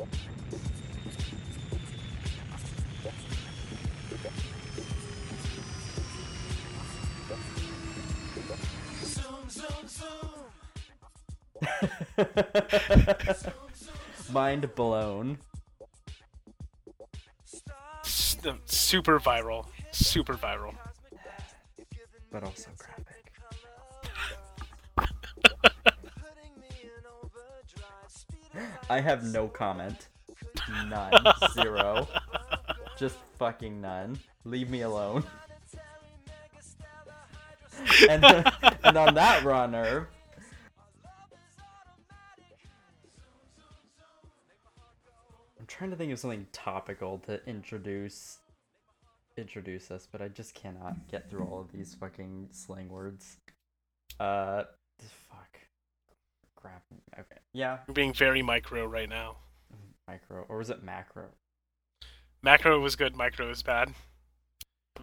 Mind 14.32 14.74
blown. 14.74 15.38
Super 18.66 19.20
viral. 19.20 19.66
Super 19.90 20.34
viral. 20.34 20.74
But 22.30 22.44
also 22.44 22.70
graphic. 22.76 22.99
I 28.88 29.00
have 29.00 29.24
no 29.24 29.48
comment. 29.48 30.08
None. 30.88 31.12
Zero. 31.52 32.08
Just 32.98 33.16
fucking 33.38 33.80
none. 33.80 34.18
Leave 34.44 34.70
me 34.70 34.82
alone. 34.82 35.24
and, 38.08 38.24
and 38.84 38.96
on 38.96 39.14
that 39.14 39.44
runner, 39.44 40.08
I'm 45.58 45.66
trying 45.66 45.90
to 45.90 45.96
think 45.96 46.12
of 46.12 46.18
something 46.18 46.46
topical 46.52 47.18
to 47.20 47.40
introduce 47.46 48.38
introduce 49.36 49.90
us, 49.90 50.06
but 50.10 50.20
I 50.20 50.28
just 50.28 50.54
cannot 50.54 51.08
get 51.08 51.30
through 51.30 51.44
all 51.44 51.60
of 51.60 51.72
these 51.72 51.94
fucking 51.94 52.48
slang 52.52 52.88
words. 52.88 53.38
Uh. 54.18 54.64
Crap. 56.60 56.82
Okay. 57.18 57.38
Yeah, 57.52 57.78
You're 57.86 57.94
being 57.94 58.12
very 58.12 58.42
micro 58.42 58.86
right 58.86 59.08
now. 59.08 59.36
micro 60.06 60.44
or 60.48 60.58
was 60.58 60.70
it 60.70 60.82
macro? 60.82 61.26
Macro 62.42 62.80
was 62.80 62.96
good, 62.96 63.16
micro 63.16 63.50
is 63.50 63.62
bad. 63.62 63.94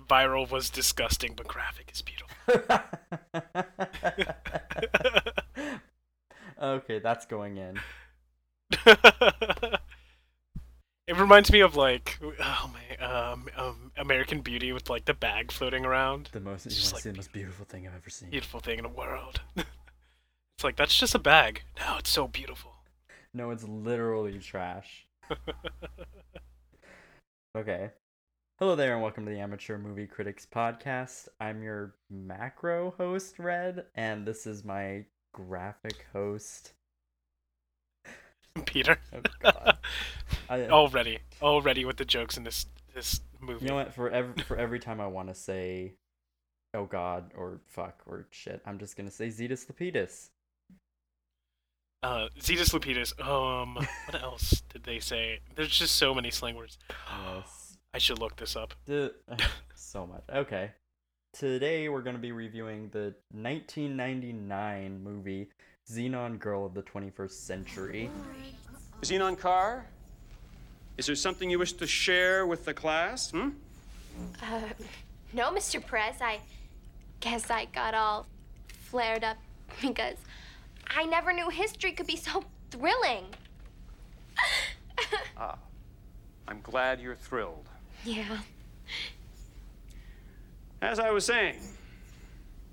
Viral 0.10 0.50
was 0.50 0.70
disgusting, 0.70 1.34
but 1.36 1.48
graphic 1.48 1.92
is 1.94 2.02
beautiful. 2.02 2.28
okay, 6.62 7.00
that's 7.00 7.26
going 7.26 7.58
in. 7.58 7.80
it 11.08 11.16
reminds 11.16 11.52
me 11.52 11.62
of 11.62 11.76
like 11.76 12.20
oh 12.40 12.72
my 12.74 13.06
um, 13.06 13.48
um 13.56 13.92
American 13.98 14.42
Beauty 14.42 14.74
with 14.74 14.90
like 14.90 15.06
the 15.06 15.14
bag 15.14 15.52
floating 15.52 15.86
around. 15.86 16.30
The 16.32 16.40
most, 16.40 16.66
It's 16.66 16.76
just 16.76 16.94
like 16.94 17.04
see 17.04 17.12
the 17.12 17.16
most 17.16 17.32
beautiful 17.32 17.66
thing 17.66 17.88
I've 17.88 17.96
ever 17.96 18.10
seen. 18.10 18.30
Beautiful 18.30 18.60
thing 18.60 18.78
in 18.78 18.84
the 18.84 18.90
world. 18.90 19.42
It's 20.58 20.64
like 20.64 20.76
that's 20.76 20.98
just 20.98 21.14
a 21.14 21.20
bag. 21.20 21.62
No, 21.80 21.98
it's 22.00 22.10
so 22.10 22.28
beautiful. 22.28 22.72
No, 23.32 23.52
it's 23.52 23.64
literally 23.64 24.40
trash. 24.40 25.06
Okay. 27.56 27.90
Hello 28.60 28.76
there, 28.76 28.94
and 28.94 29.02
welcome 29.02 29.26
to 29.26 29.32
the 29.32 29.40
Amateur 29.40 29.78
Movie 29.80 30.06
Critics 30.08 30.48
Podcast. 30.52 31.28
I'm 31.40 31.62
your 31.64 31.96
macro 32.10 32.94
host, 32.98 33.40
Red, 33.40 33.86
and 33.96 34.28
this 34.28 34.46
is 34.46 34.64
my 34.64 35.06
graphic 35.34 36.06
host. 36.12 36.74
Peter. 38.66 38.98
Oh, 39.14 39.22
God. 39.40 39.78
I, 40.50 40.64
uh, 40.64 40.70
already, 40.70 41.20
already 41.42 41.86
with 41.86 41.98
the 41.98 42.06
jokes 42.06 42.36
in 42.38 42.44
this 42.44 42.66
this 42.96 43.22
movie. 43.40 43.66
You 43.66 43.70
know 43.70 43.76
what? 43.76 43.94
For 43.94 44.10
every 44.10 44.44
for 44.44 44.58
every 44.58 44.80
time 44.80 45.02
I 45.02 45.08
want 45.08 45.30
to 45.30 45.36
say, 45.36 45.94
"Oh 46.74 46.86
God" 46.86 47.32
or 47.36 47.62
"fuck" 47.68 48.02
or 48.08 48.28
"shit," 48.32 48.62
I'm 48.66 48.80
just 48.80 48.96
gonna 48.96 49.12
say 49.12 49.28
Zetus 49.28 49.66
Lapetus. 49.68 50.30
Uh, 52.08 52.30
Zetus 52.40 52.70
Lapetus. 52.72 53.12
Um, 53.20 53.76
what 53.76 54.22
else 54.24 54.64
did 54.70 54.86
they 54.86 54.98
say? 54.98 55.42
There's 55.56 55.78
just 55.78 55.98
so 55.98 56.16
many 56.16 56.32
slang 56.32 56.56
words. 56.56 56.78
Yes. 56.90 57.78
I 57.94 57.98
should 57.98 58.20
look 58.20 58.38
this 58.38 58.56
up. 58.56 58.74
D- 58.86 59.10
so 59.76 60.08
much. 60.08 60.24
Okay. 60.34 60.72
Today 61.34 61.90
we're 61.90 62.02
gonna 62.02 62.18
be 62.18 62.32
reviewing 62.32 62.88
the 62.94 63.14
1999 63.34 65.04
movie 65.04 65.50
Zenon 65.92 66.40
Girl 66.40 66.66
of 66.66 66.74
the 66.74 66.84
21st 66.84 67.32
Century. 67.32 68.10
Zenon 69.02 69.38
Kar, 69.38 69.86
is 70.98 71.08
there 71.08 71.16
something 71.16 71.50
you 71.50 71.60
wish 71.60 71.74
to 71.74 71.86
share 71.86 72.48
with 72.48 72.64
the 72.64 72.74
class? 72.74 73.32
Hmm? 73.32 73.50
Uh, 74.42 74.62
no, 75.34 75.52
Mr. 75.52 75.86
Press. 75.86 76.22
I 76.22 76.40
guess 77.20 77.52
I 77.52 77.66
got 77.66 77.94
all 77.94 78.28
flared 78.70 79.26
up 79.26 79.38
because 79.82 80.16
I 80.96 81.06
never 81.06 81.34
knew 81.34 81.50
history 81.50 81.92
could 81.92 82.08
be 82.08 82.16
so 82.16 82.44
thrilling. 82.72 83.26
Ah, 85.38 85.58
I'm 86.48 86.60
glad 86.62 87.00
you're 87.00 87.16
thrilled. 87.16 87.68
yeah. 88.04 88.40
As 90.82 91.00
I 91.00 91.10
was 91.12 91.26
saying, 91.26 91.60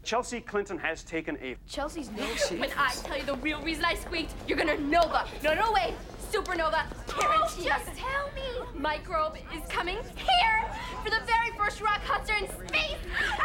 Chelsea 0.03 0.41
Clinton 0.41 0.77
has 0.79 1.03
taken 1.03 1.37
a. 1.43 1.57
Chelsea's 1.69 2.11
no 2.11 2.25
When 2.59 2.71
I 2.77 2.93
tell 3.03 3.17
you 3.17 3.25
the 3.25 3.37
real 3.37 3.61
reason 3.63 3.85
I 3.85 3.95
squeaked, 3.95 4.35
you're 4.47 4.59
gonna 4.59 4.77
nova. 4.79 5.27
No, 5.43 5.55
no, 5.55 5.73
wait. 5.73 5.95
Supernova. 6.31 6.85
Guaranteed. 7.19 7.65
just 7.65 7.87
tell 7.97 8.31
me. 8.35 8.79
Microbe 8.79 9.39
is 9.55 9.63
coming 9.71 9.97
here 10.17 10.71
for 11.03 11.11
the 11.11 11.21
very 11.25 11.51
first 11.57 11.81
rock 11.81 12.03
concert 12.05 12.43
in 12.43 12.49
space. 12.69 12.97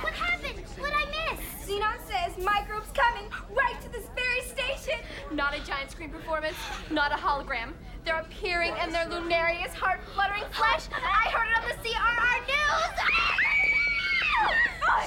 what 0.00 0.12
happened? 0.14 0.64
What 0.78 0.92
I 0.94 1.04
miss? 1.34 1.40
Zenon 1.68 1.98
says 2.36 2.44
Microbe's 2.44 2.90
coming 2.92 3.30
right 3.50 3.80
to 3.82 3.88
this 3.90 4.06
very 4.14 4.40
station. 4.42 4.98
Not 5.32 5.54
a 5.54 5.64
giant 5.64 5.90
screen 5.90 6.10
performance, 6.10 6.56
not 6.90 7.12
a 7.12 7.16
hologram. 7.16 7.72
They're 8.04 8.20
appearing 8.20 8.74
in 8.82 8.92
their 8.92 9.08
lunarious, 9.08 9.74
heart-fluttering 9.74 10.44
flesh. 10.52 10.86
I 10.92 11.28
heard 11.30 11.48
it 11.50 11.56
on 11.58 11.68
the 11.68 11.74
CRR 11.88 12.46
news. 12.46 12.96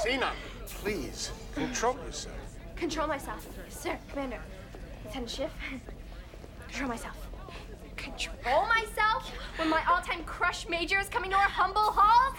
Zenon, 0.21 0.35
please, 0.67 1.31
control 1.53 1.95
yourself. 2.05 2.35
Control 2.75 3.07
myself, 3.07 3.47
sir, 3.69 3.97
Commander, 4.09 4.39
Lieutenant 5.05 5.29
Schiff. 5.29 5.51
Control 6.67 6.89
myself. 6.89 7.15
Control 7.97 8.65
myself 8.67 9.31
when 9.57 9.69
my 9.69 9.83
all-time 9.89 10.23
crush 10.23 10.67
major 10.69 10.99
is 10.99 11.09
coming 11.09 11.29
to 11.31 11.35
our 11.35 11.49
humble 11.49 11.91
halls. 11.91 12.35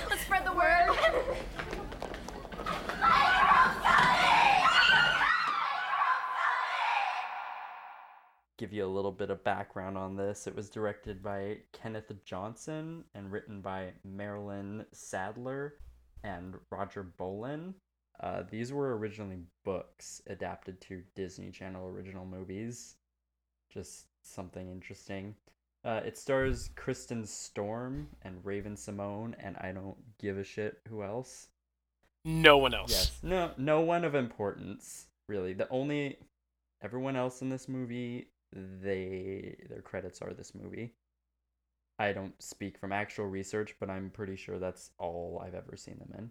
Let's 0.10 0.22
spread 0.22 0.44
the 0.44 0.52
word. 0.52 0.90
Give 8.58 8.72
you 8.72 8.84
a 8.84 8.86
little 8.86 9.10
bit 9.10 9.30
of 9.30 9.42
background 9.42 9.98
on 9.98 10.14
this. 10.14 10.46
It 10.46 10.54
was 10.54 10.70
directed 10.70 11.22
by 11.22 11.58
Kenneth 11.72 12.12
Johnson 12.24 13.02
and 13.14 13.32
written 13.32 13.60
by 13.60 13.92
Marilyn 14.04 14.86
Sadler 14.92 15.74
and 16.22 16.54
Roger 16.70 17.02
Bollen. 17.18 17.74
Uh, 18.20 18.44
these 18.48 18.72
were 18.72 18.96
originally 18.96 19.40
books 19.64 20.22
adapted 20.28 20.80
to 20.82 21.02
Disney 21.16 21.50
Channel 21.50 21.88
original 21.88 22.24
movies. 22.24 22.94
Just 23.68 24.06
something 24.22 24.70
interesting. 24.70 25.34
Uh, 25.84 26.00
it 26.04 26.16
stars 26.16 26.70
Kristen 26.76 27.26
Storm 27.26 28.06
and 28.22 28.44
Raven 28.44 28.76
Simone, 28.76 29.34
and 29.40 29.56
I 29.56 29.72
don't 29.72 29.96
give 30.18 30.38
a 30.38 30.44
shit 30.44 30.78
who 30.88 31.02
else. 31.02 31.48
No 32.24 32.58
one 32.58 32.74
else. 32.74 32.90
Yes, 32.90 33.18
no, 33.22 33.50
no 33.56 33.80
one 33.80 34.04
of 34.04 34.14
importance 34.14 35.06
really. 35.28 35.54
The 35.54 35.68
only 35.70 36.18
everyone 36.82 37.16
else 37.16 37.42
in 37.42 37.48
this 37.48 37.68
movie, 37.68 38.28
they 38.52 39.56
their 39.68 39.82
credits 39.82 40.22
are 40.22 40.32
this 40.32 40.54
movie. 40.54 40.94
I 41.98 42.12
don't 42.12 42.40
speak 42.42 42.78
from 42.78 42.92
actual 42.92 43.26
research, 43.26 43.76
but 43.78 43.90
I'm 43.90 44.10
pretty 44.10 44.36
sure 44.36 44.58
that's 44.58 44.90
all 44.98 45.42
I've 45.44 45.54
ever 45.54 45.76
seen 45.76 45.98
them 45.98 46.12
in. 46.16 46.30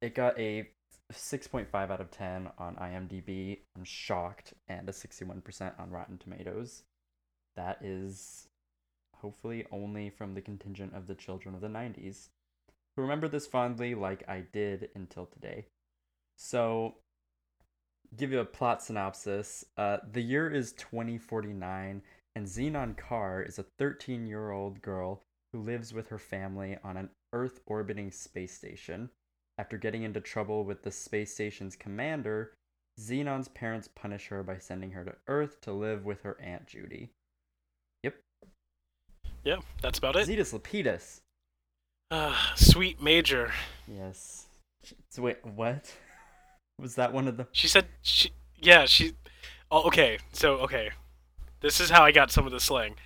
It 0.00 0.14
got 0.14 0.38
a 0.38 0.68
6.5 1.12 1.74
out 1.74 2.00
of 2.00 2.10
10 2.10 2.50
on 2.58 2.76
IMDb. 2.76 3.58
I'm 3.76 3.84
shocked, 3.84 4.54
and 4.68 4.88
a 4.88 4.92
61% 4.92 5.78
on 5.78 5.90
Rotten 5.90 6.18
Tomatoes. 6.18 6.82
That 7.56 7.78
is 7.82 8.48
hopefully 9.16 9.66
only 9.70 10.10
from 10.10 10.34
the 10.34 10.40
contingent 10.40 10.94
of 10.94 11.06
the 11.06 11.14
children 11.14 11.54
of 11.54 11.60
the 11.60 11.68
90s 11.68 12.28
who 12.96 13.02
remember 13.02 13.28
this 13.28 13.46
fondly 13.46 13.94
like 13.94 14.28
I 14.28 14.44
did 14.52 14.90
until 14.94 15.26
today. 15.26 15.66
So, 16.36 16.96
give 18.16 18.32
you 18.32 18.40
a 18.40 18.44
plot 18.44 18.82
synopsis. 18.82 19.64
Uh, 19.76 19.98
the 20.10 20.20
year 20.20 20.50
is 20.50 20.72
2049, 20.72 22.02
and 22.34 22.46
Zenon 22.46 22.96
Kar 22.96 23.42
is 23.42 23.58
a 23.58 23.66
13 23.78 24.26
year 24.26 24.50
old 24.50 24.82
girl 24.82 25.22
who 25.52 25.60
lives 25.60 25.92
with 25.92 26.08
her 26.08 26.18
family 26.18 26.78
on 26.82 26.96
an 26.96 27.10
Earth 27.32 27.60
orbiting 27.66 28.10
space 28.10 28.54
station. 28.54 29.10
After 29.58 29.76
getting 29.76 30.02
into 30.02 30.20
trouble 30.20 30.64
with 30.64 30.82
the 30.82 30.90
space 30.90 31.32
station's 31.32 31.76
commander, 31.76 32.54
Zenon's 33.00 33.48
parents 33.48 33.88
punish 33.94 34.28
her 34.28 34.42
by 34.42 34.58
sending 34.58 34.92
her 34.92 35.04
to 35.04 35.14
Earth 35.28 35.60
to 35.62 35.72
live 35.72 36.04
with 36.04 36.22
her 36.22 36.38
Aunt 36.40 36.66
Judy. 36.66 37.10
Yep. 38.02 38.14
Yeah, 39.44 39.56
that's 39.80 39.98
about 39.98 40.16
it. 40.16 40.28
Zetus 40.28 40.52
Lapetus. 40.52 41.21
Ah, 42.14 42.52
sweet 42.56 43.02
major. 43.02 43.52
Yes. 43.88 44.44
So 45.08 45.22
wait, 45.22 45.38
what? 45.42 45.90
Was 46.78 46.94
that 46.96 47.12
one 47.12 47.26
of 47.26 47.38
the? 47.38 47.46
She 47.52 47.68
said 47.68 47.86
she. 48.02 48.32
Yeah, 48.60 48.84
she. 48.84 49.14
Oh, 49.70 49.84
okay. 49.84 50.18
So, 50.32 50.56
okay. 50.58 50.90
This 51.60 51.80
is 51.80 51.88
how 51.88 52.04
I 52.04 52.12
got 52.12 52.30
some 52.30 52.44
of 52.44 52.52
the 52.52 52.60
slang. 52.60 52.96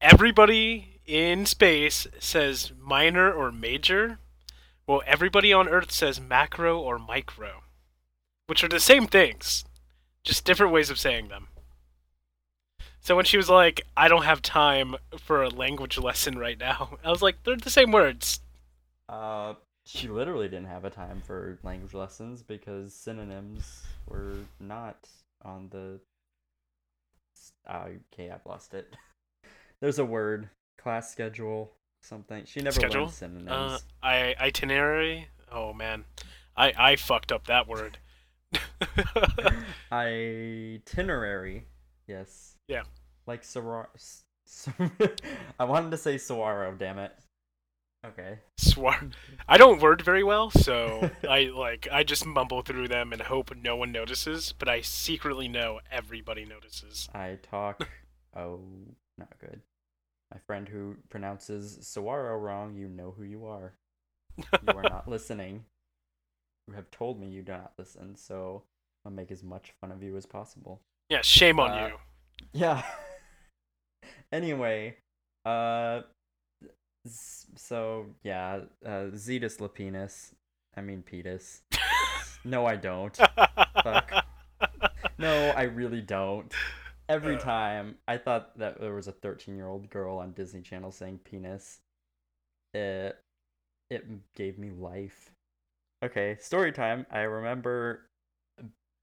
Everybody 0.00 1.00
in 1.06 1.46
space 1.46 2.06
says 2.18 2.72
minor 2.78 3.32
or 3.32 3.50
major. 3.50 4.18
Well, 4.86 5.02
everybody 5.06 5.52
on 5.52 5.68
Earth 5.68 5.90
says 5.90 6.20
macro 6.20 6.78
or 6.78 6.98
micro, 6.98 7.62
which 8.46 8.62
are 8.62 8.68
the 8.68 8.80
same 8.80 9.06
things, 9.06 9.64
just 10.22 10.44
different 10.44 10.72
ways 10.72 10.90
of 10.90 10.98
saying 10.98 11.28
them. 11.28 11.48
So 13.00 13.16
when 13.16 13.24
she 13.24 13.38
was 13.38 13.48
like, 13.48 13.80
"I 13.96 14.08
don't 14.08 14.24
have 14.24 14.42
time 14.42 14.96
for 15.18 15.42
a 15.42 15.48
language 15.48 15.96
lesson 16.08 16.38
right 16.38 16.58
now," 16.58 16.98
I 17.02 17.08
was 17.10 17.22
like, 17.22 17.42
"They're 17.44 17.56
the 17.56 17.70
same 17.70 17.92
words." 17.92 18.40
Uh, 19.10 19.54
she 19.84 20.06
literally 20.08 20.48
didn't 20.48 20.68
have 20.68 20.84
a 20.84 20.90
time 20.90 21.20
for 21.26 21.58
language 21.64 21.94
lessons 21.94 22.42
because 22.44 22.94
synonyms 22.94 23.82
were 24.06 24.36
not 24.60 25.08
on 25.44 25.68
the. 25.70 25.98
Uh, 27.66 27.88
okay, 28.12 28.30
I've 28.30 28.46
lost 28.46 28.72
it. 28.72 28.94
There's 29.80 29.98
a 29.98 30.04
word 30.04 30.48
class 30.78 31.10
schedule 31.10 31.72
something. 32.02 32.44
She 32.46 32.60
never 32.60 32.78
Schedule? 32.78 33.02
learned 33.02 33.12
synonyms. 33.14 33.50
Uh, 33.50 33.78
I 34.02 34.36
itinerary. 34.38 35.28
Oh 35.50 35.72
man, 35.72 36.04
I 36.56 36.72
I 36.76 36.96
fucked 36.96 37.32
up 37.32 37.46
that 37.48 37.66
word. 37.66 37.98
Itinerary, 39.92 41.66
yes. 42.06 42.54
Yeah. 42.68 42.82
Like 43.26 43.42
Sora. 43.44 43.88
I 45.58 45.64
wanted 45.64 45.90
to 45.90 45.96
say 45.96 46.16
Saguaro. 46.18 46.74
Damn 46.78 46.98
it. 46.98 47.12
Okay. 48.06 48.38
Swar. 48.56 48.98
I 49.46 49.58
don't 49.58 49.80
word 49.82 50.00
very 50.02 50.24
well, 50.24 50.50
so 50.50 51.10
I 51.28 51.50
like 51.54 51.86
I 51.92 52.02
just 52.02 52.24
mumble 52.24 52.62
through 52.62 52.88
them 52.88 53.12
and 53.12 53.20
hope 53.20 53.54
no 53.54 53.76
one 53.76 53.92
notices. 53.92 54.54
But 54.58 54.68
I 54.68 54.80
secretly 54.80 55.48
know 55.48 55.80
everybody 55.90 56.44
notices. 56.46 57.08
I 57.14 57.38
talk. 57.42 57.88
oh, 58.36 58.60
not 59.18 59.38
good. 59.38 59.60
My 60.32 60.38
friend 60.46 60.68
who 60.68 60.96
pronounces 61.10 61.78
Saguaro 61.82 62.38
wrong, 62.38 62.74
you 62.74 62.88
know 62.88 63.12
who 63.16 63.24
you 63.24 63.46
are. 63.46 63.74
You 64.38 64.44
are 64.74 64.82
not 64.82 65.08
listening. 65.08 65.64
You 66.68 66.74
have 66.74 66.90
told 66.90 67.20
me 67.20 67.26
you 67.28 67.42
do 67.42 67.52
not 67.52 67.72
listen, 67.78 68.16
so 68.16 68.62
I'll 69.04 69.12
make 69.12 69.30
as 69.30 69.42
much 69.42 69.72
fun 69.80 69.90
of 69.92 70.02
you 70.02 70.16
as 70.16 70.24
possible. 70.24 70.80
Yeah, 71.10 71.20
shame 71.22 71.58
on 71.60 71.70
Uh, 71.72 71.86
you. 71.88 71.94
Yeah. 72.52 72.82
anyway, 74.32 74.96
uh, 75.44 76.02
so 77.06 78.06
yeah, 78.22 78.60
uh, 78.84 79.10
Zetus 79.14 79.58
Lapinus. 79.58 80.32
I 80.76 80.80
mean 80.82 81.02
Petus. 81.02 81.62
no, 82.44 82.66
I 82.66 82.76
don't. 82.76 83.16
fuck. 83.82 84.12
No, 85.18 85.50
I 85.50 85.64
really 85.64 86.00
don't. 86.00 86.50
Every 87.08 87.36
Uh. 87.36 87.40
time 87.40 87.96
I 88.08 88.16
thought 88.16 88.56
that 88.58 88.80
there 88.80 88.94
was 88.94 89.06
a 89.06 89.12
13 89.12 89.54
year 89.56 89.68
old 89.68 89.90
girl 89.90 90.16
on 90.18 90.32
Disney 90.32 90.62
Channel 90.62 90.92
saying 90.92 91.20
penis, 91.24 91.80
it 92.72 93.18
it 93.90 94.06
gave 94.34 94.58
me 94.58 94.70
life. 94.70 95.30
Okay, 96.02 96.36
story 96.40 96.72
time. 96.72 97.04
I 97.10 97.20
remember 97.20 98.06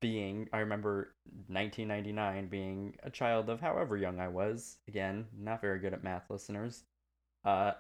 being 0.01 0.47
I 0.53 0.59
remember 0.59 1.13
1999 1.50 2.47
being 2.47 2.95
a 3.03 3.09
child 3.11 3.50
of 3.50 3.59
however 3.61 3.97
young 3.97 4.19
I 4.19 4.27
was. 4.27 4.77
Again, 4.88 5.27
not 5.38 5.61
very 5.61 5.79
good 5.79 5.93
at 5.93 6.03
math 6.03 6.29
listeners. 6.31 6.83
Uh 7.45 7.73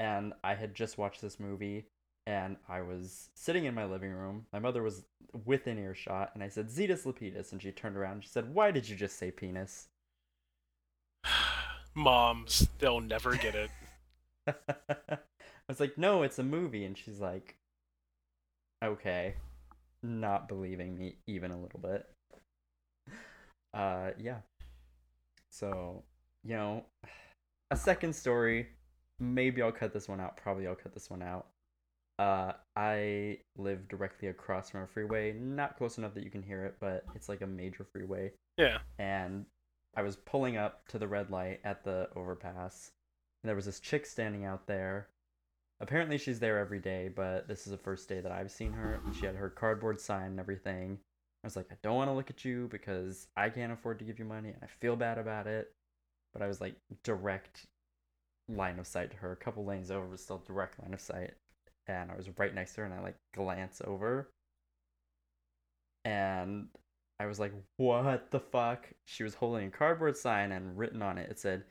and 0.00 0.32
I 0.42 0.54
had 0.54 0.74
just 0.74 0.96
watched 0.96 1.20
this 1.20 1.38
movie 1.38 1.84
and 2.26 2.56
I 2.66 2.80
was 2.80 3.28
sitting 3.34 3.66
in 3.66 3.74
my 3.74 3.84
living 3.84 4.12
room. 4.12 4.46
My 4.50 4.58
mother 4.58 4.82
was 4.82 5.04
within 5.44 5.78
earshot 5.78 6.30
and 6.32 6.42
I 6.42 6.48
said 6.48 6.70
Zetus 6.70 7.04
Lapetus 7.04 7.52
and 7.52 7.60
she 7.60 7.70
turned 7.70 7.98
around 7.98 8.14
and 8.14 8.24
she 8.24 8.30
said, 8.30 8.54
"Why 8.54 8.70
did 8.70 8.88
you 8.88 8.96
just 8.96 9.18
say 9.18 9.30
penis?" 9.30 9.88
Moms, 11.94 12.66
they'll 12.78 13.00
never 13.02 13.36
get 13.36 13.54
it. 13.54 13.70
I 14.48 15.18
was 15.68 15.80
like, 15.80 15.98
"No, 15.98 16.22
it's 16.22 16.38
a 16.38 16.42
movie." 16.42 16.86
And 16.86 16.96
she's 16.96 17.20
like, 17.20 17.56
"Okay." 18.82 19.34
Not 20.02 20.48
believing 20.48 20.96
me 20.96 21.16
even 21.26 21.50
a 21.50 21.60
little 21.60 21.80
bit. 21.80 22.08
Uh 23.74 24.12
yeah. 24.18 24.38
So, 25.50 26.04
you 26.42 26.54
know, 26.56 26.86
a 27.70 27.76
second 27.76 28.14
story. 28.14 28.68
Maybe 29.20 29.62
I'll 29.62 29.70
cut 29.72 29.92
this 29.92 30.08
one 30.08 30.20
out. 30.20 30.36
Probably 30.36 30.66
I'll 30.66 30.74
cut 30.74 30.92
this 30.94 31.10
one 31.10 31.22
out. 31.22 31.46
Uh 32.18 32.52
I 32.76 33.38
live 33.56 33.88
directly 33.88 34.28
across 34.28 34.70
from 34.70 34.82
a 34.82 34.86
freeway, 34.86 35.32
not 35.32 35.76
close 35.76 35.98
enough 35.98 36.14
that 36.14 36.24
you 36.24 36.30
can 36.30 36.42
hear 36.42 36.64
it, 36.64 36.76
but 36.80 37.04
it's 37.14 37.28
like 37.28 37.40
a 37.40 37.46
major 37.46 37.84
freeway 37.84 38.32
Yeah. 38.58 38.78
and 38.98 39.46
I 39.96 40.02
was 40.02 40.16
pulling 40.16 40.56
up 40.56 40.86
to 40.88 40.98
the 40.98 41.08
red 41.08 41.30
light 41.30 41.60
at 41.64 41.82
the 41.82 42.08
overpass, 42.14 42.92
and 43.42 43.48
there 43.48 43.56
was 43.56 43.64
this 43.66 43.80
chick 43.80 44.06
standing 44.06 44.44
out 44.44 44.66
there. 44.68 45.08
Apparently, 45.80 46.16
she's 46.16 46.38
there 46.38 46.58
every 46.58 46.78
day, 46.78 47.08
but 47.08 47.48
this 47.48 47.66
is 47.66 47.72
the 47.72 47.78
first 47.78 48.08
day 48.08 48.20
that 48.20 48.30
I've 48.30 48.52
seen 48.52 48.72
her, 48.72 49.00
and 49.04 49.16
she 49.16 49.26
had 49.26 49.34
her 49.34 49.48
cardboard 49.50 49.98
sign 50.00 50.26
and 50.26 50.40
everything. 50.40 50.98
I 51.42 51.46
was 51.46 51.56
like, 51.56 51.66
I 51.72 51.76
don't 51.82 51.96
want 51.96 52.08
to 52.08 52.14
look 52.14 52.30
at 52.30 52.44
you 52.44 52.68
because 52.70 53.26
I 53.36 53.48
can't 53.48 53.72
afford 53.72 53.98
to 53.98 54.04
give 54.04 54.18
you 54.18 54.24
money, 54.26 54.50
and 54.50 54.62
I 54.62 54.66
feel 54.66 54.94
bad 54.94 55.18
about 55.18 55.46
it. 55.46 55.72
But 56.32 56.42
I 56.42 56.46
was 56.46 56.60
like, 56.60 56.76
direct 57.02 57.66
line 58.56 58.78
of 58.78 58.86
sight 58.86 59.10
to 59.12 59.16
her. 59.18 59.32
A 59.32 59.36
couple 59.36 59.64
lanes 59.64 59.90
over, 59.90 60.06
but 60.06 60.20
still 60.20 60.42
direct 60.46 60.80
line 60.80 60.94
of 60.94 61.00
sight. 61.00 61.32
And 61.86 62.10
I 62.10 62.16
was 62.16 62.28
right 62.38 62.54
next 62.54 62.74
to 62.74 62.82
her, 62.82 62.86
and 62.86 62.94
I 62.94 63.00
like 63.00 63.16
glance 63.34 63.82
over, 63.84 64.30
and 66.04 66.68
I 67.18 67.26
was 67.26 67.38
like, 67.38 67.52
what 67.76 68.30
the 68.30 68.40
fuck? 68.40 68.88
She 69.04 69.22
was 69.22 69.34
holding 69.34 69.68
a 69.68 69.70
cardboard 69.70 70.16
sign 70.16 70.52
and 70.52 70.76
written 70.76 71.02
on 71.02 71.18
it, 71.18 71.30
it 71.30 71.38
said, 71.38 71.64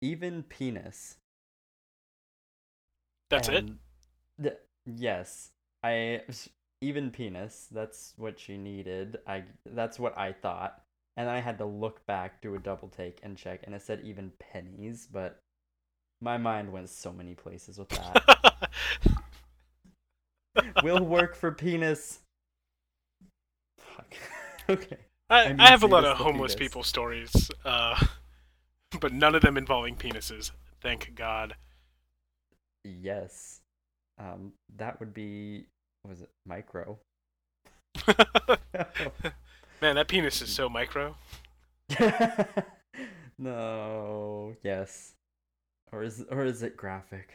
even 0.00 0.42
penis. 0.42 1.16
That's 3.30 3.48
it. 3.48 3.54
And 3.56 3.78
th- 4.42 4.58
yes. 4.86 5.50
I 5.84 6.22
even 6.80 7.10
penis. 7.10 7.68
That's 7.70 8.14
what 8.16 8.40
she 8.40 8.56
needed. 8.56 9.18
I 9.26 9.44
that's 9.66 9.98
what 9.98 10.16
I 10.18 10.32
thought. 10.32 10.82
And 11.16 11.28
I 11.28 11.40
had 11.40 11.58
to 11.58 11.64
look 11.64 12.04
back, 12.06 12.40
do 12.40 12.54
a 12.54 12.58
double 12.58 12.88
take 12.88 13.20
and 13.22 13.36
check 13.36 13.60
and 13.64 13.74
it 13.74 13.82
said 13.82 14.00
even 14.04 14.32
pennies, 14.38 15.08
but 15.10 15.40
my 16.20 16.36
mind 16.36 16.72
went 16.72 16.88
so 16.88 17.12
many 17.12 17.34
places 17.34 17.78
with 17.78 17.88
that. 17.90 18.70
Will 20.82 21.04
work 21.04 21.36
for 21.36 21.52
penis. 21.52 22.20
Fuck. 23.78 24.14
okay. 24.68 24.96
I, 25.30 25.44
I 25.44 25.56
I, 25.58 25.70
have 25.70 25.82
a 25.82 25.86
lot 25.86 26.04
of 26.04 26.16
homeless 26.16 26.54
Lapetus. 26.54 26.58
people 26.58 26.82
stories, 26.82 27.50
uh, 27.64 28.02
but 29.00 29.12
none 29.12 29.34
of 29.34 29.42
them 29.42 29.56
involving 29.56 29.94
penises. 29.94 30.52
Thank 30.80 31.14
God. 31.14 31.54
Yes. 32.84 33.60
Um, 34.18 34.52
that 34.76 34.98
would 34.98 35.14
be 35.14 35.66
what 36.02 36.10
was 36.10 36.22
it 36.22 36.30
micro? 36.46 36.98
Man, 39.80 39.94
that 39.96 40.08
penis 40.08 40.42
is 40.42 40.50
so 40.50 40.68
micro. 40.68 41.16
no. 43.38 44.56
Yes. 44.62 45.14
Or 45.92 46.02
is 46.02 46.24
or 46.30 46.44
is 46.44 46.62
it 46.62 46.76
graphic? 46.76 47.30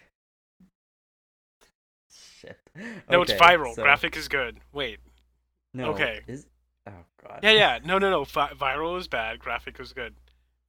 Shit. 2.12 2.60
No, 3.10 3.22
it's 3.22 3.34
viral. 3.34 3.74
so- 3.76 3.84
Graphic 3.84 4.16
is 4.18 4.28
good. 4.28 4.60
Wait. 4.72 5.00
No. 5.74 5.92
okay. 5.92 6.22
Is 6.28 6.48
oh 6.88 6.92
god. 7.26 7.40
Yeah, 7.44 7.52
yeah. 7.52 7.80
No, 7.84 7.98
no, 7.98 8.10
no. 8.12 8.24
Vi- 8.26 8.54
viral 8.54 8.98
is 9.00 9.08
bad. 9.08 9.40
Graphic 9.40 9.80
is 9.80 9.94
good. 9.94 10.14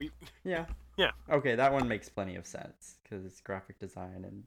We, 0.01 0.11
Yeah. 0.45 0.67
Yeah. 0.97 1.11
Okay, 1.29 1.57
that 1.57 1.73
one 1.73 1.89
makes 1.89 2.09
plenty 2.09 2.37
of 2.37 2.47
sense 2.47 2.99
because 3.03 3.25
it's 3.27 3.41
graphic 3.41 3.79
design 3.81 4.25
and 4.25 4.45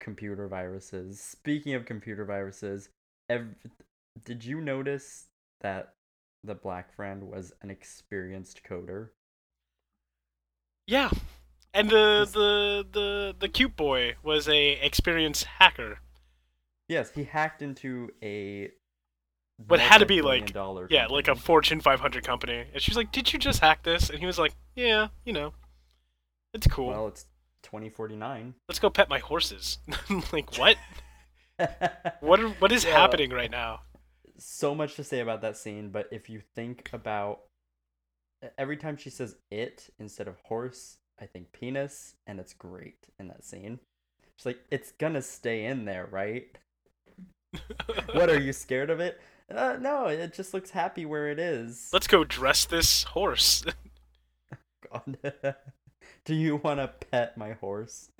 computer 0.00 0.46
viruses. 0.46 1.20
Speaking 1.20 1.74
of 1.74 1.86
computer 1.86 2.24
viruses, 2.24 2.90
ev- 3.30 3.54
did 4.24 4.44
you 4.44 4.60
notice 4.60 5.26
that 5.62 5.94
the 6.44 6.54
black 6.54 6.92
friend 6.94 7.24
was 7.24 7.52
an 7.62 7.70
experienced 7.70 8.62
coder? 8.62 9.08
yeah. 10.86 11.10
And 11.78 11.90
the, 11.90 12.28
the 12.32 12.86
the 12.90 13.36
the 13.38 13.48
cute 13.48 13.76
boy 13.76 14.14
was 14.22 14.48
a 14.48 14.72
experienced 14.72 15.44
hacker. 15.44 16.00
Yes, 16.88 17.10
he 17.14 17.24
hacked 17.24 17.62
into 17.62 18.10
a. 18.22 18.70
What 19.66 19.80
had 19.80 19.98
to 19.98 20.06
be 20.06 20.22
like 20.22 20.54
yeah, 20.90 21.06
like 21.06 21.28
a. 21.28 21.34
Fortune 21.34 21.80
500 21.80 22.24
company. 22.24 22.64
And 22.72 22.82
she's 22.82 22.96
like, 22.96 23.12
"Did 23.12 23.32
you 23.32 23.38
just 23.38 23.60
hack 23.60 23.82
this?" 23.82 24.08
And 24.10 24.18
he 24.18 24.26
was 24.26 24.38
like, 24.38 24.54
"Yeah, 24.74 25.08
you 25.24 25.32
know, 25.32 25.52
it's 26.54 26.66
cool. 26.66 26.88
Well, 26.88 27.08
it's 27.08 27.24
2049. 27.62 28.54
Let's 28.68 28.78
go 28.78 28.88
pet 28.90 29.08
my 29.08 29.18
horses." 29.18 29.78
like 30.32 30.56
what? 30.58 30.76
What 32.20 32.38
are, 32.38 32.50
what 32.60 32.70
is 32.70 32.84
Yeah. 32.84 32.92
happening 32.96 33.30
right 33.30 33.50
now? 33.50 33.80
so 34.40 34.72
much 34.72 34.94
to 34.94 35.02
say 35.02 35.18
about 35.18 35.42
that 35.42 35.56
scene, 35.56 35.90
but 35.90 36.06
if 36.12 36.30
you 36.30 36.40
think 36.54 36.88
about 36.92 37.40
every 38.56 38.76
time 38.76 38.96
she 38.96 39.10
says 39.10 39.34
it 39.50 39.90
instead 39.98 40.28
of 40.28 40.38
horse, 40.44 40.98
I 41.20 41.26
think 41.26 41.52
penis, 41.52 42.14
and 42.26 42.38
it's 42.38 42.52
great 42.52 43.08
in 43.18 43.28
that 43.28 43.44
scene. 43.44 43.80
She's 44.36 44.46
like, 44.46 44.60
it's 44.70 44.92
gonna 44.92 45.22
stay 45.22 45.64
in 45.64 45.84
there, 45.84 46.06
right? 46.10 46.46
What 48.12 48.30
are 48.30 48.38
you 48.38 48.52
scared 48.52 48.90
of 48.90 49.00
it? 49.00 49.20
Uh, 49.54 49.76
no, 49.80 50.06
it 50.06 50.34
just 50.34 50.52
looks 50.52 50.70
happy 50.70 51.06
where 51.06 51.30
it 51.30 51.38
is. 51.38 51.88
Let's 51.92 52.06
go 52.06 52.24
dress 52.24 52.64
this 52.66 53.04
horse. 53.04 53.64
God. 54.92 55.18
Do 56.24 56.34
you 56.34 56.56
want 56.56 56.80
to 56.80 56.88
pet 57.10 57.36
my 57.38 57.52
horse? 57.52 58.10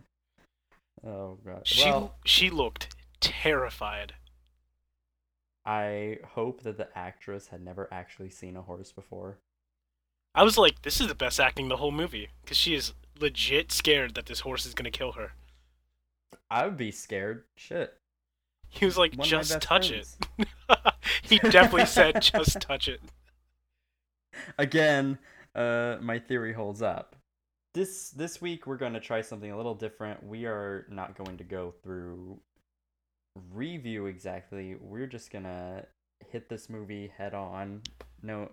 Oh 1.07 1.38
god. 1.45 1.67
she 1.67 1.85
well, 1.85 2.17
she 2.25 2.50
looked 2.50 2.95
terrified. 3.21 4.14
I 5.64 6.19
hope 6.25 6.62
that 6.62 6.78
the 6.78 6.88
actress 6.97 7.49
had 7.49 7.62
never 7.62 7.88
actually 7.93 8.31
seen 8.31 8.57
a 8.57 8.62
horse 8.62 8.90
before. 8.90 9.38
I 10.38 10.45
was 10.45 10.57
like, 10.57 10.83
this 10.83 11.00
is 11.00 11.09
the 11.09 11.16
best 11.16 11.40
acting 11.40 11.66
the 11.66 11.78
whole 11.78 11.90
movie 11.90 12.28
because 12.42 12.57
she 12.57 12.73
is 12.76 12.92
legit 13.18 13.73
scared 13.73 14.14
that 14.14 14.26
this 14.26 14.38
horse 14.38 14.66
is 14.66 14.73
gonna 14.73 14.92
kill 14.92 15.12
her. 15.12 15.33
I 16.49 16.64
would 16.64 16.76
be 16.76 16.92
scared. 16.92 17.42
Shit. 17.57 17.92
He 18.68 18.85
was 18.85 18.97
like, 18.97 19.16
One 19.16 19.26
just 19.26 19.61
touch 19.61 19.88
friends. 19.88 20.16
it. 20.38 20.49
he 21.23 21.40
definitely 21.40 21.87
said, 21.87 22.23
just 22.23 22.61
touch 22.61 22.87
it. 22.87 23.00
Again, 24.59 25.18
uh, 25.57 25.97
my 26.00 26.21
theory 26.21 26.52
holds 26.52 26.83
up. 26.83 27.16
This 27.75 28.11
this 28.11 28.40
week 28.40 28.64
we're 28.64 28.76
going 28.76 28.92
to 28.92 29.00
try 29.00 29.23
something 29.23 29.50
a 29.50 29.57
little 29.57 29.75
different. 29.75 30.25
We 30.25 30.47
are 30.47 30.87
not 30.88 31.18
going 31.18 31.38
to 31.38 31.45
go 31.45 31.75
through 31.83 32.38
review 33.52 34.07
exactly. 34.07 34.76
We're 34.80 35.09
just 35.09 35.33
gonna 35.33 35.85
hit 36.30 36.49
this 36.49 36.71
movie 36.71 37.11
head 37.18 37.35
on. 37.35 37.83
No, 38.23 38.50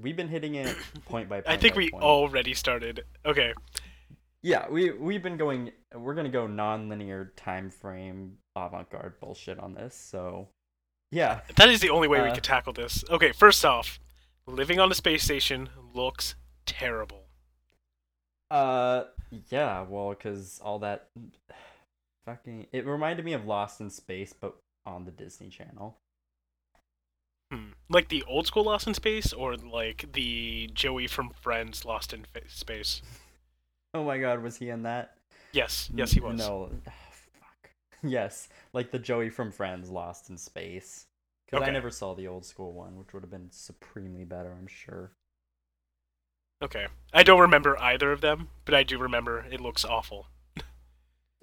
we've 0.00 0.16
been 0.16 0.28
hitting 0.28 0.54
it 0.56 0.76
point 1.06 1.28
by 1.28 1.40
point. 1.40 1.48
I 1.48 1.56
think 1.60 1.76
we 1.76 1.90
point. 1.90 2.02
already 2.02 2.54
started. 2.54 3.04
Okay. 3.26 3.52
Yeah, 4.42 4.68
we 4.68 4.90
we've 4.90 5.22
been 5.22 5.36
going. 5.36 5.70
We're 5.94 6.14
gonna 6.14 6.28
go 6.28 6.46
non-linear 6.46 7.32
time 7.36 7.70
frame 7.70 8.38
avant-garde 8.56 9.20
bullshit 9.20 9.58
on 9.58 9.74
this. 9.74 9.94
So, 9.94 10.48
yeah, 11.10 11.40
That 11.56 11.68
is 11.68 11.80
the 11.80 11.90
only 11.90 12.08
way 12.08 12.20
we 12.22 12.28
Uh, 12.28 12.34
could 12.34 12.44
tackle 12.44 12.72
this. 12.72 13.04
Okay, 13.08 13.30
first 13.32 13.64
off, 13.64 14.00
living 14.46 14.80
on 14.80 14.90
a 14.90 14.94
space 14.94 15.22
station 15.22 15.68
looks 15.94 16.34
terrible. 16.66 17.26
uh, 18.50 19.04
yeah. 19.48 19.82
Well, 19.82 20.10
because 20.10 20.60
all 20.62 20.78
that 20.80 21.08
fucking 22.26 22.66
it 22.72 22.84
reminded 22.86 23.24
me 23.24 23.32
of 23.34 23.46
Lost 23.46 23.80
in 23.80 23.90
Space, 23.90 24.32
but 24.38 24.56
on 24.84 25.04
the 25.04 25.10
Disney 25.12 25.48
Channel. 25.48 25.96
Hmm. 27.52 27.72
Like 27.90 28.08
the 28.08 28.24
old 28.26 28.46
school 28.46 28.64
Lost 28.64 28.86
in 28.86 28.94
Space, 28.94 29.34
or 29.34 29.56
like 29.56 30.06
the 30.14 30.70
Joey 30.72 31.06
from 31.06 31.30
Friends 31.42 31.84
Lost 31.84 32.14
in 32.14 32.24
Space? 32.48 33.02
Oh 33.92 34.04
my 34.04 34.16
God, 34.16 34.42
was 34.42 34.56
he 34.56 34.70
in 34.70 34.84
that? 34.84 35.16
Yes, 35.52 35.90
yes, 35.94 36.12
he 36.12 36.20
was. 36.20 36.38
No, 36.38 36.70
ah, 36.88 36.92
fuck. 37.10 37.70
Yes, 38.02 38.48
like 38.72 38.90
the 38.90 38.98
Joey 38.98 39.28
from 39.28 39.52
Friends, 39.52 39.90
Lost 39.90 40.30
in 40.30 40.38
Space. 40.38 41.04
Because 41.44 41.68
I 41.68 41.70
never 41.72 41.90
saw 41.90 42.14
the 42.14 42.26
old 42.26 42.46
school 42.46 42.72
one, 42.72 42.96
which 42.96 43.12
would 43.12 43.22
have 43.22 43.30
been 43.30 43.50
supremely 43.50 44.24
better, 44.24 44.56
I'm 44.58 44.66
sure. 44.66 45.12
Okay. 46.62 46.86
I 47.12 47.22
don't 47.22 47.40
remember 47.40 47.78
either 47.78 48.12
of 48.12 48.22
them, 48.22 48.48
but 48.64 48.74
I 48.74 48.82
do 48.82 48.96
remember 48.96 49.44
it 49.50 49.60
looks 49.60 49.84
awful. 49.84 50.28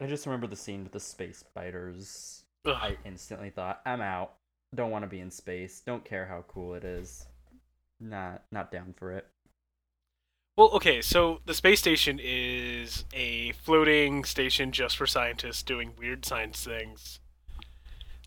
I 0.02 0.08
just 0.08 0.26
remember 0.26 0.48
the 0.48 0.56
scene 0.56 0.82
with 0.82 0.94
the 0.94 1.00
space 1.00 1.38
spiders. 1.38 2.46
Ugh. 2.66 2.76
I 2.76 2.98
instantly 3.06 3.52
thought, 3.52 3.82
I'm 3.86 4.02
out. 4.02 4.39
Don't 4.76 4.92
want 4.92 5.04
to 5.04 5.10
be 5.10 5.20
in 5.20 5.32
space. 5.32 5.82
Don't 5.86 6.06
care 6.06 6.26
how 6.28 6.44
cool 6.48 6.74
it 6.76 6.84
is. 6.84 7.26
Not 8.00 8.44
not 8.52 8.72
down 8.72 8.94
for 8.98 9.12
it. 9.12 9.28
Well, 10.58 10.70
okay, 10.72 11.02
so 11.02 11.40
the 11.46 11.54
space 11.54 11.80
station 11.80 12.20
is 12.22 13.06
a 13.14 13.54
floating 13.54 14.26
station 14.26 14.72
just 14.74 14.98
for 14.98 15.08
scientists 15.08 15.64
doing 15.64 15.94
weird 15.98 16.26
science 16.26 16.64
things. 16.64 17.20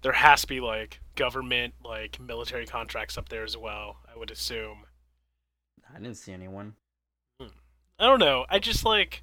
There 0.02 0.12
has 0.14 0.40
to 0.42 0.46
be 0.46 0.58
like 0.60 1.00
government, 1.14 1.74
like 1.84 2.18
military 2.18 2.66
contracts 2.66 3.16
up 3.18 3.28
there 3.28 3.44
as 3.44 3.56
well, 3.56 3.98
I 4.12 4.18
would 4.18 4.30
assume. 4.30 4.86
I 5.94 5.98
didn't 5.98 6.16
see 6.16 6.32
anyone. 6.32 6.74
Hmm. 7.38 7.48
I 7.98 8.06
don't 8.06 8.18
know. 8.18 8.46
I 8.48 8.58
just 8.58 8.84
like 8.84 9.22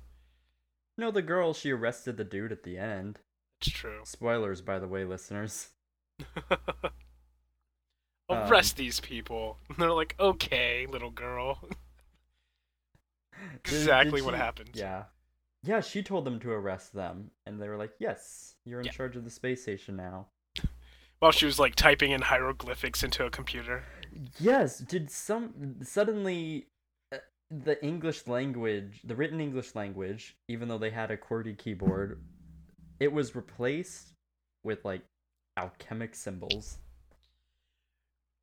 No, 0.97 1.09
the 1.11 1.23
girl, 1.23 1.53
she 1.53 1.71
arrested 1.71 2.15
the 2.17 2.23
dude 2.23 2.51
at 2.51 2.63
the 2.63 2.77
end. 2.77 3.19
it's 3.59 3.71
true. 3.71 4.01
Spoilers, 4.03 4.61
by 4.61 4.77
the 4.79 4.88
way, 4.88 5.03
listeners. 5.03 5.69
Arrest 8.29 8.77
these 8.77 9.00
people. 9.00 9.57
And 9.67 9.77
they're 9.79 9.91
like, 9.91 10.15
okay, 10.19 10.86
little 10.89 11.12
girl. 11.12 11.59
Did- 13.63 13.74
exactly 13.74 14.19
did 14.21 14.25
what 14.25 14.33
she- 14.36 14.39
happened. 14.39 14.69
Yeah. 14.74 15.03
Yeah, 15.63 15.81
she 15.81 16.03
told 16.03 16.24
them 16.25 16.39
to 16.41 16.51
arrest 16.51 16.93
them. 16.93 17.31
And 17.45 17.62
they 17.62 17.67
were 17.67 17.75
like, 17.77 17.91
yes, 18.00 18.55
you're 18.65 18.79
in 18.79 18.86
Yeah. 18.86 18.91
charge 18.93 19.15
of 19.17 19.25
the 19.25 19.29
space 19.29 19.62
station 19.62 19.95
now. 19.98 20.27
While 21.19 21.31
she 21.33 21.45
was 21.45 21.59
like 21.59 21.75
typing 21.75 22.12
in 22.12 22.21
hieroglyphics 22.21 23.03
into 23.03 23.25
a 23.25 23.29
computer. 23.29 23.83
Yes, 24.39 24.79
did 24.79 25.12
some 25.12 25.75
suddenly 25.83 26.67
uh, 27.13 27.17
the 27.51 27.83
English 27.83 28.25
language, 28.27 29.01
the 29.03 29.15
written 29.17 29.41
English 29.41 29.75
language, 29.75 30.38
even 30.48 30.69
though 30.69 30.77
they 30.77 30.89
had 30.91 31.12
a 31.12 31.17
QWERTY 31.17 31.57
keyboard, 31.57 32.21
it 33.01 33.12
was 33.12 33.36
replaced 33.36 34.13
with 34.63 34.86
like 34.86 35.01
alchemic 35.57 36.15
symbols. 36.15 36.77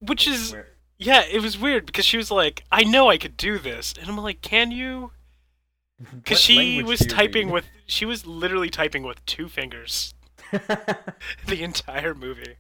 Which 0.01 0.27
is 0.29 0.53
Where- 0.53 0.69
yeah, 0.99 1.25
it 1.31 1.43
was 1.43 1.59
weird 1.59 1.87
because 1.87 2.05
she 2.05 2.17
was 2.17 2.31
like, 2.31 2.65
I 2.73 2.85
know 2.85 3.09
I 3.11 3.19
could 3.19 3.37
do 3.37 3.59
this. 3.59 3.95
And 3.99 4.09
I'm 4.09 4.17
like, 4.19 4.41
can 4.43 4.71
you? 4.71 5.13
Because 6.15 6.39
she 6.41 6.83
was 6.83 7.01
typing 7.01 7.47
read? 7.47 7.55
with, 7.55 7.65
she 7.87 8.05
was 8.05 8.27
literally 8.27 8.69
typing 8.69 9.03
with 9.03 9.25
two 9.25 9.49
fingers 9.49 10.13
the 10.53 11.63
entire 11.63 12.15
movie. 12.15 12.57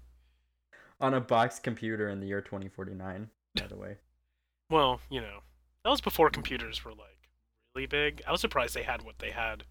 on 1.02 1.12
a 1.12 1.20
box 1.20 1.58
computer 1.58 2.08
in 2.08 2.20
the 2.20 2.26
year 2.26 2.40
2049. 2.40 3.28
By 3.54 3.66
the 3.66 3.76
way, 3.76 3.96
Well, 4.70 5.00
you 5.10 5.20
know, 5.20 5.40
that 5.84 5.90
was 5.90 6.00
before 6.00 6.30
computers 6.30 6.82
were 6.82 6.92
like 6.92 7.28
really 7.74 7.86
big. 7.86 8.22
I 8.26 8.32
was 8.32 8.40
surprised 8.40 8.74
they 8.74 8.82
had 8.84 9.02
what 9.02 9.18
they 9.18 9.32
had. 9.32 9.64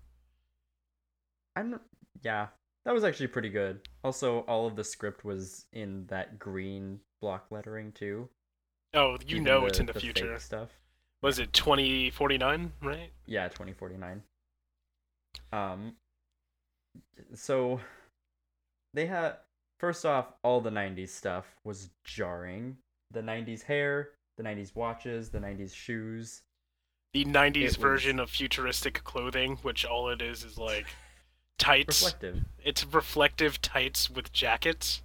I'm 1.56 1.80
yeah, 2.22 2.48
that 2.86 2.94
was 2.94 3.04
actually 3.04 3.28
pretty 3.28 3.50
good. 3.50 3.88
Also, 4.04 4.40
all 4.42 4.68
of 4.68 4.76
the 4.76 4.84
script 4.84 5.26
was 5.26 5.66
in 5.74 6.06
that 6.08 6.38
green 6.38 7.00
block 7.26 7.48
lettering 7.50 7.92
too. 7.92 8.30
Oh, 8.94 9.14
you 9.26 9.38
even 9.38 9.44
know 9.46 9.66
it's 9.66 9.80
in 9.80 9.88
the, 9.88 9.94
fake 9.94 10.04
future. 10.04 10.38
stuff. 10.38 10.70
Was 11.24 11.40
it 11.40 11.52
2049, 11.54 12.72
right? 12.84 13.10
Yeah, 13.26 13.48
2049. 13.48 14.22
Um 15.52 15.94
so 17.34 17.80
they 18.94 19.08
had 19.08 19.38
first 19.80 20.06
off 20.06 20.28
all 20.44 20.62
the 20.62 20.70
90s 20.70 21.10
stuff 21.10 21.46
was 21.64 21.90
jarring. 22.04 22.78
The 23.12 23.22
90s 23.22 23.64
hair, 23.64 24.10
the 24.38 24.44
90s 24.44 24.76
watches, 24.76 25.30
the 25.30 25.40
90s 25.40 25.74
shoes. 25.74 26.44
The 27.16 27.26
90s 27.26 27.56
It 27.56 27.64
was- 27.64 27.76
version 27.78 28.20
of 28.20 28.30
futuristic 28.30 29.04
clothing, 29.04 29.56
which 29.64 29.84
all 29.84 30.10
it 30.10 30.22
is 30.22 30.44
is 30.44 30.60
like 30.60 30.86
tights. 31.58 32.04
Reflective. 32.04 32.46
It's 32.64 32.86
reflective 32.86 33.62
tights 33.64 34.12
with 34.12 34.32
jackets. 34.32 35.02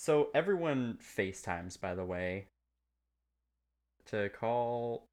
So 0.00 0.28
everyone 0.34 0.96
FaceTimes 1.02 1.78
by 1.78 1.94
the 1.94 2.06
way 2.06 2.46
to 4.06 4.30
call 4.30 5.04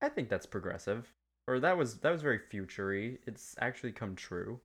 I 0.00 0.08
think 0.08 0.28
that's 0.28 0.46
progressive. 0.46 1.12
Or 1.48 1.58
that 1.58 1.76
was 1.76 1.96
that 1.96 2.12
was 2.12 2.22
very 2.22 2.38
futury. 2.38 3.18
It's 3.26 3.56
actually 3.58 3.90
come 3.90 4.14
true. 4.14 4.60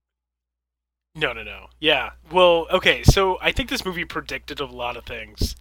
No, 1.15 1.33
no, 1.33 1.41
no. 1.41 1.65
Yeah. 1.79 2.11
Well, 2.31 2.67
okay. 2.71 3.01
So 3.01 3.39
I 3.41 3.51
think 3.51 3.71
this 3.71 3.83
movie 3.83 4.05
predicted 4.05 4.59
a 4.59 4.67
lot 4.67 4.95
of 4.95 5.05
things. 5.05 5.55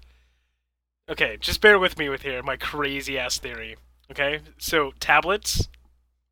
Okay, 1.08 1.38
just 1.40 1.62
bear 1.62 1.78
with 1.78 1.96
me 1.96 2.10
with 2.10 2.20
here 2.20 2.42
my 2.42 2.58
crazy 2.58 3.18
ass 3.18 3.38
theory. 3.38 3.76
Okay, 4.10 4.40
so 4.58 4.92
tablets. 5.00 5.66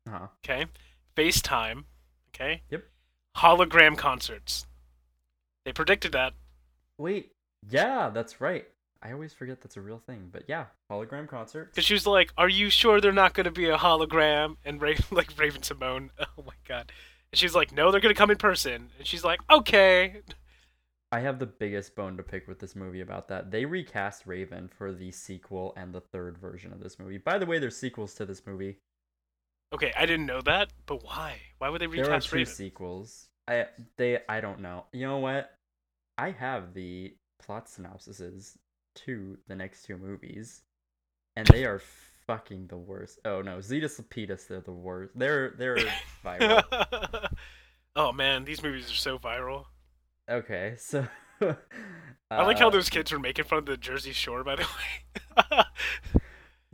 Uh-huh. 0.05 0.27
Okay, 0.45 0.67
FaceTime. 1.15 1.85
Okay. 2.35 2.61
Yep. 2.69 2.83
Hologram 3.37 3.97
concerts. 3.97 4.67
They 5.65 5.73
predicted 5.73 6.11
that. 6.11 6.33
Wait, 6.99 7.31
yeah, 7.69 8.09
that's 8.09 8.39
right. 8.41 8.65
I 9.01 9.11
always 9.11 9.31
forget 9.33 9.61
that's 9.61 9.77
a 9.77 9.81
real 9.81 9.99
thing, 9.99 10.29
but 10.31 10.43
yeah, 10.47 10.65
hologram 10.91 11.27
concert. 11.27 11.71
Because 11.71 11.85
she 11.85 11.93
was 11.93 12.07
like, 12.07 12.33
"Are 12.37 12.49
you 12.49 12.69
sure 12.69 12.99
they're 12.99 13.11
not 13.11 13.33
going 13.33 13.45
to 13.45 13.51
be 13.51 13.69
a 13.69 13.77
hologram?" 13.77 14.57
And 14.65 14.81
Ra- 14.81 14.93
like 15.11 15.37
Raven 15.37 15.63
Simone. 15.63 16.11
Oh 16.37 16.43
my 16.45 16.53
god. 16.67 16.91
And 17.31 17.37
she's 17.39 17.55
like, 17.55 17.71
"No, 17.71 17.91
they're 17.91 18.01
going 18.01 18.13
to 18.13 18.17
come 18.17 18.31
in 18.31 18.37
person." 18.37 18.89
And 18.97 19.05
she's 19.07 19.23
like, 19.23 19.39
"Okay." 19.49 20.21
I 21.11 21.19
have 21.21 21.39
the 21.39 21.45
biggest 21.45 21.95
bone 21.95 22.17
to 22.17 22.23
pick 22.23 22.47
with 22.47 22.59
this 22.59 22.75
movie 22.75 22.99
about 23.01 23.27
that. 23.29 23.49
They 23.49 23.63
recast 23.65 24.27
Raven 24.27 24.67
for 24.67 24.91
the 24.91 25.11
sequel 25.11 25.73
and 25.77 25.93
the 25.93 26.01
third 26.01 26.37
version 26.37 26.73
of 26.73 26.81
this 26.81 26.99
movie. 26.99 27.17
By 27.17 27.37
the 27.37 27.45
way, 27.45 27.59
there's 27.59 27.77
sequels 27.77 28.13
to 28.15 28.25
this 28.25 28.45
movie. 28.45 28.77
Okay, 29.73 29.93
I 29.97 30.05
didn't 30.05 30.25
know 30.25 30.41
that, 30.41 30.71
but 30.85 31.03
why? 31.03 31.37
Why 31.59 31.69
would 31.69 31.81
they 31.81 31.87
recast? 31.87 32.07
There 32.07 32.15
are 32.15 32.21
two 32.21 32.35
Raven? 32.37 32.53
sequels. 32.53 33.29
I 33.47 33.67
they 33.97 34.19
I 34.27 34.41
don't 34.41 34.59
know. 34.59 34.85
You 34.91 35.07
know 35.07 35.19
what? 35.19 35.53
I 36.17 36.31
have 36.31 36.73
the 36.73 37.15
plot 37.39 37.67
synopsises 37.67 38.57
to 38.95 39.37
the 39.47 39.55
next 39.55 39.83
two 39.83 39.97
movies, 39.97 40.61
and 41.35 41.47
they 41.47 41.65
are 41.65 41.81
fucking 42.25 42.67
the 42.67 42.77
worst. 42.77 43.19
Oh 43.25 43.41
no, 43.41 43.57
Zetus 43.57 43.99
Lapetus, 44.01 44.47
they're 44.47 44.61
the 44.61 44.71
worst. 44.71 45.11
They're 45.15 45.51
they're 45.57 45.77
viral. 46.25 47.29
oh 47.95 48.11
man, 48.11 48.43
these 48.45 48.61
movies 48.63 48.89
are 48.91 48.95
so 48.95 49.17
viral. 49.17 49.65
Okay, 50.29 50.75
so 50.77 51.07
I 52.29 52.43
like 52.43 52.59
how 52.59 52.67
Uh, 52.67 52.71
those 52.71 52.89
kids 52.89 53.11
were 53.11 53.19
making 53.19 53.45
fun 53.45 53.59
of 53.59 53.65
the 53.65 53.77
Jersey 53.77 54.11
Shore, 54.11 54.43
by 54.43 54.55
the 54.57 54.63
way. 55.53 55.63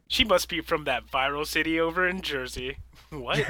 she 0.07 0.23
must 0.23 0.49
be 0.49 0.61
from 0.61 0.85
that 0.85 1.05
viral 1.05 1.45
city 1.45 1.79
over 1.79 2.07
in 2.07 2.21
Jersey. 2.21 2.77
What? 3.11 3.43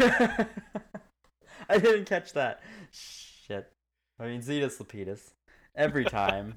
I 1.69 1.77
didn't 1.77 2.05
catch 2.05 2.33
that. 2.33 2.61
Shit. 2.91 3.71
I 4.19 4.25
mean, 4.27 4.41
Zetus 4.41 4.77
Lapetus. 4.79 5.31
Every 5.75 6.03
time. 6.03 6.55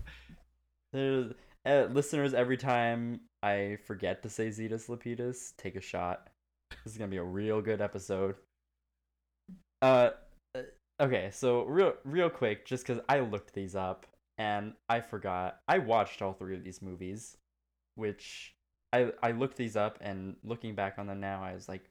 Uh, 0.96 1.86
listeners, 1.90 2.32
every 2.32 2.56
time 2.56 3.20
I 3.42 3.78
forget 3.84 4.22
to 4.22 4.30
say 4.30 4.48
Zetus 4.48 4.88
Lapetus, 4.88 5.54
take 5.56 5.76
a 5.76 5.80
shot. 5.80 6.28
This 6.84 6.92
is 6.92 6.98
gonna 6.98 7.10
be 7.10 7.16
a 7.16 7.24
real 7.24 7.60
good 7.60 7.80
episode. 7.80 8.36
Uh, 9.82 10.10
uh, 10.54 10.62
okay, 11.00 11.30
so 11.32 11.64
real, 11.64 11.94
real 12.04 12.30
quick, 12.30 12.64
just 12.64 12.86
because 12.86 13.02
I 13.08 13.20
looked 13.20 13.52
these 13.52 13.76
up 13.76 14.06
and 14.38 14.72
I 14.88 15.00
forgot. 15.00 15.60
I 15.68 15.78
watched 15.78 16.22
all 16.22 16.32
three 16.32 16.56
of 16.56 16.64
these 16.64 16.80
movies, 16.80 17.36
which 17.96 18.54
I 18.92 19.12
I 19.22 19.32
looked 19.32 19.56
these 19.56 19.76
up 19.76 19.98
and 20.00 20.36
looking 20.44 20.74
back 20.74 20.98
on 20.98 21.06
them 21.06 21.20
now, 21.20 21.42
I 21.42 21.54
was 21.54 21.68
like, 21.68 21.90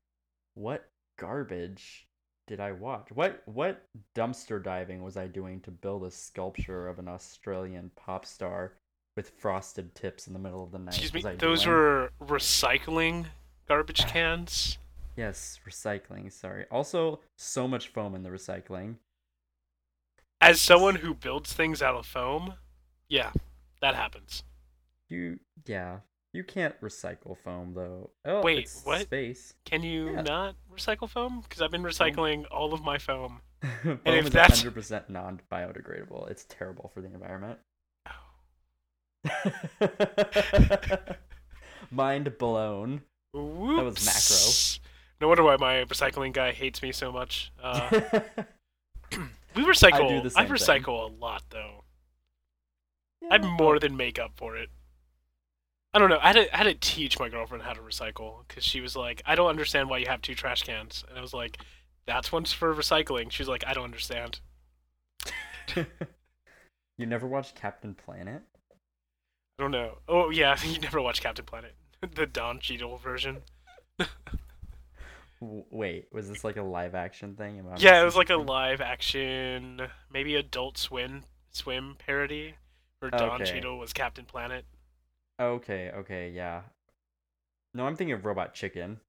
what 0.55 0.89
garbage 1.19 2.07
did 2.47 2.59
I 2.59 2.71
watch? 2.71 3.11
What 3.11 3.43
what 3.45 3.83
dumpster 4.15 4.61
diving 4.63 5.03
was 5.03 5.17
I 5.17 5.27
doing 5.27 5.61
to 5.61 5.71
build 5.71 6.03
a 6.03 6.11
sculpture 6.11 6.87
of 6.87 6.99
an 6.99 7.07
Australian 7.07 7.91
pop 7.95 8.25
star 8.25 8.73
with 9.15 9.29
frosted 9.37 9.95
tips 9.95 10.27
in 10.27 10.33
the 10.33 10.39
middle 10.39 10.63
of 10.63 10.71
the 10.71 10.79
night? 10.79 10.97
Excuse 10.97 11.13
me. 11.23 11.29
I 11.29 11.35
Those 11.35 11.65
were 11.65 12.11
recycling 12.21 13.27
garbage 13.67 14.01
ah. 14.03 14.07
cans. 14.09 14.77
yes, 15.15 15.59
recycling. 15.67 16.31
Sorry. 16.31 16.65
Also, 16.71 17.19
so 17.37 17.67
much 17.67 17.87
foam 17.89 18.15
in 18.15 18.23
the 18.23 18.29
recycling. 18.29 18.95
As 20.41 20.59
someone 20.61 20.95
who 20.95 21.13
builds 21.13 21.53
things 21.53 21.81
out 21.81 21.95
of 21.95 22.05
foam, 22.05 22.55
yeah, 23.09 23.31
that 23.81 23.95
happens. 23.95 24.43
You 25.09 25.39
yeah. 25.65 25.99
You 26.33 26.43
can't 26.43 26.79
recycle 26.81 27.37
foam 27.37 27.73
though. 27.73 28.09
Oh, 28.25 28.41
Wait, 28.41 28.69
what? 28.83 29.03
Space. 29.03 29.53
Can 29.63 29.83
you 29.83 30.11
Yeah. 30.11 30.21
not 30.23 30.55
recycle 30.75 31.09
foam? 31.09 31.39
Because 31.39 31.61
I've 31.61 31.71
been 31.71 31.83
recycling 31.83 32.43
all 32.51 32.73
of 32.73 32.83
my 32.83 32.97
foam. 32.97 33.39
foam 33.83 33.99
if 34.05 34.25
is 34.25 34.31
that's- 34.31 34.61
100% 34.61 35.09
non-biodegradable. 35.09 36.29
It's 36.29 36.43
terrible 36.49 36.91
for 36.93 36.99
the 36.99 37.07
environment. 37.07 37.59
Mind 41.91 42.37
blown. 42.37 43.01
Whoops. 43.33 44.05
was 44.05 44.79
macro. 44.79 44.85
No 45.21 45.27
wonder 45.29 45.43
why 45.43 45.57
my 45.57 45.85
recycling 45.85 46.33
guy 46.33 46.51
hates 46.51 46.81
me 46.81 46.91
so 46.91 47.11
much. 47.11 47.51
Uh, 47.61 47.89
we 49.55 49.63
I 49.63 49.65
recycle. 49.65 50.21
the 50.23 50.31
I, 50.35 50.45
same 50.45 50.47
thing. 50.47 50.55
recycle 50.55 51.09
a 51.09 51.13
lot 51.21 51.43
though. 51.49 51.83
I 53.31 53.37
more 53.39 53.79
than 53.79 53.97
make 53.97 54.19
up 54.19 54.31
for 54.35 54.55
it. 54.55 54.69
I 55.93 55.99
don't 55.99 56.09
know. 56.09 56.19
I 56.21 56.27
had 56.27 56.33
to, 56.33 56.53
I 56.53 56.57
had 56.57 56.63
to 56.65 56.73
teach 56.73 57.17
my 57.19 57.29
girlfriend 57.29 57.63
how 57.63 57.73
to 57.73 57.79
recycle 57.81 58.45
because 58.47 58.63
she 58.65 58.81
was 58.81 58.95
like, 58.95 59.21
"I 59.25 59.35
don't 59.35 59.47
understand 59.49 59.89
why 59.89 59.99
you 59.99 60.07
have 60.07 60.21
two 60.21 60.35
trash 60.35 60.63
cans," 60.63 61.05
and 61.07 61.17
I 61.17 61.21
was 61.21 61.33
like, 61.33 61.57
"That's 62.05 62.31
one's 62.31 62.51
for 62.51 62.75
recycling." 62.75 63.31
She 63.31 63.41
was 63.41 63.47
like, 63.47 63.63
"I 63.65 63.73
don't 63.73 63.85
understand." 63.85 64.41
you 65.75 67.05
never 67.05 67.27
watched 67.27 67.55
Captain 67.55 67.93
Planet? 67.95 68.41
I 69.57 69.63
don't 69.63 69.71
know. 69.71 69.99
Oh 70.07 70.29
yeah, 70.29 70.57
you 70.63 70.79
never 70.79 71.01
watched 71.01 71.21
Captain 71.21 71.45
Planet, 71.45 71.75
the 72.15 72.25
Don 72.25 72.59
Cheadle 72.59 72.97
version. 72.97 73.41
Wait, 75.39 76.07
was 76.11 76.27
this 76.29 76.43
like 76.43 76.57
a 76.57 76.61
live 76.63 76.95
action 76.95 77.35
thing? 77.35 77.63
Yeah, 77.77 78.01
it 78.01 78.05
was 78.05 78.15
like 78.15 78.29
a 78.29 78.35
live 78.37 78.81
action, 78.81 79.81
maybe 80.11 80.35
Adult 80.35 80.77
Swim 80.77 81.23
swim 81.51 81.95
parody, 81.97 82.55
where 82.99 83.11
Don 83.11 83.41
Okay. 83.41 83.45
Cheadle 83.45 83.77
was 83.77 83.93
Captain 83.93 84.25
Planet. 84.25 84.65
Okay, 85.39 85.91
okay, 85.95 86.31
yeah. 86.31 86.61
No, 87.73 87.85
I'm 87.85 87.95
thinking 87.95 88.13
of 88.13 88.25
Robot 88.25 88.53
Chicken. 88.53 88.99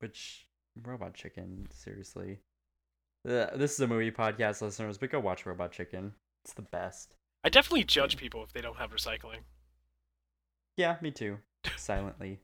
Which 0.00 0.46
Robot 0.82 1.14
Chicken, 1.14 1.66
seriously. 1.70 2.38
This 3.24 3.72
is 3.72 3.80
a 3.80 3.86
movie 3.86 4.10
podcast, 4.10 4.62
listeners, 4.62 4.96
but 4.98 5.10
go 5.10 5.20
watch 5.20 5.44
Robot 5.44 5.72
Chicken. 5.72 6.14
It's 6.44 6.54
the 6.54 6.62
best. 6.62 7.14
I 7.48 7.50
definitely 7.50 7.84
judge 7.84 8.18
people 8.18 8.42
if 8.42 8.52
they 8.52 8.60
don't 8.60 8.76
have 8.76 8.92
recycling. 8.92 9.38
Yeah, 10.76 10.96
me 11.00 11.10
too. 11.10 11.38
Silently. 11.78 12.40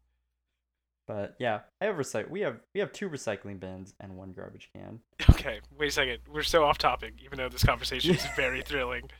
But 1.06 1.36
yeah, 1.38 1.60
I 1.78 1.84
have 1.84 1.96
recycle. 1.96 2.30
We 2.30 2.40
have 2.40 2.56
we 2.72 2.80
have 2.80 2.90
two 2.90 3.10
recycling 3.10 3.60
bins 3.60 3.92
and 4.00 4.16
one 4.16 4.32
garbage 4.32 4.70
can. 4.74 5.00
Okay, 5.28 5.60
wait 5.76 5.88
a 5.88 5.90
second. 5.90 6.20
We're 6.32 6.42
so 6.42 6.64
off 6.64 6.78
topic, 6.78 7.16
even 7.22 7.36
though 7.36 7.50
this 7.50 7.62
conversation 7.62 8.14
is 8.14 8.24
very 8.34 8.62
thrilling. 8.66 9.10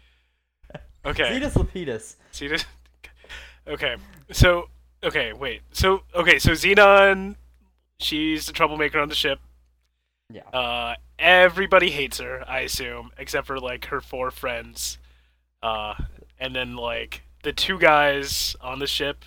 Okay, 1.04 1.38
Zetus 1.38 1.52
Lapetus. 1.52 2.16
see 2.32 2.48
this? 2.48 2.64
Okay, 3.68 3.96
so 4.32 4.70
okay, 5.02 5.34
wait. 5.34 5.60
So 5.72 6.04
okay, 6.14 6.38
so 6.38 6.52
Zenon, 6.52 7.36
she's 8.00 8.46
the 8.46 8.54
troublemaker 8.54 8.98
on 8.98 9.10
the 9.10 9.14
ship. 9.14 9.38
Yeah. 10.32 10.48
Uh, 10.48 10.94
everybody 11.18 11.90
hates 11.90 12.20
her, 12.20 12.42
I 12.48 12.60
assume, 12.60 13.10
except 13.18 13.46
for 13.46 13.60
like 13.60 13.84
her 13.86 14.00
four 14.00 14.30
friends. 14.30 14.96
Uh, 15.64 15.94
and 16.38 16.54
then 16.54 16.76
like 16.76 17.22
the 17.42 17.52
two 17.52 17.78
guys 17.78 18.54
on 18.60 18.78
the 18.80 18.86
ship, 18.86 19.24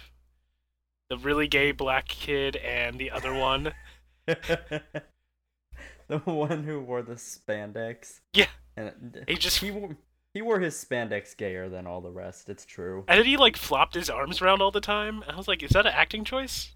the 1.09 1.17
really 1.17 1.47
gay 1.47 1.71
black 1.71 2.07
kid 2.07 2.55
and 2.57 2.99
the 2.99 3.09
other 3.09 3.33
one. 3.33 3.73
the 4.27 6.19
one 6.25 6.63
who 6.63 6.79
wore 6.81 7.01
the 7.01 7.15
spandex. 7.15 8.19
Yeah. 8.33 8.47
And 8.75 9.23
He 9.27 9.35
just- 9.35 9.57
he 9.59 9.71
wore 9.71 9.97
he 10.33 10.41
wore 10.43 10.59
his 10.59 10.75
spandex 10.75 11.35
gayer 11.35 11.67
than 11.67 11.87
all 11.87 11.99
the 12.01 12.11
rest. 12.11 12.47
It's 12.49 12.63
true. 12.65 13.03
And 13.07 13.17
then 13.17 13.25
he 13.25 13.37
like 13.37 13.57
flopped 13.57 13.95
his 13.95 14.07
arms 14.07 14.39
around 14.39 14.61
all 14.61 14.69
the 14.69 14.79
time. 14.81 15.23
I 15.27 15.35
was 15.35 15.47
like, 15.47 15.63
is 15.63 15.71
that 15.71 15.87
an 15.87 15.93
acting 15.95 16.23
choice? 16.23 16.75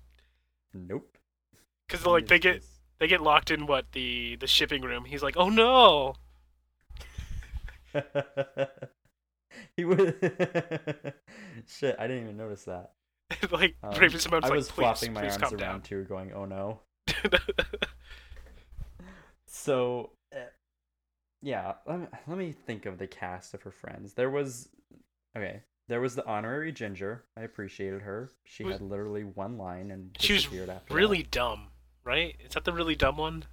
Nope. 0.74 1.17
Because 1.88 2.04
like 2.08 2.28
they 2.28 2.39
get 2.39 2.63
they 3.00 3.06
get 3.08 3.21
locked 3.21 3.52
in 3.52 3.67
what 3.67 3.91
the 3.91 4.38
the 4.38 4.47
shipping 4.47 4.82
room. 4.82 5.06
He's 5.06 5.21
like, 5.21 5.38
oh 5.38 5.50
no. 5.50 6.15
he 9.78 9.86
was. 9.86 10.00
Shit, 11.67 11.95
I 12.00 12.08
didn't 12.08 12.24
even 12.24 12.38
notice 12.38 12.63
that. 12.65 12.91
like 13.52 13.76
Um, 13.84 13.93
I 13.93 14.00
like, 14.00 14.52
was 14.52 14.69
flopping 14.69 15.13
my 15.13 15.21
arms 15.30 15.41
around 15.41 15.58
down. 15.58 15.82
too, 15.82 16.04
going, 16.04 16.34
"Oh 16.34 16.45
no." 16.45 16.80
So, 19.45 20.12
uh, 20.36 20.39
yeah, 21.41 21.74
let 21.86 22.00
me, 22.00 22.08
let 22.28 22.38
me 22.38 22.52
think 22.52 22.86
of 22.86 22.97
the 22.97 23.08
cast 23.08 23.54
of 23.54 23.62
her 23.63 23.71
friends. 23.71 24.13
There 24.13 24.30
was, 24.30 24.69
okay, 25.38 25.62
there 25.88 26.02
was 26.02 26.15
the 26.15 26.26
honorary 26.26 26.71
Ginger. 26.71 27.26
I 27.38 27.41
appreciated 27.41 28.02
her. 28.02 28.32
She 28.45 28.63
Was- 28.63 28.74
had 28.74 28.82
literally 28.82 29.24
one 29.24 29.58
line 29.58 29.91
and 29.91 30.15
she 30.19 30.34
was 30.34 30.45
after. 30.45 30.65
that. 30.67 30.84
really 30.89 31.24
dumb, 31.24 31.67
right? 32.04 32.36
Is 32.45 32.54
that 32.54 32.63
the 32.65 32.74
really 32.74 32.95
dumb 32.95 33.17
one? 33.17 33.45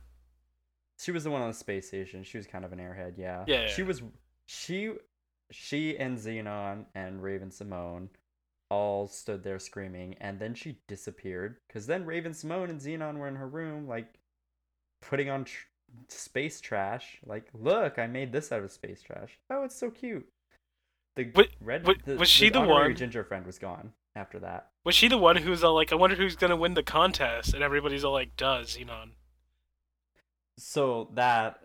She 1.01 1.13
was 1.13 1.25
the 1.25 1.31
one 1.31 1.43
on 1.43 1.49
the 1.49 1.55
space 1.55 1.89
station. 1.89 2.25
She 2.25 2.39
was 2.39 2.47
kind 2.47 2.65
of 2.65 2.73
an 2.73 2.79
airhead, 2.79 3.15
yeah. 3.19 3.45
Yeah, 3.47 3.67
She 3.69 3.83
yeah. 3.83 3.89
was, 3.89 4.03
she, 4.47 4.91
she 5.51 5.97
and 5.99 6.19
Zenon 6.19 6.85
and 6.95 7.23
Raven 7.23 7.51
Simone 7.51 8.11
all 8.71 9.07
stood 9.09 9.43
there 9.43 9.59
screaming, 9.59 10.15
and 10.21 10.39
then 10.39 10.55
she 10.55 10.79
disappeared. 10.89 11.57
Cause 11.73 11.87
then 11.87 12.05
Raven 12.05 12.35
Simone 12.35 12.69
and 12.71 12.81
Zenon 12.81 13.17
were 13.19 13.29
in 13.29 13.37
her 13.37 13.49
room, 13.49 13.89
like, 13.89 14.15
putting 15.01 15.31
on 15.31 15.45
tr- 15.45 15.67
space 16.09 16.61
trash. 16.61 17.19
Like, 17.25 17.49
look, 17.55 17.99
I 17.99 18.07
made 18.07 18.31
this 18.33 18.53
out 18.53 18.63
of 18.63 18.71
space 18.71 19.01
trash. 19.03 19.39
Oh, 19.49 19.65
it's 19.65 19.75
so 19.79 19.91
cute. 19.91 20.29
The 21.17 21.31
Wa- 21.35 21.45
red. 21.61 21.87
the, 22.05 22.17
was 22.17 22.29
she 22.29 22.51
the 22.51 22.59
honorary 22.59 22.89
one- 22.91 22.97
Ginger 22.97 23.25
friend 23.25 23.47
was 23.47 23.59
gone 23.59 23.93
after 24.15 24.39
that. 24.41 24.69
Was 24.85 24.95
she 24.95 25.09
the 25.09 25.19
one 25.19 25.37
who's 25.37 25.65
all 25.65 25.75
like, 25.75 25.93
I 25.93 25.97
wonder 25.97 26.17
who's 26.17 26.37
gonna 26.37 26.57
win 26.57 26.75
the 26.75 26.83
contest? 26.83 27.55
And 27.55 27.63
everybody's 27.63 28.05
all 28.05 28.13
like, 28.13 28.37
does 28.37 28.77
Zenon? 28.77 29.13
So 30.59 31.09
that 31.15 31.61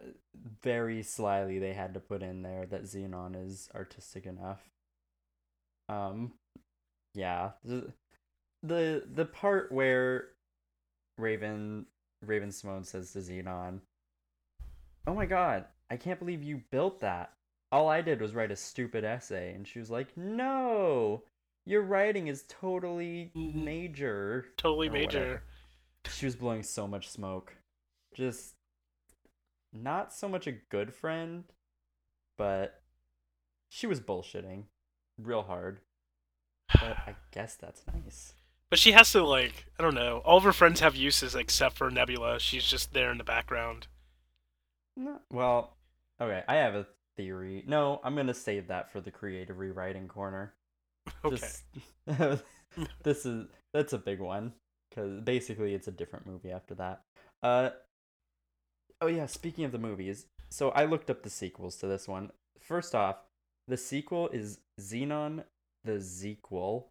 very 0.62 1.04
slyly 1.04 1.60
they 1.60 1.74
had 1.74 1.94
to 1.96 2.00
put 2.00 2.22
in 2.22 2.44
there 2.44 2.66
that 2.68 2.84
Zenon 2.84 3.36
is 3.36 3.70
artistic 3.74 4.26
enough. 4.26 4.62
Um 5.90 6.34
yeah, 7.14 7.52
the 7.64 7.92
the, 8.64 9.04
the 9.14 9.26
part 9.26 9.72
where 9.72 10.30
Raven 11.18 11.86
Raven 12.26 12.52
Simone 12.52 12.84
says 12.86 13.12
to 13.12 13.20
Zenon, 13.20 13.82
"Oh 15.06 15.14
my 15.14 15.26
god, 15.26 15.66
I 15.92 15.98
can't 15.98 16.20
believe 16.20 16.44
you 16.44 16.62
built 16.72 17.02
that. 17.02 17.34
All 17.72 17.90
I 17.90 18.02
did 18.02 18.22
was 18.22 18.34
write 18.34 18.52
a 18.52 18.56
stupid 18.56 19.04
essay." 19.04 19.54
And 19.54 19.68
she 19.68 19.80
was 19.80 19.90
like, 19.92 20.16
"No. 20.16 21.24
Your 21.66 21.82
writing 21.82 22.28
is 22.28 22.46
totally 22.48 23.32
Mhm. 23.36 23.64
major." 23.64 24.46
Totally 24.58 24.90
major. 24.90 25.20
whatever. 25.20 25.44
She 26.10 26.26
was 26.26 26.36
blowing 26.36 26.64
so 26.64 26.88
much 26.88 27.10
smoke. 27.10 27.56
Just 28.14 28.53
not 29.74 30.14
so 30.14 30.28
much 30.28 30.48
a 30.48 30.52
good 30.52 30.94
friend, 30.94 31.46
but 32.38 32.82
she 33.70 33.88
was 33.88 34.00
bullshitting 34.00 34.64
real 35.18 35.44
hard. 35.44 35.80
But 36.74 36.98
I 37.08 37.16
guess 37.32 37.56
that's 37.56 37.84
nice. 37.94 38.34
But 38.70 38.80
she 38.80 38.94
has 38.94 39.12
to 39.12 39.24
like, 39.24 39.68
I 39.80 39.84
don't 39.84 39.94
know. 39.96 40.22
All 40.26 40.38
of 40.38 40.44
her 40.44 40.54
friends 40.54 40.80
have 40.80 40.96
uses 40.96 41.36
except 41.36 41.78
for 41.78 41.92
Nebula. 41.92 42.40
She's 42.40 42.66
just 42.66 42.94
there 42.94 43.12
in 43.12 43.18
the 43.18 43.24
background. 43.24 43.88
No, 44.96 45.20
well, 45.32 45.78
okay, 46.22 46.44
I 46.48 46.56
have 46.56 46.76
a 46.76 46.88
theory. 47.18 47.64
No, 47.68 48.00
I'm 48.04 48.16
gonna 48.16 48.34
save 48.34 48.68
that 48.68 48.92
for 48.92 49.02
the 49.02 49.12
creative 49.12 49.60
rewriting 49.60 50.08
corner. 50.08 50.54
Okay. 51.26 51.36
Just 51.36 51.64
this 53.04 53.26
is 53.26 53.48
that's 53.74 53.94
a 53.94 53.98
big 53.98 54.20
one 54.22 54.54
because 54.90 55.20
basically 55.22 55.74
it's 55.74 55.88
a 55.90 55.92
different 55.92 56.26
movie 56.26 56.52
after 56.52 56.76
that. 56.76 57.02
Uh 57.42 57.72
oh 59.04 59.08
yeah. 59.08 59.26
Speaking 59.26 59.66
of 59.66 59.72
the 59.72 59.78
movies, 59.78 60.26
so 60.50 60.70
I 60.70 60.86
looked 60.86 61.10
up 61.10 61.24
the 61.24 61.30
sequels 61.30 61.76
to 61.78 61.88
this 61.88 62.08
one. 62.08 62.32
First 62.60 62.96
off, 62.96 63.18
the 63.68 63.78
sequel 63.78 64.30
is 64.30 64.60
Zenon 64.80 65.44
the 65.84 66.02
sequel. 66.02 66.90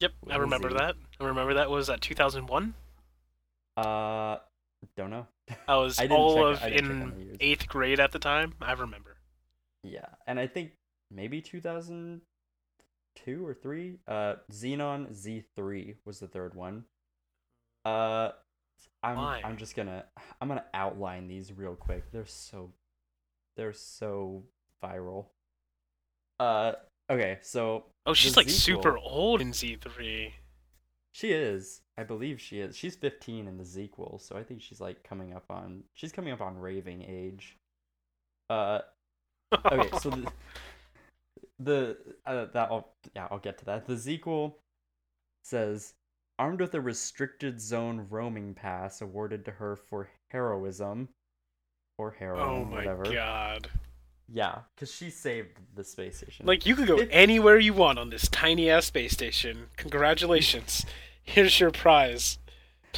Yep, 0.00 0.12
I 0.30 0.36
remember 0.36 0.68
it? 0.68 0.78
that. 0.78 0.96
I 1.20 1.24
remember 1.24 1.54
that 1.54 1.70
was 1.70 1.88
at 1.88 2.00
2001. 2.00 2.74
Uh, 3.76 4.36
don't 4.96 5.10
know. 5.10 5.26
I 5.68 5.76
was 5.76 5.98
I 5.98 6.06
all 6.08 6.46
of 6.46 6.62
I 6.62 6.70
didn't 6.70 6.90
check 6.90 7.02
on 7.02 7.14
the 7.16 7.30
in 7.30 7.36
eighth 7.40 7.68
grade 7.68 8.00
at 8.00 8.12
the 8.12 8.18
time. 8.18 8.54
I 8.60 8.72
remember. 8.72 9.16
Yeah, 9.84 10.06
and 10.26 10.38
I 10.38 10.46
think 10.46 10.72
maybe 11.10 11.40
2002 11.40 13.46
or 13.46 13.54
3. 13.54 13.98
Uh 14.06 14.34
Zenon 14.50 15.12
Z3 15.12 15.96
was 16.04 16.20
the 16.20 16.28
third 16.28 16.54
one. 16.54 16.84
Uh 17.84 18.30
I'm? 19.02 19.18
I'm 19.44 19.56
just 19.56 19.74
to 19.88 20.04
I'm 20.40 20.48
to 20.60 20.64
outline 20.74 21.28
these 21.28 21.52
real 21.52 21.74
quick. 21.74 22.10
They're 22.12 22.26
so 22.26 22.70
they're 23.56 23.72
so 23.72 24.42
viral. 24.82 25.26
Uh 26.40 26.72
okay, 27.10 27.38
so 27.42 27.84
Oh, 28.06 28.14
she's 28.14 28.36
like 28.36 28.48
super 28.48 28.98
old 28.98 29.40
in 29.40 29.52
Z3. 29.52 30.32
she 31.12 31.32
is. 31.32 31.80
I 31.98 32.04
believe 32.04 32.40
she 32.40 32.60
is. 32.60 32.76
She's 32.76 32.96
15 32.96 33.46
in 33.46 33.58
the 33.58 33.64
sequel, 33.64 34.18
so 34.18 34.36
I 34.36 34.42
think 34.42 34.62
she's 34.62 34.80
like 34.80 35.02
coming 35.04 35.32
up 35.34 35.44
on 35.50 35.84
she's 35.94 36.12
coming 36.12 36.32
up 36.32 36.40
on 36.40 36.58
raving 36.58 37.02
age. 37.02 37.56
Uh 38.50 38.80
okay, 39.66 39.88
so 39.98 40.10
the, 40.10 40.32
the 41.60 41.96
uh, 42.26 42.46
that 42.52 42.70
I'll 42.70 42.92
yeah 43.14 43.28
I'll 43.30 43.38
get 43.38 43.58
to 43.58 43.64
that. 43.66 43.86
The 43.86 43.98
sequel 43.98 44.58
says 45.44 45.94
armed 46.42 46.60
with 46.60 46.74
a 46.74 46.80
restricted 46.80 47.60
zone 47.60 48.04
roaming 48.10 48.52
pass 48.52 49.00
awarded 49.00 49.44
to 49.44 49.52
her 49.52 49.76
for 49.76 50.08
heroism 50.32 51.08
or 51.98 52.10
heroin, 52.18 52.42
oh 52.42 52.64
my 52.64 52.78
whatever. 52.78 53.04
god. 53.04 53.70
Yeah, 54.28 54.58
because 54.74 54.92
she 54.92 55.08
saved 55.08 55.60
the 55.76 55.84
space 55.84 56.16
station. 56.16 56.44
Like 56.44 56.66
you 56.66 56.74
could 56.74 56.88
go 56.88 56.96
anywhere 57.12 57.60
you 57.60 57.72
want 57.74 58.00
on 58.00 58.10
this 58.10 58.28
tiny 58.28 58.68
ass 58.68 58.86
space 58.86 59.12
station. 59.12 59.66
Congratulations. 59.76 60.84
Here's 61.22 61.60
your 61.60 61.70
prize. 61.70 62.38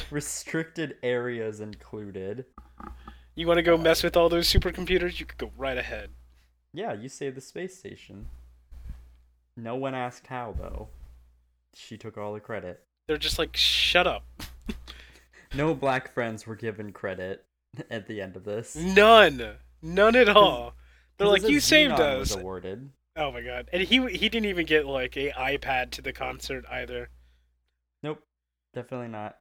restricted 0.09 0.95
areas 1.03 1.59
included. 1.59 2.45
You 3.35 3.45
want 3.45 3.59
to 3.59 3.63
go 3.63 3.77
mess 3.77 4.01
with 4.01 4.17
all 4.17 4.27
those 4.27 4.51
supercomputers? 4.51 5.19
You 5.19 5.27
could 5.27 5.37
go 5.37 5.51
right 5.55 5.77
ahead. 5.77 6.09
Yeah, 6.73 6.93
you 6.93 7.09
saved 7.09 7.37
the 7.37 7.41
space 7.41 7.77
station. 7.77 8.25
No 9.55 9.75
one 9.75 9.93
asked 9.93 10.25
how 10.25 10.55
though. 10.57 10.87
She 11.75 11.95
took 11.95 12.17
all 12.17 12.33
the 12.33 12.39
credit. 12.39 12.81
They're 13.07 13.17
just 13.17 13.39
like, 13.39 13.55
shut 13.55 14.07
up. 14.07 14.25
No 15.53 15.73
black 15.73 16.13
friends 16.13 16.45
were 16.45 16.55
given 16.57 16.91
credit 16.91 17.45
at 17.89 18.07
the 18.07 18.19
end 18.21 18.35
of 18.35 18.43
this. 18.43 18.75
None. 18.75 19.55
None 19.81 20.15
at 20.17 20.27
all. 20.27 20.73
They're 21.17 21.29
like, 21.29 21.47
you 21.47 21.61
saved 21.61 21.93
Zenon 21.93 22.19
was 22.19 22.31
us. 22.35 22.37
awarded. 22.41 22.89
Oh 23.15 23.31
my 23.31 23.41
god. 23.41 23.69
And 23.71 23.81
he 23.81 24.05
he 24.07 24.27
didn't 24.27 24.47
even 24.47 24.65
get 24.65 24.85
like 24.85 25.15
a 25.15 25.31
iPad 25.31 25.91
to 25.91 26.01
the 26.01 26.11
concert 26.11 26.65
either. 26.69 27.09
Nope, 28.03 28.21
definitely 28.73 29.07
not. 29.07 29.37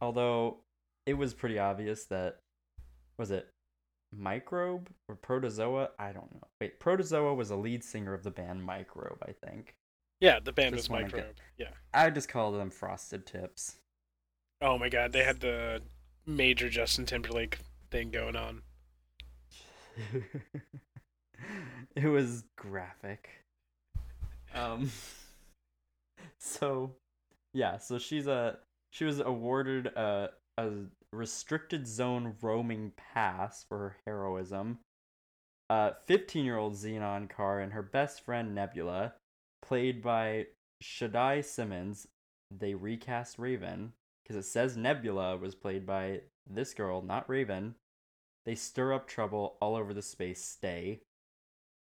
Although 0.00 0.58
it 1.04 1.14
was 1.14 1.34
pretty 1.34 1.58
obvious 1.58 2.04
that 2.04 2.36
was 3.18 3.32
it 3.32 3.48
Microbe 4.16 4.88
or 5.08 5.16
Protozoa? 5.16 5.90
I 5.98 6.12
don't 6.12 6.32
know. 6.32 6.46
Wait, 6.60 6.78
Protozoa 6.78 7.34
was 7.34 7.50
a 7.50 7.56
lead 7.56 7.82
singer 7.82 8.14
of 8.14 8.22
the 8.22 8.30
band 8.30 8.62
Microbe, 8.62 9.18
I 9.26 9.32
think. 9.44 9.74
Yeah, 10.20 10.38
the 10.40 10.52
band 10.52 10.74
Just 10.74 10.88
was 10.88 10.90
wanna 10.90 11.04
get- 11.08 11.16
Microbe. 11.16 11.36
Yeah. 11.58 11.70
I 11.94 12.10
just 12.10 12.28
call 12.28 12.52
them 12.52 12.70
Frosted 12.70 13.26
Tips. 13.26 13.76
Oh 14.60 14.78
my 14.78 14.88
god, 14.88 15.12
they 15.12 15.24
had 15.24 15.40
the 15.40 15.82
major 16.26 16.68
Justin 16.68 17.06
Timberlake 17.06 17.58
thing 17.90 18.10
going 18.10 18.36
on. 18.36 18.62
it 21.96 22.06
was 22.06 22.44
graphic. 22.56 23.28
Um 24.54 24.90
so 26.38 26.94
yeah, 27.54 27.78
so 27.78 27.98
she's 27.98 28.26
a 28.26 28.58
she 28.90 29.04
was 29.04 29.20
awarded 29.20 29.86
a 29.86 30.30
a 30.58 30.70
restricted 31.12 31.86
zone 31.88 32.34
roaming 32.42 32.92
pass 32.96 33.64
for 33.68 33.78
her 33.78 33.96
heroism. 34.06 34.78
Uh 35.70 35.92
15-year-old 36.08 36.74
Zenon 36.74 37.28
Kar 37.28 37.60
and 37.60 37.72
her 37.72 37.82
best 37.82 38.24
friend 38.24 38.54
Nebula, 38.54 39.14
played 39.70 40.02
by 40.02 40.46
Shadia 40.82 41.44
Simmons, 41.44 42.08
they 42.50 42.74
recast 42.74 43.38
Raven 43.38 43.92
because 44.24 44.34
it 44.44 44.48
says 44.48 44.76
Nebula 44.76 45.36
was 45.36 45.54
played 45.54 45.86
by 45.86 46.22
this 46.44 46.74
girl, 46.74 47.02
not 47.02 47.28
Raven. 47.30 47.76
They 48.44 48.56
stir 48.56 48.92
up 48.92 49.06
trouble 49.06 49.56
all 49.60 49.76
over 49.76 49.94
the 49.94 50.02
space 50.02 50.44
stay. 50.44 51.02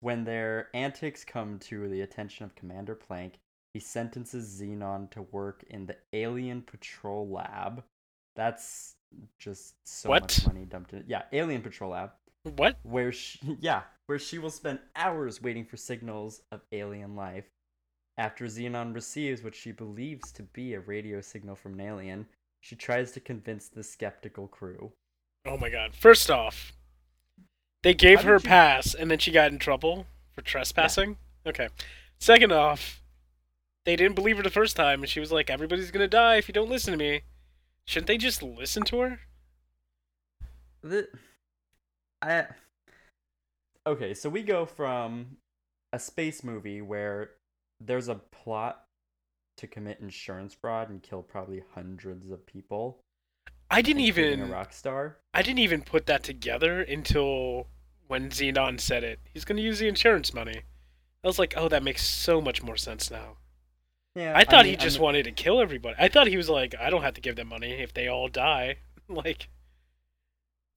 When 0.00 0.24
their 0.24 0.68
antics 0.74 1.24
come 1.24 1.58
to 1.60 1.88
the 1.88 2.02
attention 2.02 2.44
of 2.44 2.54
Commander 2.54 2.94
Plank, 2.94 3.38
he 3.72 3.80
sentences 3.80 4.60
Zenon 4.60 5.10
to 5.12 5.22
work 5.22 5.64
in 5.70 5.86
the 5.86 5.96
Alien 6.12 6.60
Patrol 6.60 7.26
Lab. 7.26 7.82
That's 8.36 8.96
just 9.38 9.74
so 9.86 10.10
What? 10.10 10.22
much 10.24 10.46
money 10.46 10.66
dumped 10.66 10.92
in 10.92 10.98
it. 11.00 11.04
Yeah, 11.08 11.22
Alien 11.32 11.62
Patrol 11.62 11.92
Lab, 11.92 12.10
What? 12.56 12.76
where 12.82 13.12
she, 13.12 13.38
yeah, 13.60 13.82
where 14.06 14.18
she 14.18 14.38
will 14.38 14.50
spend 14.50 14.80
hours 14.96 15.40
waiting 15.40 15.64
for 15.64 15.78
signals 15.78 16.42
of 16.52 16.60
alien 16.72 17.16
life. 17.16 17.46
After 18.20 18.44
Zenon 18.44 18.94
receives 18.94 19.42
what 19.42 19.54
she 19.54 19.72
believes 19.72 20.30
to 20.32 20.42
be 20.42 20.74
a 20.74 20.80
radio 20.80 21.22
signal 21.22 21.56
from 21.56 21.72
an 21.72 21.80
alien, 21.80 22.26
she 22.60 22.76
tries 22.76 23.12
to 23.12 23.20
convince 23.20 23.68
the 23.68 23.82
skeptical 23.82 24.46
crew. 24.46 24.92
Oh 25.46 25.56
my 25.56 25.70
god. 25.70 25.94
First 25.94 26.30
off, 26.30 26.74
they 27.82 27.94
gave 27.94 28.20
How 28.20 28.28
her 28.28 28.34
a 28.34 28.38
you- 28.42 28.46
pass 28.46 28.92
and 28.92 29.10
then 29.10 29.18
she 29.20 29.30
got 29.32 29.52
in 29.52 29.58
trouble 29.58 30.06
for 30.34 30.42
trespassing. 30.42 31.16
Okay. 31.46 31.70
Second 32.18 32.52
off, 32.52 33.02
they 33.86 33.96
didn't 33.96 34.16
believe 34.16 34.36
her 34.36 34.42
the 34.42 34.50
first 34.50 34.76
time 34.76 35.00
and 35.00 35.08
she 35.08 35.18
was 35.18 35.32
like, 35.32 35.48
everybody's 35.48 35.90
gonna 35.90 36.06
die 36.06 36.36
if 36.36 36.46
you 36.46 36.52
don't 36.52 36.68
listen 36.68 36.92
to 36.92 36.98
me. 36.98 37.22
Shouldn't 37.86 38.06
they 38.06 38.18
just 38.18 38.42
listen 38.42 38.82
to 38.84 39.00
her? 39.00 39.20
The 40.82 41.08
I 42.20 42.48
Okay, 43.86 44.12
so 44.12 44.28
we 44.28 44.42
go 44.42 44.66
from 44.66 45.38
a 45.94 45.98
space 45.98 46.44
movie 46.44 46.82
where 46.82 47.30
there's 47.80 48.08
a 48.08 48.16
plot 48.16 48.84
to 49.56 49.66
commit 49.66 50.00
insurance 50.00 50.54
fraud 50.54 50.90
and 50.90 51.02
kill 51.02 51.22
probably 51.22 51.62
hundreds 51.74 52.30
of 52.30 52.44
people. 52.46 53.00
I 53.70 53.82
didn't 53.82 54.02
even 54.02 54.40
a 54.42 54.46
rock 54.46 54.72
star. 54.72 55.18
I 55.32 55.42
didn't 55.42 55.60
even 55.60 55.82
put 55.82 56.06
that 56.06 56.22
together 56.22 56.80
until 56.80 57.68
when 58.08 58.30
Zenon 58.30 58.80
said 58.80 59.04
it. 59.04 59.20
He's 59.32 59.44
gonna 59.44 59.60
use 59.60 59.78
the 59.78 59.88
insurance 59.88 60.34
money. 60.34 60.62
I 61.22 61.26
was 61.26 61.38
like, 61.38 61.54
oh, 61.56 61.68
that 61.68 61.82
makes 61.82 62.04
so 62.04 62.40
much 62.40 62.62
more 62.62 62.76
sense 62.76 63.10
now. 63.10 63.36
Yeah, 64.16 64.32
I 64.34 64.44
thought 64.44 64.64
mean, 64.64 64.72
he 64.72 64.76
just 64.76 64.96
I'm- 64.96 65.04
wanted 65.04 65.24
to 65.24 65.32
kill 65.32 65.60
everybody. 65.60 65.94
I 65.98 66.08
thought 66.08 66.26
he 66.26 66.36
was 66.36 66.48
like, 66.48 66.74
I 66.80 66.90
don't 66.90 67.02
have 67.02 67.14
to 67.14 67.20
give 67.20 67.36
them 67.36 67.48
money 67.48 67.72
if 67.72 67.94
they 67.94 68.08
all 68.08 68.28
die. 68.28 68.78
like, 69.08 69.48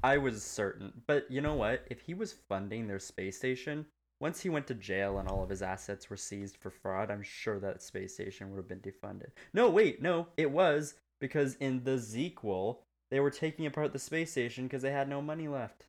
I 0.03 0.17
was 0.17 0.43
certain, 0.43 0.91
but 1.07 1.25
you 1.31 1.41
know 1.41 1.55
what? 1.55 1.85
If 1.89 2.01
he 2.01 2.13
was 2.13 2.33
funding 2.49 2.87
their 2.87 2.99
space 2.99 3.37
station, 3.37 3.85
once 4.23 4.39
he 4.39 4.47
went 4.47 4.65
to 4.65 4.73
jail 4.73 5.19
and 5.19 5.27
all 5.27 5.43
of 5.43 5.49
his 5.49 5.61
assets 5.61 6.09
were 6.09 6.15
seized 6.15 6.55
for 6.55 6.69
fraud, 6.69 7.11
I'm 7.11 7.21
sure 7.21 7.59
that 7.59 7.83
space 7.83 8.13
station 8.13 8.49
would 8.49 8.55
have 8.55 8.69
been 8.69 8.79
defunded. 8.79 9.31
No, 9.53 9.69
wait, 9.69 10.01
no, 10.01 10.27
it 10.37 10.49
was 10.49 10.93
because 11.19 11.55
in 11.55 11.83
the 11.83 11.99
sequel, 11.99 12.85
they 13.11 13.19
were 13.19 13.29
taking 13.29 13.65
apart 13.65 13.91
the 13.91 13.99
space 13.99 14.31
station 14.31 14.63
because 14.63 14.81
they 14.81 14.93
had 14.93 15.09
no 15.09 15.21
money 15.21 15.49
left. 15.49 15.87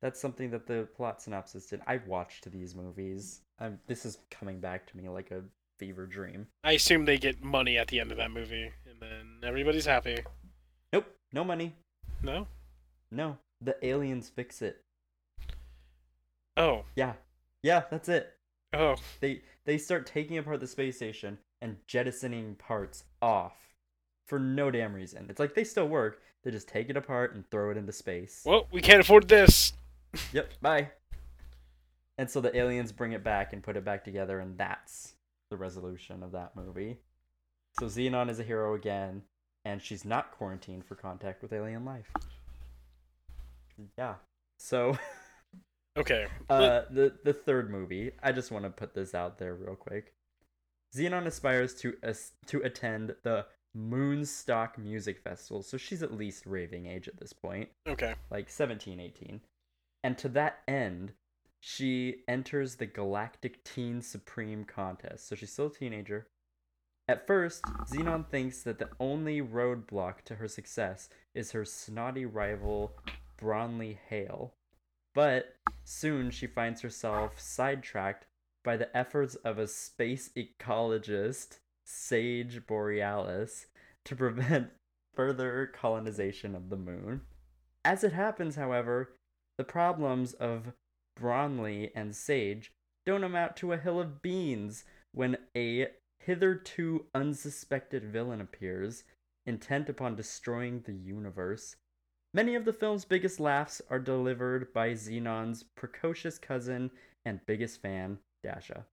That's 0.00 0.20
something 0.20 0.52
that 0.52 0.68
the 0.68 0.86
plot 0.96 1.20
synopsis 1.20 1.66
did. 1.66 1.80
I've 1.88 2.06
watched 2.06 2.48
these 2.52 2.76
movies. 2.76 3.40
I'm, 3.58 3.80
this 3.88 4.06
is 4.06 4.18
coming 4.30 4.60
back 4.60 4.86
to 4.86 4.96
me 4.96 5.08
like 5.08 5.32
a 5.32 5.42
fever 5.76 6.06
dream. 6.06 6.46
I 6.62 6.74
assume 6.74 7.04
they 7.04 7.18
get 7.18 7.42
money 7.42 7.76
at 7.76 7.88
the 7.88 7.98
end 7.98 8.12
of 8.12 8.18
that 8.18 8.30
movie, 8.30 8.70
and 8.88 9.00
then 9.00 9.40
everybody's 9.42 9.86
happy. 9.86 10.18
Nope, 10.92 11.06
no 11.32 11.42
money. 11.42 11.74
No? 12.22 12.46
No, 13.10 13.38
the 13.60 13.74
aliens 13.84 14.28
fix 14.28 14.62
it. 14.62 14.82
Oh, 16.56 16.84
Yeah, 16.94 17.14
yeah, 17.62 17.82
that's 17.90 18.08
it. 18.08 18.32
oh, 18.72 18.96
they 19.20 19.42
they 19.64 19.78
start 19.78 20.06
taking 20.06 20.38
apart 20.38 20.60
the 20.60 20.66
space 20.66 20.96
station 20.96 21.38
and 21.60 21.76
jettisoning 21.86 22.54
parts 22.56 23.04
off 23.20 23.54
for 24.26 24.38
no 24.38 24.70
damn 24.70 24.94
reason. 24.94 25.26
It's 25.28 25.40
like 25.40 25.54
they 25.54 25.64
still 25.64 25.88
work. 25.88 26.22
They 26.42 26.50
just 26.50 26.68
take 26.68 26.88
it 26.88 26.96
apart 26.96 27.34
and 27.34 27.48
throw 27.50 27.70
it 27.70 27.76
into 27.76 27.92
space. 27.92 28.42
well, 28.46 28.66
we 28.72 28.80
can't 28.80 29.00
afford 29.00 29.28
this. 29.28 29.72
Yep, 30.32 30.50
bye. 30.60 30.90
And 32.18 32.28
so 32.28 32.40
the 32.40 32.56
aliens 32.56 32.90
bring 32.90 33.12
it 33.12 33.22
back 33.22 33.52
and 33.52 33.62
put 33.62 33.76
it 33.76 33.84
back 33.84 34.02
together, 34.02 34.40
and 34.40 34.58
that's 34.58 35.12
the 35.52 35.56
resolution 35.56 36.24
of 36.24 36.32
that 36.32 36.56
movie. 36.56 36.98
So 37.78 37.86
Zenon 37.86 38.28
is 38.28 38.40
a 38.40 38.42
hero 38.42 38.74
again, 38.74 39.22
and 39.64 39.80
she's 39.80 40.04
not 40.04 40.32
quarantined 40.32 40.84
for 40.84 40.96
contact 40.96 41.42
with 41.42 41.52
alien 41.52 41.84
life. 41.84 42.10
Yeah. 43.96 44.14
So 44.58 44.98
Okay. 46.00 46.26
Uh, 46.48 46.82
the 46.90 47.12
the 47.24 47.32
third 47.32 47.70
movie. 47.70 48.12
I 48.22 48.32
just 48.32 48.50
want 48.50 48.64
to 48.64 48.70
put 48.70 48.94
this 48.94 49.14
out 49.14 49.38
there 49.38 49.54
real 49.54 49.76
quick. 49.76 50.14
Zenon 50.96 51.26
aspires 51.26 51.74
to 51.80 51.94
as- 52.02 52.32
to 52.46 52.60
attend 52.62 53.14
the 53.22 53.46
Moonstock 53.76 54.78
Music 54.78 55.20
Festival, 55.20 55.62
so 55.62 55.76
she's 55.76 56.02
at 56.02 56.12
least 56.12 56.46
raving 56.46 56.86
age 56.86 57.06
at 57.06 57.18
this 57.18 57.32
point, 57.32 57.68
okay. 57.86 58.14
like 58.30 58.50
17, 58.50 58.98
18. 58.98 59.40
And 60.02 60.18
to 60.18 60.28
that 60.30 60.60
end, 60.66 61.12
she 61.60 62.22
enters 62.26 62.76
the 62.76 62.86
Galactic 62.86 63.62
Teen 63.62 64.02
Supreme 64.02 64.64
contest. 64.64 65.28
So 65.28 65.36
she's 65.36 65.52
still 65.52 65.66
a 65.66 65.72
teenager. 65.72 66.26
At 67.06 67.26
first, 67.26 67.62
Zenon 67.86 68.28
thinks 68.28 68.62
that 68.62 68.78
the 68.78 68.88
only 68.98 69.40
roadblock 69.42 70.22
to 70.26 70.36
her 70.36 70.48
success 70.48 71.08
is 71.34 71.52
her 71.52 71.64
snotty 71.64 72.24
rival, 72.24 72.92
Bronley 73.36 73.98
Hale. 74.08 74.54
But 75.14 75.56
soon 75.84 76.30
she 76.30 76.46
finds 76.46 76.82
herself 76.82 77.40
sidetracked 77.40 78.26
by 78.62 78.76
the 78.76 78.94
efforts 78.96 79.34
of 79.36 79.58
a 79.58 79.66
space 79.66 80.30
ecologist, 80.36 81.58
Sage 81.84 82.66
Borealis, 82.66 83.66
to 84.04 84.16
prevent 84.16 84.70
further 85.14 85.66
colonization 85.66 86.54
of 86.54 86.70
the 86.70 86.76
moon. 86.76 87.22
As 87.84 88.04
it 88.04 88.12
happens, 88.12 88.56
however, 88.56 89.16
the 89.58 89.64
problems 89.64 90.34
of 90.34 90.72
Bronley 91.16 91.90
and 91.94 92.14
Sage 92.14 92.72
don't 93.06 93.24
amount 93.24 93.56
to 93.56 93.72
a 93.72 93.78
hill 93.78 93.98
of 93.98 94.22
beans 94.22 94.84
when 95.12 95.36
a 95.56 95.88
hitherto 96.20 97.06
unsuspected 97.14 98.04
villain 98.04 98.40
appears, 98.40 99.04
intent 99.46 99.88
upon 99.88 100.16
destroying 100.16 100.82
the 100.82 100.92
universe. 100.94 101.76
Many 102.32 102.54
of 102.54 102.64
the 102.64 102.72
film's 102.72 103.04
biggest 103.04 103.40
laughs 103.40 103.82
are 103.90 103.98
delivered 103.98 104.72
by 104.72 104.90
Zenon's 104.92 105.64
precocious 105.74 106.38
cousin 106.38 106.92
and 107.24 107.40
biggest 107.46 107.82
fan, 107.82 108.18
Dasha. 108.44 108.86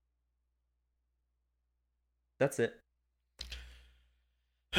That's 2.40 2.58
it. 2.58 2.74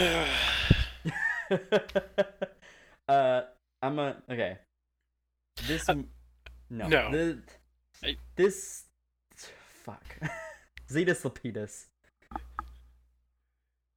uh, 3.07 3.41
I'm 3.81 3.99
a 3.99 4.17
okay. 4.29 4.57
This 5.65 5.87
m- 5.89 6.09
no 6.69 6.87
no. 6.87 7.11
the- 7.11 7.39
I- 8.03 8.17
this 8.35 8.83
fuck 9.83 10.03
Zetus 10.89 11.23
Lapetus. 11.23 11.87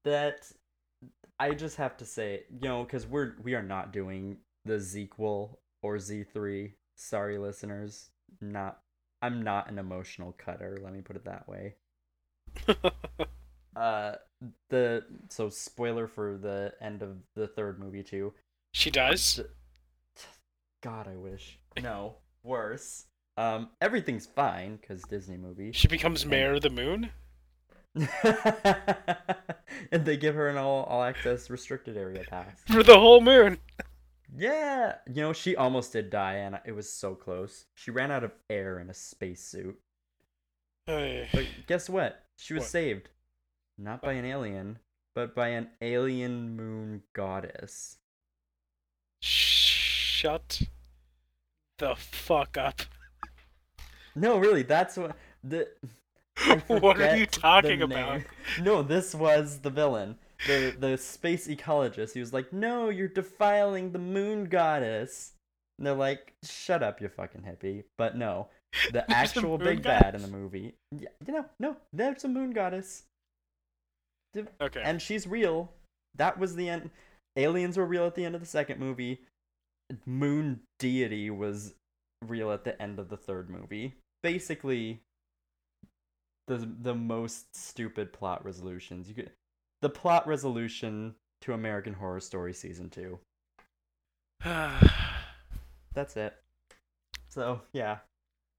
That 0.05 0.51
I 1.39 1.51
just 1.55 1.77
have 1.77 1.97
to 1.99 2.05
say, 2.05 2.45
you 2.51 2.69
know, 2.69 2.85
because 2.85 3.07
we're 3.07 3.35
we 3.43 3.55
are 3.55 3.63
not 3.63 3.93
doing 3.93 4.39
the 4.65 4.75
Zequel 4.75 5.57
or 5.83 5.99
Z 5.99 6.25
three. 6.33 6.75
Sorry, 6.97 7.39
listeners. 7.39 8.11
Not 8.41 8.79
I'm 9.21 9.43
not 9.43 9.71
an 9.71 9.79
emotional 9.79 10.35
cutter. 10.37 10.79
Let 10.83 10.93
me 10.93 11.01
put 11.01 11.17
it 11.17 11.25
that 11.25 11.49
way. 11.49 11.77
Uh, 13.75 14.17
the 14.69 15.03
so 15.31 15.49
spoiler 15.49 16.07
for 16.07 16.37
the 16.37 16.75
end 16.81 17.03
of 17.03 17.17
the 17.35 17.47
third 17.47 17.79
movie 17.79 18.03
too. 18.03 18.33
she 18.73 18.91
does. 18.91 19.41
God, 20.83 21.09
I 21.09 21.17
wish. 21.17 21.59
No, 21.81 22.17
worse. 22.43 23.07
Um, 23.39 23.71
everything's 23.81 24.27
fine 24.27 24.77
because 24.77 25.03
Disney 25.05 25.39
movie. 25.39 25.73
She 25.73 25.89
becomes 25.89 26.27
Mayor 26.27 26.55
of 26.55 26.63
the 26.63 26.71
Moon. 26.71 27.11
and 29.91 30.05
they 30.05 30.17
give 30.17 30.35
her 30.35 30.49
an 30.49 30.57
all 30.57 30.85
all 30.85 31.03
access 31.03 31.49
restricted 31.49 31.97
area 31.97 32.25
pass. 32.29 32.61
For 32.67 32.83
the 32.83 32.99
whole 32.99 33.21
moon. 33.21 33.59
Yeah, 34.35 34.95
you 35.07 35.21
know 35.23 35.33
she 35.33 35.57
almost 35.57 35.93
did 35.93 36.11
die, 36.11 36.35
and 36.37 36.59
it 36.65 36.73
was 36.73 36.91
so 36.91 37.15
close. 37.15 37.67
She 37.75 37.91
ran 37.91 38.11
out 38.11 38.25
of 38.25 38.33
air 38.49 38.79
in 38.79 38.89
a 38.89 38.95
spacesuit. 38.95 39.79
Ay. 40.89 41.29
But 41.33 41.47
guess 41.67 41.89
what? 41.91 42.25
She 42.37 42.55
was 42.55 42.63
What? 42.63 42.71
saved, 42.71 43.09
not 43.79 44.01
by 44.03 44.15
an 44.15 44.25
alien, 44.25 44.79
but 45.15 45.35
by 45.35 45.49
an 45.49 45.69
alien 45.81 46.57
moon 46.57 47.03
goddess. 47.13 47.99
Shut 49.21 50.63
the 51.79 51.95
fuck 51.95 52.57
up. 52.57 52.83
No, 54.15 54.39
really, 54.39 54.63
that's 54.63 54.97
what 54.97 55.17
the. 55.45 55.69
What 56.67 57.01
are 57.01 57.17
you 57.17 57.27
talking 57.27 57.83
about? 57.83 58.23
No, 58.61 58.83
this 58.83 59.15
was 59.15 59.59
the 59.61 59.71
villain, 59.71 60.17
the 60.47 60.75
the 60.79 60.97
space 60.99 61.47
ecologist. 61.49 62.13
He 62.15 62.21
was 62.21 62.33
like, 62.33 62.53
"No, 62.53 62.89
you're 62.89 63.09
defiling 63.09 63.93
the 63.93 63.99
moon 63.99 64.45
goddess." 64.47 65.33
And 65.79 65.87
they're 65.87 65.95
like, 65.95 66.35
"Shut 66.45 66.83
up, 66.83 67.01
you 67.01 67.09
fucking 67.09 67.43
hippie!" 67.43 67.85
But 67.99 68.17
no, 68.17 68.49
the 68.93 69.11
actual 69.15 69.59
big 69.59 69.83
bad 69.83 70.15
in 70.15 70.23
the 70.23 70.29
movie. 70.29 70.75
Yeah, 70.97 71.09
you 71.27 71.33
know, 71.33 71.47
no, 71.59 71.77
there's 71.93 72.25
a 72.25 72.29
moon 72.29 72.51
goddess, 72.53 73.05
Okay. 74.61 74.83
and 74.83 75.01
she's 75.01 75.27
real. 75.27 75.73
That 76.17 76.39
was 76.39 76.57
the 76.57 76.69
end. 76.69 76.91
Aliens 77.37 77.77
were 77.77 77.87
real 77.87 78.07
at 78.07 78.15
the 78.15 78.25
end 78.25 78.35
of 78.35 78.41
the 78.41 78.47
second 78.47 78.79
movie. 78.79 79.23
Moon 80.07 80.61
deity 80.79 81.31
was 81.31 81.75
real 82.27 82.51
at 82.53 82.65
the 82.65 82.81
end 82.81 82.99
of 82.99 83.09
the 83.09 83.17
third 83.17 83.49
movie. 83.51 83.95
Basically, 84.23 85.01
the 86.47 86.59
the 86.81 86.95
most 86.95 87.55
stupid 87.57 88.13
plot 88.13 88.45
resolutions 88.45 89.09
you 89.09 89.15
could. 89.15 89.31
The 89.83 89.91
plot 89.91 90.27
resolution 90.27 91.15
to 91.43 91.53
American 91.53 91.93
Horror 91.93 92.21
Story 92.21 92.55
season 92.55 92.89
two. 92.89 93.19
That's 94.45 96.17
it. 96.17 96.35
So 97.29 97.61
yeah, 97.73 97.99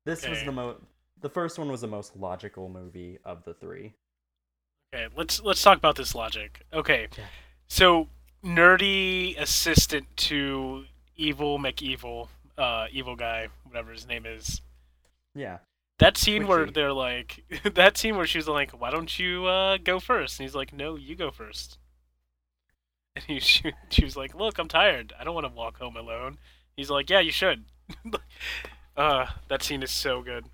this 0.05 0.27
was 0.27 0.43
the 0.43 0.51
mo. 0.51 0.75
The 1.21 1.29
first 1.29 1.57
one 1.57 1.69
was 1.71 1.81
the 1.81 1.87
most 1.87 2.15
logical 2.17 2.67
movie 2.69 3.19
of 3.23 3.43
the 3.45 3.53
three. 3.53 3.93
Okay, 4.93 5.07
let's 5.15 5.41
let's 5.41 5.61
talk 5.61 5.77
about 5.77 5.95
this 5.95 6.13
logic. 6.13 6.61
Okay, 6.73 7.07
Yeah. 7.17 7.23
so 7.67 8.09
nerdy 8.43 9.39
assistant 9.39 10.05
to 10.17 10.83
evil 11.15 11.57
McEvil, 11.57 12.27
uh, 12.57 12.87
evil 12.91 13.15
guy, 13.15 13.47
whatever 13.63 13.91
his 13.91 14.07
name 14.07 14.25
is. 14.25 14.61
Yeah. 15.33 15.59
That 15.99 16.17
scene 16.17 16.47
where 16.47 16.65
they're 16.69 16.93
like, 16.93 17.43
that 17.75 17.97
scene 17.97 18.17
where 18.17 18.27
she's 18.27 18.47
like, 18.47 18.71
"Why 18.79 18.89
don't 18.91 19.17
you 19.19 19.45
uh, 19.45 19.77
go 19.77 19.99
first? 19.99 20.39
And 20.39 20.45
he's 20.47 20.55
like, 20.55 20.73
"No, 20.73 20.95
you 20.95 21.15
go 21.15 21.31
first. 21.31 21.77
And 23.15 23.25
he, 23.25 23.39
she, 23.39 23.73
she 23.89 24.03
was 24.03 24.17
like, 24.17 24.33
"Look, 24.35 24.57
I'm 24.57 24.67
tired. 24.67 25.13
I 25.19 25.23
don't 25.23 25.35
want 25.35 25.45
to 25.47 25.53
walk 25.53 25.77
home 25.77 25.95
alone." 25.97 26.37
He's 26.75 26.89
like, 26.89 27.09
"Yeah, 27.09 27.19
you 27.19 27.31
should." 27.31 27.65
uh, 28.97 29.27
that 29.49 29.63
scene 29.63 29.83
is 29.83 29.91
so 29.91 30.21
good. 30.21 30.45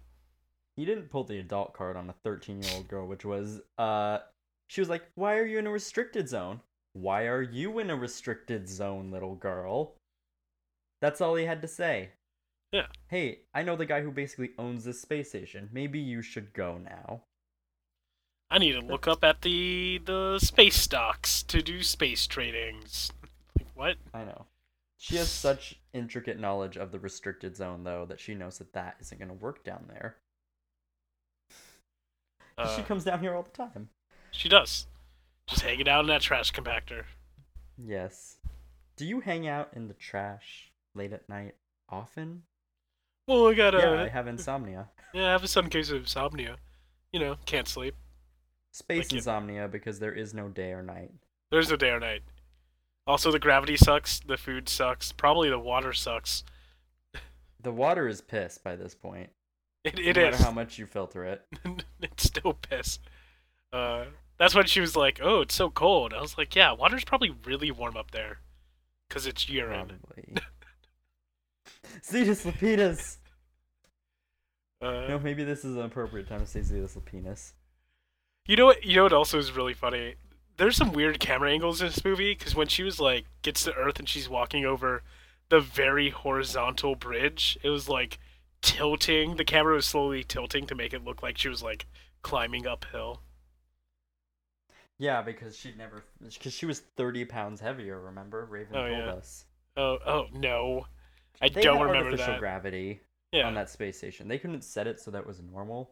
he 0.77 0.85
didn't 0.85 1.09
pull 1.11 1.23
the 1.23 1.39
adult 1.39 1.73
card 1.73 1.95
on 1.97 2.09
a 2.09 2.15
13 2.23 2.61
year 2.61 2.71
old 2.75 2.87
girl 2.87 3.05
which 3.07 3.25
was 3.25 3.61
uh 3.77 4.19
she 4.67 4.81
was 4.81 4.89
like 4.89 5.03
why 5.15 5.37
are 5.37 5.45
you 5.45 5.59
in 5.59 5.67
a 5.67 5.71
restricted 5.71 6.27
zone 6.29 6.61
why 6.93 7.27
are 7.27 7.41
you 7.41 7.79
in 7.79 7.89
a 7.89 7.95
restricted 7.95 8.67
zone 8.69 9.11
little 9.11 9.35
girl 9.35 9.95
that's 11.01 11.21
all 11.21 11.35
he 11.35 11.45
had 11.45 11.61
to 11.61 11.67
say 11.67 12.09
Yeah. 12.71 12.85
hey 13.07 13.39
i 13.53 13.63
know 13.63 13.75
the 13.75 13.85
guy 13.87 14.01
who 14.01 14.11
basically 14.11 14.51
owns 14.59 14.83
this 14.83 15.01
space 15.01 15.29
station 15.29 15.69
maybe 15.71 15.99
you 15.99 16.21
should 16.21 16.53
go 16.53 16.77
now 16.77 17.23
I 18.51 18.57
need 18.57 18.71
to 18.73 18.79
look 18.81 19.07
up 19.07 19.23
at 19.23 19.41
the 19.43 19.99
the 20.05 20.39
space 20.39 20.75
stocks 20.75 21.43
to 21.43 21.61
do 21.61 21.83
space 21.83 22.25
tradings. 22.25 23.11
Like 23.57 23.67
what? 23.75 23.97
i 24.13 24.23
know 24.23 24.45
she 24.97 25.15
has 25.17 25.29
such 25.29 25.79
intricate 25.93 26.39
knowledge 26.39 26.75
of 26.77 26.91
the 26.91 26.99
restricted 26.99 27.55
zone 27.55 27.83
though 27.83 28.05
that 28.05 28.19
she 28.19 28.33
knows 28.35 28.57
that 28.59 28.73
that 28.73 28.97
isn't 29.01 29.17
going 29.19 29.29
to 29.29 29.33
work 29.35 29.63
down 29.63 29.85
there 29.87 30.17
Uh, 32.57 32.75
she 32.75 32.81
comes 32.83 33.03
down 33.03 33.19
here 33.19 33.33
all 33.35 33.43
the 33.43 33.49
time 33.49 33.89
she 34.31 34.47
does. 34.49 34.85
Just 35.47 35.61
hanging 35.63 35.87
out 35.89 36.01
in 36.01 36.07
that 36.07 36.21
trash 36.21 36.51
compactor. 36.51 37.03
yes 37.77 38.37
do 38.97 39.05
you 39.05 39.21
hang 39.21 39.47
out 39.47 39.69
in 39.75 39.87
the 39.87 39.93
trash 39.95 40.71
late 40.93 41.13
at 41.13 41.27
night 41.29 41.55
often 41.89 42.43
Well, 43.29 43.47
I 43.47 43.53
got 43.53 43.75
a 43.75 43.77
yeah 43.77 44.03
i 44.03 44.07
have 44.07 44.27
insomnia 44.27 44.89
yeah, 45.13 45.27
I 45.27 45.31
have 45.31 45.43
a 45.43 45.47
sudden 45.47 45.69
case 45.69 45.89
of 45.89 45.97
insomnia. 45.97 46.57
You 47.11 47.19
know, 47.19 47.37
can't 47.45 47.67
sleep. 47.67 47.95
Space 48.71 49.05
Like 49.05 49.13
insomnia 49.13 49.67
because 49.67 49.99
there 49.99 50.13
is 50.13 50.33
no 50.33 50.47
day 50.47 50.71
or 50.71 50.83
night. 50.83 51.11
There's 51.51 51.69
no 51.69 51.75
day 51.75 51.89
or 51.89 51.99
night. 51.99 52.21
Also, 53.07 53.31
the 53.31 53.39
gravity 53.39 53.75
sucks. 53.75 54.19
The 54.19 54.37
food 54.37 54.69
sucks. 54.69 55.11
Probably 55.11 55.49
the 55.49 55.59
water 55.59 55.93
sucks. 55.93 56.43
The 57.61 57.73
water 57.73 58.07
is 58.07 58.21
piss 58.21 58.57
by 58.57 58.77
this 58.77 58.95
point. 58.95 59.31
It, 59.83 59.99
it 59.99 60.15
no 60.15 60.21
is. 60.27 60.31
matter 60.31 60.43
how 60.45 60.51
much 60.51 60.79
you 60.79 60.85
filter 60.85 61.25
it. 61.25 61.45
it's 62.01 62.23
still 62.23 62.53
piss. 62.53 62.99
Uh, 63.73 64.05
that's 64.37 64.55
when 64.55 64.65
she 64.65 64.79
was 64.79 64.95
like, 64.95 65.19
"Oh, 65.21 65.41
it's 65.41 65.55
so 65.55 65.69
cold." 65.69 66.13
I 66.13 66.21
was 66.21 66.37
like, 66.37 66.55
"Yeah, 66.55 66.71
water's 66.71 67.03
probably 67.03 67.35
really 67.43 67.69
warm 67.69 67.97
up 67.97 68.11
there, 68.11 68.39
cause 69.09 69.27
it's 69.27 69.49
urine." 69.49 69.99
Probably. 69.99 70.35
Zetus 72.01 72.45
Lapetus! 72.45 73.18
Uh, 74.81 75.07
No, 75.07 75.19
maybe 75.19 75.43
this 75.43 75.65
is 75.65 75.75
an 75.75 75.81
appropriate 75.83 76.27
time 76.27 76.39
to 76.41 76.45
say 76.45 76.61
Zetus 76.61 76.97
penis. 77.05 77.53
You 78.45 78.55
know 78.57 78.65
what? 78.65 78.83
You 78.83 78.95
know 78.97 79.03
what 79.03 79.13
also 79.13 79.37
is 79.37 79.51
really 79.53 79.73
funny. 79.73 80.15
There's 80.57 80.75
some 80.75 80.91
weird 80.91 81.19
camera 81.19 81.51
angles 81.51 81.81
in 81.81 81.87
this 81.87 82.03
movie 82.03 82.33
because 82.33 82.53
when 82.55 82.67
she 82.67 82.83
was 82.83 82.99
like 82.99 83.25
gets 83.43 83.63
to 83.63 83.73
Earth 83.75 83.97
and 83.99 84.09
she's 84.09 84.27
walking 84.27 84.65
over 84.65 85.03
the 85.49 85.61
very 85.61 86.09
horizontal 86.09 86.95
bridge, 86.95 87.57
it 87.63 87.69
was 87.69 87.87
like 87.87 88.19
tilting. 88.61 89.37
The 89.37 89.45
camera 89.45 89.75
was 89.75 89.85
slowly 89.85 90.23
tilting 90.23 90.65
to 90.67 90.75
make 90.75 90.93
it 90.93 91.03
look 91.05 91.23
like 91.23 91.37
she 91.37 91.47
was 91.49 91.63
like 91.63 91.85
climbing 92.23 92.67
uphill. 92.67 93.21
Yeah, 94.97 95.21
because 95.21 95.57
she 95.57 95.73
never, 95.75 96.03
because 96.21 96.53
she 96.53 96.65
was 96.65 96.79
thirty 96.81 97.25
pounds 97.25 97.61
heavier. 97.61 97.99
Remember, 97.99 98.45
Raven 98.45 98.75
Oh, 98.75 98.87
told 98.87 99.05
yeah. 99.05 99.11
us. 99.13 99.45
Oh, 99.77 99.97
oh 100.05 100.27
no, 100.33 100.87
I 101.41 101.49
They 101.53 101.61
don't 101.61 101.79
remember 101.79 102.11
artificial 102.11 102.33
that. 102.33 102.39
gravity 102.39 103.01
yeah, 103.31 103.47
on 103.47 103.53
that 103.55 103.69
space 103.69 103.97
station. 103.97 104.27
They 104.27 104.37
couldn't 104.37 104.63
set 104.63 104.87
it 104.87 104.99
so 104.99 105.11
that 105.11 105.25
was 105.25 105.41
normal. 105.41 105.91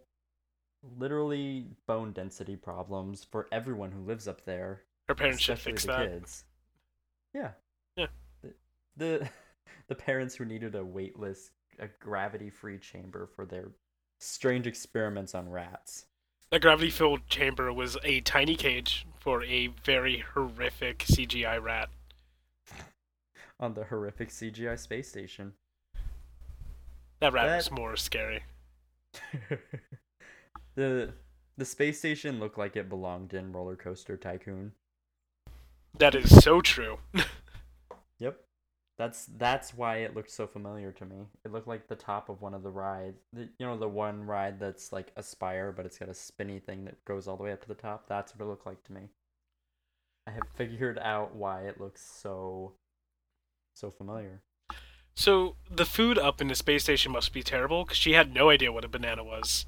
Literally, 0.97 1.67
bone 1.87 2.11
density 2.13 2.55
problems 2.55 3.23
for 3.23 3.47
everyone 3.51 3.91
who 3.91 4.01
lives 4.01 4.27
up 4.27 4.45
there, 4.45 4.83
her 5.07 5.15
parents 5.15 5.41
should 5.41 5.59
fix 5.59 5.83
the 5.83 5.91
that. 5.91 6.11
kids. 6.11 6.43
Yeah. 7.33 7.51
Yeah. 7.95 8.07
The, 8.41 8.53
the 8.97 9.29
the 9.87 9.95
parents 9.95 10.35
who 10.35 10.45
needed 10.45 10.75
a 10.75 10.83
weightless, 10.83 11.51
a 11.79 11.87
gravity-free 11.99 12.79
chamber 12.79 13.29
for 13.35 13.45
their 13.45 13.71
strange 14.19 14.67
experiments 14.67 15.33
on 15.35 15.49
rats. 15.49 16.05
The 16.49 16.59
gravity-filled 16.59 17.27
chamber 17.27 17.73
was 17.73 17.97
a 18.03 18.21
tiny 18.21 18.55
cage 18.55 19.05
for 19.19 19.43
a 19.43 19.67
very 19.67 20.23
horrific 20.33 20.99
CGI 20.99 21.61
rat. 21.61 21.89
on 23.59 23.73
the 23.73 23.83
horrific 23.83 24.29
CGI 24.29 24.79
space 24.79 25.09
station. 25.09 25.53
That 27.19 27.33
rat 27.33 27.47
That- 27.47 27.57
was 27.57 27.71
more 27.71 27.95
scary. 27.95 28.43
the 30.75 31.13
the 31.57 31.65
space 31.65 31.97
station 31.97 32.39
looked 32.39 32.57
like 32.57 32.75
it 32.75 32.87
belonged 32.89 33.33
in 33.33 33.51
Roller 33.51 33.75
Coaster 33.75 34.15
Tycoon. 34.17 34.73
That 35.97 36.13
is 36.15 36.43
so 36.43 36.61
true. 36.61 36.99
Yep. 38.19 38.39
That's 38.97 39.27
that's 39.37 39.75
why 39.75 39.97
it 39.97 40.15
looked 40.15 40.31
so 40.31 40.47
familiar 40.47 40.91
to 40.91 41.05
me. 41.05 41.27
It 41.45 41.51
looked 41.51 41.67
like 41.67 41.87
the 41.87 41.95
top 41.95 42.29
of 42.29 42.41
one 42.41 42.55
of 42.55 42.63
the 42.63 42.71
rides. 42.71 43.21
The, 43.31 43.47
you 43.59 43.65
know 43.67 43.77
the 43.77 43.87
one 43.87 44.25
ride 44.25 44.59
that's 44.59 44.91
like 44.91 45.11
a 45.15 45.21
spire 45.21 45.71
but 45.71 45.85
it's 45.85 45.99
got 45.99 46.09
a 46.09 46.15
spinny 46.15 46.59
thing 46.59 46.85
that 46.85 47.03
goes 47.05 47.27
all 47.27 47.37
the 47.37 47.43
way 47.43 47.51
up 47.51 47.61
to 47.61 47.67
the 47.67 47.75
top. 47.75 48.07
That's 48.07 48.33
what 48.35 48.43
it 48.43 48.49
looked 48.49 48.65
like 48.65 48.83
to 48.85 48.93
me. 48.93 49.01
I 50.25 50.31
have 50.31 50.47
figured 50.55 50.97
out 50.99 51.35
why 51.35 51.61
it 51.67 51.79
looks 51.79 52.01
so 52.03 52.73
so 53.75 53.91
familiar. 53.91 54.41
So 55.17 55.55
the 55.67 55.83
food 55.83 56.19
up 56.19 56.41
in 56.41 56.47
the 56.47 56.53
space 56.53 56.83
station 56.83 57.11
must 57.11 57.33
be 57.33 57.41
terrible 57.41 57.83
because 57.83 57.97
she 57.97 58.13
had 58.13 58.35
no 58.35 58.51
idea 58.51 58.71
what 58.71 58.85
a 58.85 58.87
banana 58.87 59.23
was. 59.23 59.65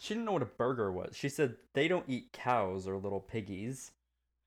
She 0.00 0.14
didn't 0.14 0.26
know 0.26 0.32
what 0.32 0.42
a 0.42 0.46
burger 0.46 0.90
was. 0.90 1.16
She 1.16 1.28
said 1.28 1.54
they 1.72 1.86
don't 1.86 2.04
eat 2.08 2.32
cows 2.32 2.88
or 2.88 2.96
little 2.96 3.20
piggies. 3.20 3.92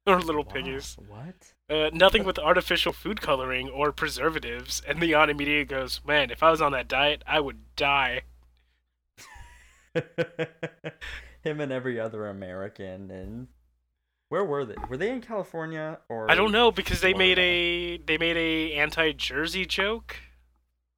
Or 0.08 0.20
little 0.22 0.44
piggies. 0.44 0.98
What? 1.08 1.54
Uh, 1.68 1.90
nothing 1.92 2.26
with 2.26 2.38
artificial 2.38 2.94
food 2.94 3.22
coloring 3.22 3.70
or 3.70 3.92
preservatives. 3.92 4.80
And 4.88 5.00
Leon 5.00 5.32
immediately 5.32 5.66
goes, 5.66 6.00
"Man, 6.06 6.30
if 6.30 6.44
I 6.44 6.52
was 6.52 6.62
on 6.62 6.74
that 6.74 6.88
diet, 6.88 7.24
I 7.26 7.40
would 7.40 7.76
die." 7.76 8.22
Him 11.42 11.60
and 11.60 11.72
every 11.72 12.00
other 12.00 12.28
American 12.28 13.10
and 13.10 13.48
where 14.30 14.44
were 14.44 14.66
they? 14.66 14.76
Were 14.90 14.98
they 14.98 15.12
in 15.12 15.22
California 15.22 16.00
or 16.10 16.30
I 16.30 16.36
don't 16.36 16.52
know 16.52 16.72
because 16.72 17.02
they 17.02 17.14
made 17.14 17.40
a 17.40 17.98
they 17.98 18.18
made 18.18 18.38
a 18.38 18.74
anti-Jersey 18.74 19.66
joke. 19.66 20.18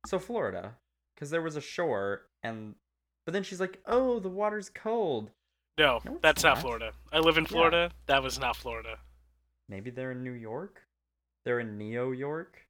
So 0.05 0.19
Florida, 0.19 0.75
because 1.15 1.29
there 1.29 1.41
was 1.41 1.55
a 1.55 1.61
shore 1.61 2.27
and 2.43 2.75
but 3.25 3.33
then 3.33 3.43
she's 3.43 3.59
like, 3.59 3.81
"Oh, 3.85 4.19
the 4.19 4.29
water's 4.29 4.69
cold." 4.69 5.31
No, 5.77 5.99
No, 6.05 6.17
that's 6.21 6.43
not 6.43 6.55
not. 6.55 6.61
Florida. 6.61 6.91
I 7.11 7.19
live 7.19 7.37
in 7.37 7.43
Yeah. 7.43 7.49
Florida. 7.49 7.91
That 8.05 8.23
was 8.23 8.39
not 8.39 8.55
Florida. 8.55 8.99
Maybe 9.69 9.89
they're 9.91 10.11
in 10.11 10.23
New 10.23 10.31
York. 10.31 10.83
They're 11.43 11.59
in 11.59 11.77
Neo 11.77 12.11
York. 12.11 12.65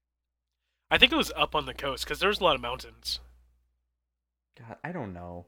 I 0.89 0.97
think 0.97 1.11
it 1.11 1.15
was 1.17 1.31
up 1.35 1.53
on 1.55 1.65
the 1.65 1.73
coast 1.73 2.03
because 2.05 2.19
there's 2.19 2.39
a 2.39 2.43
lot 2.43 2.55
of 2.55 2.61
mountains. 2.61 3.19
God, 4.57 4.77
I 4.83 4.91
don't 4.91 5.13
know. 5.13 5.45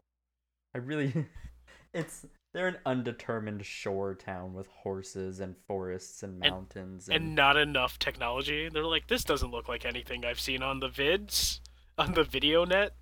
I 0.76 0.78
really, 0.78 1.26
it's 1.94 2.26
they're 2.54 2.68
an 2.68 2.78
undetermined 2.86 3.66
shore 3.66 4.16
town 4.16 4.54
with 4.54 4.68
horses 4.68 5.40
and 5.40 5.56
forests 5.68 6.24
and 6.24 6.44
And- 6.44 6.52
mountains 6.54 7.10
and 7.10 7.36
not 7.36 7.58
enough 7.58 7.98
technology. 8.00 8.70
They're 8.70 8.84
like, 8.86 9.08
this 9.08 9.24
doesn't 9.24 9.52
look 9.52 9.68
like 9.68 9.86
anything 9.86 10.24
I've 10.26 10.40
seen 10.40 10.62
on 10.64 10.80
the 10.80 10.90
vids, 10.90 11.60
on 12.00 12.14
the 12.14 12.24
video 12.24 12.64
net. 12.66 12.94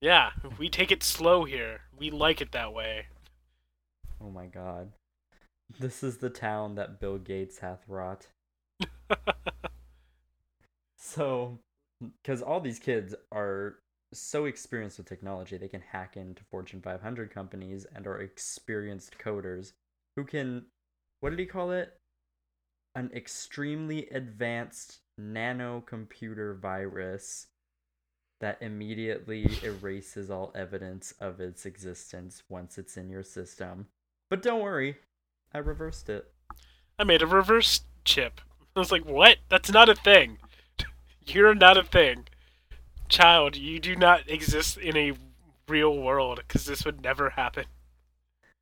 Yeah, 0.00 0.30
we 0.58 0.68
take 0.68 0.90
it 0.90 1.02
slow 1.02 1.44
here. 1.44 1.82
We 1.96 2.10
like 2.10 2.40
it 2.40 2.52
that 2.52 2.72
way. 2.72 3.06
Oh 4.20 4.30
my 4.30 4.46
god. 4.46 4.92
This 5.78 6.02
is 6.02 6.16
the 6.16 6.30
town 6.30 6.74
that 6.76 6.98
Bill 6.98 7.18
Gates 7.18 7.58
hath 7.58 7.84
wrought. 7.86 8.26
So, 11.02 11.58
because 12.22 12.40
all 12.40 12.60
these 12.60 12.78
kids 12.78 13.16
are 13.32 13.80
so 14.12 14.44
experienced 14.44 14.98
with 14.98 15.08
technology, 15.08 15.56
they 15.56 15.66
can 15.66 15.80
hack 15.80 16.16
into 16.16 16.44
Fortune 16.52 16.80
500 16.80 17.32
companies 17.32 17.84
and 17.92 18.06
are 18.06 18.20
experienced 18.20 19.18
coders 19.18 19.72
who 20.14 20.24
can, 20.24 20.66
what 21.18 21.30
did 21.30 21.40
he 21.40 21.46
call 21.46 21.72
it? 21.72 21.96
An 22.94 23.10
extremely 23.12 24.06
advanced 24.10 25.00
nano 25.18 25.80
computer 25.80 26.54
virus 26.54 27.48
that 28.40 28.58
immediately 28.60 29.46
erases 29.62 30.30
all 30.30 30.50
evidence 30.54 31.14
of 31.20 31.40
its 31.40 31.66
existence 31.66 32.42
once 32.48 32.78
it's 32.78 32.96
in 32.96 33.08
your 33.10 33.22
system. 33.22 33.86
But 34.28 34.42
don't 34.42 34.62
worry, 34.62 34.96
I 35.52 35.58
reversed 35.58 36.08
it. 36.08 36.30
I 36.98 37.04
made 37.04 37.22
a 37.22 37.26
reverse 37.26 37.82
chip. 38.04 38.40
I 38.74 38.78
was 38.78 38.92
like, 38.92 39.04
what? 39.04 39.38
That's 39.48 39.70
not 39.70 39.88
a 39.88 39.94
thing. 39.94 40.38
You're 41.26 41.54
not 41.54 41.76
a 41.76 41.82
thing. 41.82 42.28
Child, 43.08 43.56
you 43.56 43.80
do 43.80 43.96
not 43.96 44.28
exist 44.28 44.78
in 44.78 44.96
a 44.96 45.12
real 45.68 45.96
world 45.96 46.40
because 46.46 46.64
this 46.64 46.84
would 46.84 47.02
never 47.02 47.30
happen. 47.30 47.64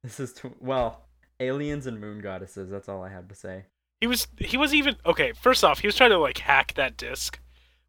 This 0.03 0.19
is 0.19 0.33
tw- 0.33 0.61
well, 0.61 1.07
aliens 1.39 1.87
and 1.87 2.01
moon 2.01 2.21
goddesses. 2.21 2.71
That's 2.71 2.89
all 2.89 3.03
I 3.03 3.11
had 3.11 3.29
to 3.29 3.35
say. 3.35 3.65
He 4.01 4.07
was 4.07 4.29
he 4.39 4.57
was 4.57 4.75
even 4.75 4.97
okay. 5.05 5.33
First 5.33 5.65
off, 5.65 5.81
he 5.81 5.87
was 5.87 5.97
trying 5.97 6.11
to 6.11 6.19
like 6.19 6.39
hack 6.39 6.75
that 6.75 6.97
disk 6.97 7.41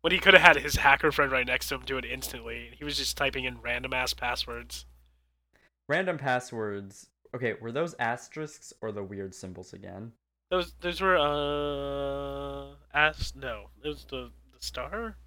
when 0.01 0.11
he 0.11 0.19
could 0.19 0.33
have 0.33 0.41
had 0.41 0.63
his 0.63 0.77
hacker 0.77 1.11
friend 1.11 1.31
right 1.31 1.45
next 1.45 1.69
to 1.69 1.75
him 1.75 1.83
do 1.85 1.97
it 1.97 2.05
instantly. 2.05 2.71
He 2.77 2.83
was 2.83 2.97
just 2.97 3.17
typing 3.17 3.45
in 3.45 3.61
random 3.61 3.93
ass 3.93 4.13
passwords. 4.13 4.85
Random 5.87 6.17
passwords. 6.17 7.09
Okay, 7.35 7.55
were 7.61 7.71
those 7.71 7.95
asterisks 7.99 8.73
or 8.81 8.91
the 8.91 9.03
weird 9.03 9.35
symbols 9.35 9.73
again? 9.73 10.11
Those 10.49 10.73
those 10.81 10.99
were 11.01 11.17
uh 11.17 12.75
ass 12.93 13.33
no, 13.35 13.69
it 13.83 13.87
was 13.87 14.05
the 14.09 14.31
the 14.51 14.59
star 14.59 15.17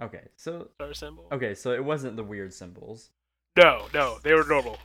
Okay, 0.00 0.28
so 0.36 0.68
star 0.74 0.92
symbol. 0.94 1.28
okay, 1.32 1.54
so 1.54 1.72
it 1.72 1.84
wasn't 1.84 2.16
the 2.16 2.24
weird 2.24 2.52
symbols. 2.52 3.10
No, 3.56 3.86
no, 3.94 4.18
they 4.22 4.34
were 4.34 4.44
normal. 4.44 4.78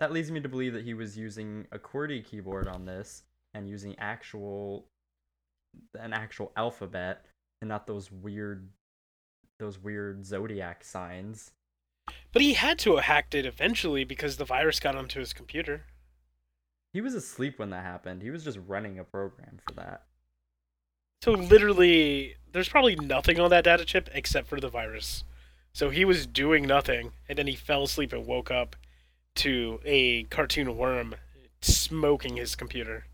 That 0.00 0.12
leads 0.12 0.30
me 0.30 0.40
to 0.40 0.48
believe 0.48 0.72
that 0.72 0.84
he 0.84 0.94
was 0.94 1.16
using 1.16 1.66
a 1.72 1.78
QWERTY 1.78 2.24
keyboard 2.24 2.68
on 2.68 2.84
this 2.84 3.22
and 3.54 3.68
using 3.68 3.94
actual 3.98 4.86
an 5.98 6.12
actual 6.14 6.52
alphabet 6.56 7.26
and 7.60 7.68
not 7.68 7.86
those 7.86 8.10
weird 8.10 8.68
those 9.58 9.78
weird 9.78 10.24
zodiac 10.24 10.84
signs. 10.84 11.52
But 12.32 12.42
he 12.42 12.54
had 12.54 12.78
to 12.80 12.96
have 12.96 13.04
hacked 13.04 13.34
it 13.34 13.46
eventually 13.46 14.04
because 14.04 14.36
the 14.36 14.44
virus 14.44 14.78
got 14.78 14.94
onto 14.94 15.18
his 15.18 15.32
computer. 15.32 15.84
He 16.92 17.00
was 17.00 17.14
asleep 17.14 17.58
when 17.58 17.70
that 17.70 17.84
happened. 17.84 18.22
He 18.22 18.30
was 18.30 18.44
just 18.44 18.58
running 18.66 18.98
a 18.98 19.04
program 19.04 19.58
for 19.66 19.74
that. 19.74 20.02
So 21.22 21.32
literally, 21.32 22.36
there's 22.52 22.68
probably 22.68 22.96
nothing 22.96 23.40
on 23.40 23.50
that 23.50 23.64
data 23.64 23.84
chip 23.84 24.08
except 24.12 24.46
for 24.46 24.60
the 24.60 24.68
virus. 24.68 25.24
So 25.72 25.90
he 25.90 26.04
was 26.04 26.26
doing 26.26 26.66
nothing, 26.66 27.12
and 27.28 27.38
then 27.38 27.46
he 27.46 27.56
fell 27.56 27.82
asleep 27.82 28.12
and 28.12 28.26
woke 28.26 28.50
up 28.50 28.76
to 29.36 29.80
a 29.84 30.24
cartoon 30.24 30.76
worm 30.76 31.14
smoking 31.60 32.36
his 32.36 32.54
computer. 32.54 33.06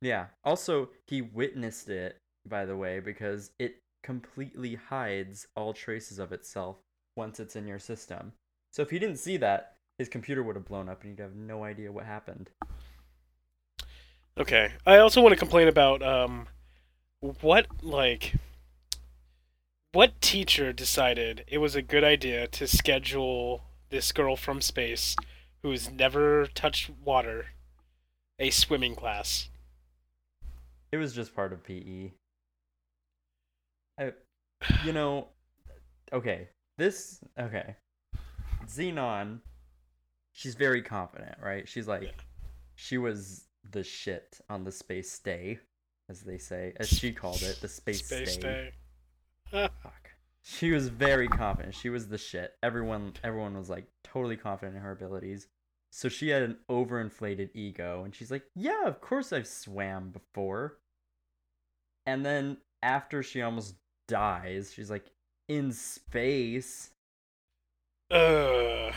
Yeah. 0.00 0.26
Also, 0.44 0.90
he 1.06 1.22
witnessed 1.22 1.88
it, 1.88 2.20
by 2.48 2.64
the 2.64 2.76
way, 2.76 3.00
because 3.00 3.50
it 3.58 3.76
completely 4.02 4.74
hides 4.74 5.46
all 5.56 5.72
traces 5.72 6.18
of 6.18 6.32
itself 6.32 6.76
once 7.16 7.40
it's 7.40 7.56
in 7.56 7.66
your 7.66 7.78
system. 7.78 8.32
So 8.72 8.82
if 8.82 8.90
he 8.90 8.98
didn't 8.98 9.18
see 9.18 9.36
that, 9.38 9.76
his 9.98 10.08
computer 10.08 10.42
would 10.42 10.56
have 10.56 10.66
blown 10.66 10.88
up 10.88 11.02
and 11.02 11.10
he'd 11.10 11.22
have 11.22 11.36
no 11.36 11.64
idea 11.64 11.92
what 11.92 12.04
happened. 12.04 12.50
Okay. 14.36 14.72
I 14.84 14.98
also 14.98 15.22
want 15.22 15.32
to 15.32 15.38
complain 15.38 15.68
about 15.68 16.02
um, 16.02 16.48
what 17.20 17.66
like 17.82 18.34
what 19.92 20.20
teacher 20.20 20.72
decided 20.72 21.44
it 21.46 21.58
was 21.58 21.76
a 21.76 21.82
good 21.82 22.02
idea 22.02 22.48
to 22.48 22.66
schedule 22.66 23.62
this 23.90 24.10
girl 24.10 24.34
from 24.34 24.60
space 24.60 25.14
who's 25.62 25.90
never 25.90 26.46
touched 26.46 26.90
water 27.04 27.46
a 28.38 28.50
swimming 28.50 28.96
class. 28.96 29.48
It 30.90 30.96
was 30.96 31.14
just 31.14 31.34
part 31.34 31.52
of 31.52 31.62
PE. 31.62 32.10
You 34.84 34.92
know, 34.92 35.28
okay, 36.12 36.48
this, 36.78 37.20
okay. 37.38 37.76
Zenon, 38.66 39.40
she's 40.32 40.54
very 40.54 40.82
confident, 40.82 41.36
right? 41.42 41.68
She's 41.68 41.86
like, 41.88 42.02
Yeah. 42.02 42.10
she 42.76 42.98
was 42.98 43.44
the 43.70 43.84
shit 43.84 44.40
on 44.48 44.64
the 44.64 44.72
space 44.72 45.10
stay, 45.10 45.58
as 46.08 46.20
they 46.22 46.38
say, 46.38 46.72
as 46.78 46.88
she 46.88 47.12
called 47.12 47.42
it, 47.42 47.58
the 47.60 47.68
space, 47.68 48.06
Space 48.06 48.34
stay. 48.34 48.72
day. 49.50 49.68
Fuck. 49.82 50.10
She 50.42 50.70
was 50.72 50.88
very 50.88 51.28
confident. 51.28 51.74
She 51.74 51.88
was 51.88 52.08
the 52.08 52.18
shit. 52.18 52.52
Everyone 52.62 53.14
everyone 53.22 53.56
was 53.56 53.70
like 53.70 53.86
totally 54.02 54.36
confident 54.36 54.76
in 54.76 54.82
her 54.82 54.92
abilities. 54.92 55.46
So 55.90 56.08
she 56.10 56.28
had 56.28 56.42
an 56.42 56.58
overinflated 56.70 57.50
ego 57.54 58.02
and 58.04 58.14
she's 58.14 58.30
like, 58.30 58.42
"Yeah, 58.54 58.86
of 58.86 59.00
course 59.00 59.32
I've 59.32 59.46
swam 59.46 60.10
before." 60.10 60.78
And 62.04 62.26
then 62.26 62.58
after 62.82 63.22
she 63.22 63.40
almost 63.40 63.76
dies, 64.08 64.72
she's 64.72 64.90
like, 64.90 65.10
"In 65.48 65.72
space." 65.72 66.90
Ugh. 68.10 68.92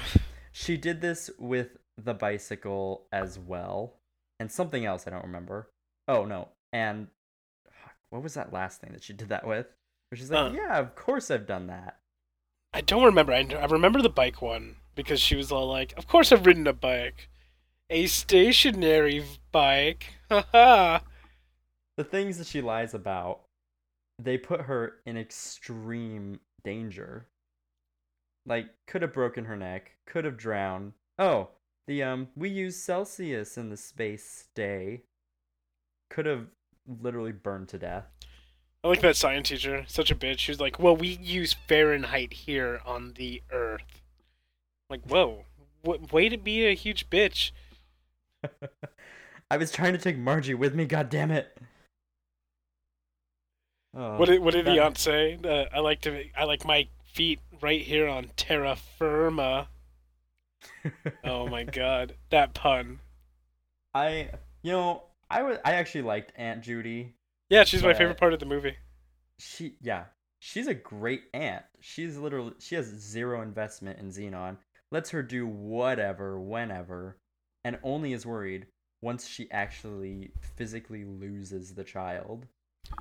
She 0.51 0.77
did 0.77 1.01
this 1.01 1.29
with 1.37 1.77
the 1.97 2.13
bicycle 2.13 3.07
as 3.11 3.39
well, 3.39 3.95
and 4.39 4.51
something 4.51 4.85
else 4.85 5.07
I 5.07 5.11
don't 5.11 5.23
remember. 5.23 5.69
Oh 6.07 6.25
no, 6.25 6.49
and 6.73 7.07
what 8.09 8.23
was 8.23 8.33
that 8.35 8.53
last 8.53 8.81
thing 8.81 8.91
that 8.93 9.03
she 9.03 9.13
did 9.13 9.29
that 9.29 9.47
with? 9.47 9.67
Where 10.09 10.17
she's 10.17 10.31
like, 10.31 10.51
Uh. 10.51 10.55
"Yeah, 10.55 10.77
of 10.79 10.95
course 10.95 11.29
I've 11.31 11.47
done 11.47 11.67
that." 11.67 11.99
I 12.73 12.81
don't 12.81 13.03
remember. 13.03 13.33
I, 13.33 13.47
I 13.59 13.65
remember 13.65 14.01
the 14.01 14.09
bike 14.09 14.41
one 14.41 14.75
because 14.95 15.19
she 15.19 15.35
was 15.35 15.51
all 15.51 15.67
like, 15.67 15.93
"Of 15.97 16.07
course 16.07 16.31
I've 16.31 16.45
ridden 16.45 16.67
a 16.67 16.73
bike, 16.73 17.29
a 17.89 18.07
stationary 18.07 19.23
bike." 19.51 20.13
Haha. 20.29 20.99
The 21.97 22.03
things 22.03 22.37
that 22.37 22.47
she 22.47 22.61
lies 22.61 22.93
about, 22.93 23.41
they 24.19 24.37
put 24.37 24.61
her 24.61 24.95
in 25.05 25.17
extreme 25.17 26.39
danger. 26.63 27.27
Like, 28.45 28.67
could 28.87 29.01
have 29.01 29.13
broken 29.13 29.45
her 29.45 29.55
neck, 29.55 29.91
could 30.05 30.25
have 30.25 30.37
drowned. 30.37 30.93
Oh, 31.19 31.49
the 31.87 32.03
um, 32.03 32.27
we 32.35 32.49
use 32.49 32.75
Celsius 32.75 33.57
in 33.57 33.69
the 33.69 33.77
space 33.77 34.47
day. 34.55 35.03
Could 36.09 36.25
have 36.25 36.47
literally 37.01 37.31
burned 37.31 37.69
to 37.69 37.77
death. 37.77 38.05
I 38.83 38.89
like 38.89 39.01
that 39.01 39.15
science 39.17 39.49
teacher. 39.49 39.83
Such 39.87 40.11
a 40.11 40.15
bitch. 40.15 40.39
She's 40.39 40.59
like, 40.59 40.79
"Well, 40.79 40.95
we 40.95 41.07
use 41.07 41.53
Fahrenheit 41.67 42.31
here 42.31 42.81
on 42.85 43.13
the 43.15 43.41
Earth." 43.51 44.01
Like, 44.89 45.05
whoa, 45.05 45.43
w- 45.83 46.07
way 46.11 46.29
to 46.29 46.37
be 46.37 46.65
a 46.65 46.75
huge 46.75 47.09
bitch. 47.09 47.51
I 49.51 49.57
was 49.57 49.71
trying 49.71 49.93
to 49.93 49.99
take 49.99 50.17
Margie 50.17 50.53
with 50.53 50.75
me. 50.75 50.85
God 50.85 51.09
damn 51.09 51.31
it! 51.31 51.57
Oh, 53.99 54.17
What 54.17 54.27
did 54.29 54.41
what 54.41 54.53
did 54.53 54.65
that- 54.65 54.77
aunt 54.77 54.97
say? 54.97 55.39
Uh, 55.43 55.65
I 55.75 55.79
like 55.79 56.01
to 56.01 56.23
I 56.37 56.43
like 56.43 56.63
my 56.65 56.87
feet 57.13 57.39
right 57.61 57.81
here 57.81 58.07
on 58.07 58.29
terra 58.37 58.75
firma. 58.75 59.69
Oh 61.23 61.47
my 61.47 61.63
god, 61.63 62.15
that 62.29 62.53
pun. 62.53 62.99
I, 63.93 64.29
you 64.63 64.71
know, 64.71 65.03
I 65.29 65.41
was 65.43 65.57
I 65.65 65.73
actually 65.73 66.03
liked 66.03 66.31
Aunt 66.35 66.61
Judy. 66.61 67.15
Yeah, 67.49 67.63
she's 67.63 67.81
my 67.83 67.93
favorite 67.93 68.17
part 68.17 68.33
of 68.33 68.39
the 68.39 68.45
movie. 68.45 68.75
She, 69.39 69.75
yeah, 69.81 70.05
she's 70.39 70.67
a 70.67 70.73
great 70.73 71.23
aunt. 71.33 71.63
She's 71.79 72.17
literally 72.17 72.53
she 72.59 72.75
has 72.75 72.85
zero 72.85 73.41
investment 73.41 73.99
in 73.99 74.09
Zenon. 74.09 74.57
Lets 74.91 75.09
her 75.09 75.21
do 75.23 75.45
whatever, 75.47 76.39
whenever, 76.39 77.17
and 77.63 77.77
only 77.83 78.13
is 78.13 78.25
worried 78.25 78.67
once 79.01 79.27
she 79.27 79.49
actually 79.51 80.31
physically 80.55 81.03
loses 81.05 81.73
the 81.73 81.83
child. 81.83 82.45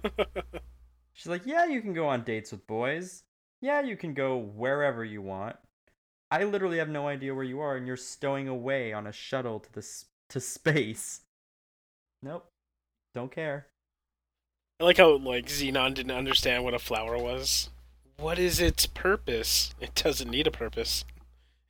She's 1.17 1.29
like, 1.29 1.47
yeah, 1.47 1.65
you 1.65 1.81
can 1.81 1.95
go 1.95 2.07
on 2.07 2.25
dates 2.25 2.53
with 2.53 2.67
boys. 2.67 3.25
Yeah, 3.63 3.81
you 3.81 3.97
can 3.97 4.13
go 4.13 4.37
wherever 4.37 5.03
you 5.03 5.23
want. 5.23 5.57
I 6.31 6.45
literally 6.45 6.77
have 6.77 6.91
no 6.91 7.09
idea 7.09 7.35
where 7.35 7.43
you 7.43 7.61
are, 7.61 7.75
and 7.75 7.87
you're 7.87 7.97
stowing 7.97 8.49
away 8.49 8.93
on 8.93 9.07
a 9.07 9.13
shuttle 9.13 9.61
to 9.61 9.73
the 9.73 9.87
to 10.29 10.41
space. 10.41 11.23
Nope, 12.23 12.51
don't 13.15 13.33
care. 13.33 13.67
I 14.79 14.85
like 14.85 14.99
how 14.99 15.17
like 15.17 15.47
Zenon 15.47 15.95
didn't 15.95 16.13
understand 16.13 16.65
what 16.65 16.75
a 16.75 16.79
flower 16.79 17.17
was. 17.17 17.71
What 18.19 18.39
is 18.39 18.61
its 18.61 18.85
purpose? 18.85 19.75
It 19.81 19.95
doesn't 19.95 20.31
need 20.31 20.47
a 20.47 20.51
purpose. 20.51 21.07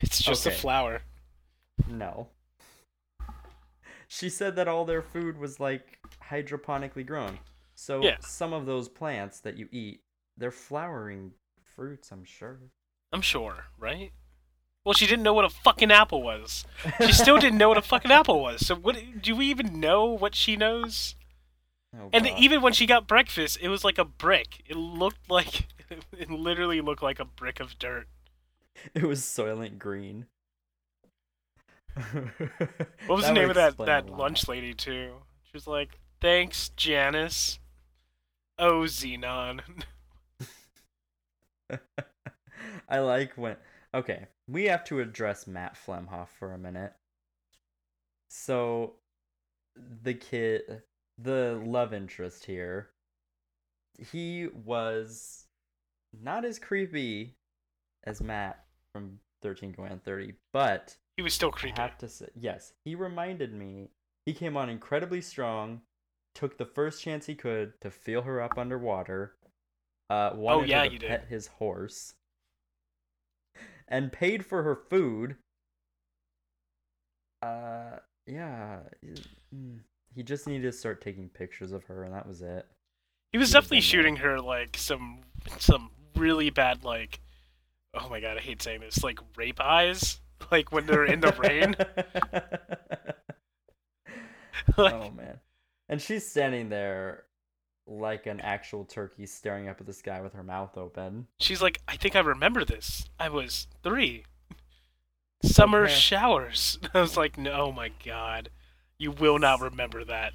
It's 0.00 0.20
just 0.20 0.44
a 0.44 0.50
flower. 0.50 1.02
No. 1.88 2.28
She 4.08 4.28
said 4.28 4.56
that 4.56 4.66
all 4.66 4.84
their 4.84 5.02
food 5.02 5.38
was 5.38 5.60
like 5.60 5.98
hydroponically 6.30 7.06
grown. 7.06 7.38
So 7.76 8.02
Yeah. 8.02 8.16
some 8.20 8.52
of 8.52 8.66
those 8.66 8.88
plants 8.88 9.38
that 9.40 9.56
you 9.56 9.68
eat, 9.70 10.00
they're 10.36 10.50
flowering 10.50 11.32
fruits, 11.62 12.10
I'm 12.10 12.24
sure. 12.24 12.58
I'm 13.12 13.20
sure, 13.22 13.66
right? 13.78 14.10
Well, 14.84 14.94
she 14.94 15.06
didn't 15.06 15.22
know 15.22 15.34
what 15.34 15.44
a 15.44 15.50
fucking 15.50 15.90
apple 15.92 16.22
was. 16.22 16.64
She 17.04 17.12
still 17.12 17.38
didn't 17.38 17.58
know 17.58 17.68
what 17.68 17.78
a 17.78 17.82
fucking 17.82 18.10
apple 18.10 18.40
was. 18.40 18.66
So 18.66 18.74
what 18.74 18.96
do 19.20 19.36
we 19.36 19.46
even 19.46 19.78
know 19.78 20.06
what 20.06 20.34
she 20.34 20.56
knows? 20.56 21.14
Oh, 21.96 22.08
And 22.12 22.24
God. 22.24 22.38
even 22.38 22.62
when 22.62 22.72
she 22.72 22.86
got 22.86 23.06
breakfast, 23.06 23.58
it 23.60 23.68
was 23.68 23.84
like 23.84 23.98
a 23.98 24.04
brick. 24.04 24.62
It 24.66 24.76
looked 24.76 25.28
like 25.30 25.66
it 26.12 26.30
literally 26.30 26.80
looked 26.80 27.02
like 27.02 27.20
a 27.20 27.24
brick 27.24 27.60
of 27.60 27.78
dirt. 27.78 28.06
it 28.94 29.04
was 29.04 29.20
Soylent 29.20 29.78
Green. 29.78 30.26
What 33.06 33.16
was 33.16 33.24
the 33.26 33.32
name 33.32 33.48
of 33.48 33.56
that 33.56 33.76
that 33.78 34.10
lunch 34.10 34.48
lady 34.48 34.74
too? 34.74 35.14
She 35.44 35.50
was 35.54 35.66
like, 35.66 35.98
"Thanks, 36.20 36.68
Janice." 36.76 37.58
Oh, 38.58 38.82
Zenon. 38.82 39.60
I 42.88 42.98
like 42.98 43.32
when. 43.36 43.56
Okay, 43.94 44.26
we 44.48 44.64
have 44.64 44.84
to 44.84 45.00
address 45.00 45.46
Matt 45.46 45.76
Flemhoff 45.76 46.28
for 46.38 46.52
a 46.52 46.58
minute. 46.58 46.92
So, 48.28 48.94
the 50.02 50.14
kid, 50.14 50.82
the 51.18 51.60
love 51.64 51.92
interest 51.92 52.44
here, 52.44 52.90
he 53.98 54.48
was 54.64 55.46
not 56.22 56.44
as 56.44 56.58
creepy 56.58 57.36
as 58.04 58.22
Matt 58.22 58.64
from 58.92 59.18
13 59.42 59.72
Going 59.72 59.92
on 59.92 60.00
30, 60.00 60.34
but 60.52 60.96
he 61.16 61.22
was 61.22 61.34
still 61.34 61.50
creepy. 61.50 61.78
I 61.78 61.82
have 61.82 61.98
to 61.98 62.08
say, 62.08 62.28
yes, 62.34 62.72
he 62.84 62.94
reminded 62.94 63.52
me. 63.52 63.90
He 64.24 64.32
came 64.32 64.56
on 64.56 64.68
incredibly 64.68 65.20
strong, 65.20 65.82
took 66.36 66.58
the 66.58 66.66
first 66.66 67.02
chance 67.02 67.26
he 67.26 67.34
could 67.34 67.80
to 67.80 67.90
feel 67.90 68.22
her 68.22 68.40
up 68.40 68.58
underwater. 68.58 69.36
Uh, 70.10 70.32
wanted 70.36 70.60
Oh, 70.60 70.62
yeah, 70.62 70.84
her 70.84 70.90
to 70.90 70.92
you 70.92 70.98
did. 70.98 71.20
pet 71.20 71.26
his 71.28 71.48
horse, 71.48 72.14
and 73.88 74.12
paid 74.12 74.46
for 74.46 74.62
her 74.62 74.76
food. 74.76 75.36
Uh, 77.42 77.98
yeah, 78.26 78.80
mm, 79.54 79.78
he 80.14 80.22
just 80.22 80.46
needed 80.46 80.62
to 80.62 80.72
start 80.72 81.00
taking 81.00 81.28
pictures 81.28 81.72
of 81.72 81.84
her, 81.84 82.04
and 82.04 82.14
that 82.14 82.26
was 82.26 82.42
it. 82.42 82.66
He 83.32 83.38
was 83.38 83.52
He 83.52 83.52
definitely 83.52 83.80
in 83.80 83.88
there. 83.88 84.04
shooting 84.04 84.16
her 84.16 84.40
like 84.40 84.76
some 84.76 85.20
some 85.58 85.90
really 86.16 86.50
bad 86.50 86.84
like 86.84 87.20
oh 87.94 88.08
my 88.10 88.20
god, 88.20 88.38
I 88.38 88.40
hate 88.40 88.62
saying 88.62 88.80
this, 88.80 89.04
like 89.04 89.20
rape 89.36 89.60
eyes. 89.60 90.20
Like 90.52 90.72
when 90.72 90.86
they're 90.86 91.06
in 91.06 91.20
the 91.20 91.32
rain. 91.32 91.76
like, 94.76 94.94
oh 94.94 95.10
man. 95.10 95.40
And 95.88 96.00
she's 96.00 96.28
standing 96.28 96.68
there 96.68 97.24
like 97.86 98.26
an 98.26 98.40
actual 98.40 98.84
turkey 98.84 99.26
staring 99.26 99.68
up 99.68 99.80
at 99.80 99.86
the 99.86 99.92
sky 99.92 100.20
with 100.20 100.32
her 100.32 100.42
mouth 100.42 100.76
open. 100.76 101.28
She's 101.38 101.62
like, 101.62 101.80
I 101.86 101.96
think 101.96 102.16
I 102.16 102.20
remember 102.20 102.64
this. 102.64 103.08
I 103.20 103.28
was 103.28 103.68
three. 103.82 104.24
Summer 105.44 105.84
Okay. 105.84 105.92
showers. 105.92 106.78
I 106.94 107.00
was 107.00 107.16
like, 107.16 107.38
no, 107.38 107.52
oh 107.52 107.72
my 107.72 107.90
god. 108.04 108.50
You 108.98 109.12
will 109.12 109.38
not 109.38 109.60
remember 109.60 110.04
that. 110.04 110.32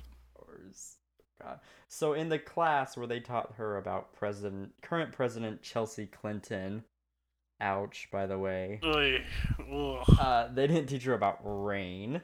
God. 1.41 1.59
So 1.87 2.13
in 2.13 2.29
the 2.29 2.37
class 2.39 2.95
where 2.95 3.07
they 3.07 3.19
taught 3.19 3.55
her 3.57 3.77
about 3.77 4.13
President 4.13 4.73
current 4.83 5.11
President 5.11 5.63
Chelsea 5.63 6.05
Clinton, 6.05 6.83
ouch 7.59 8.07
by 8.11 8.27
the 8.27 8.37
way. 8.37 8.79
Uh 10.19 10.47
they 10.53 10.67
didn't 10.67 10.85
teach 10.87 11.03
her 11.03 11.15
about 11.15 11.39
rain. 11.43 12.21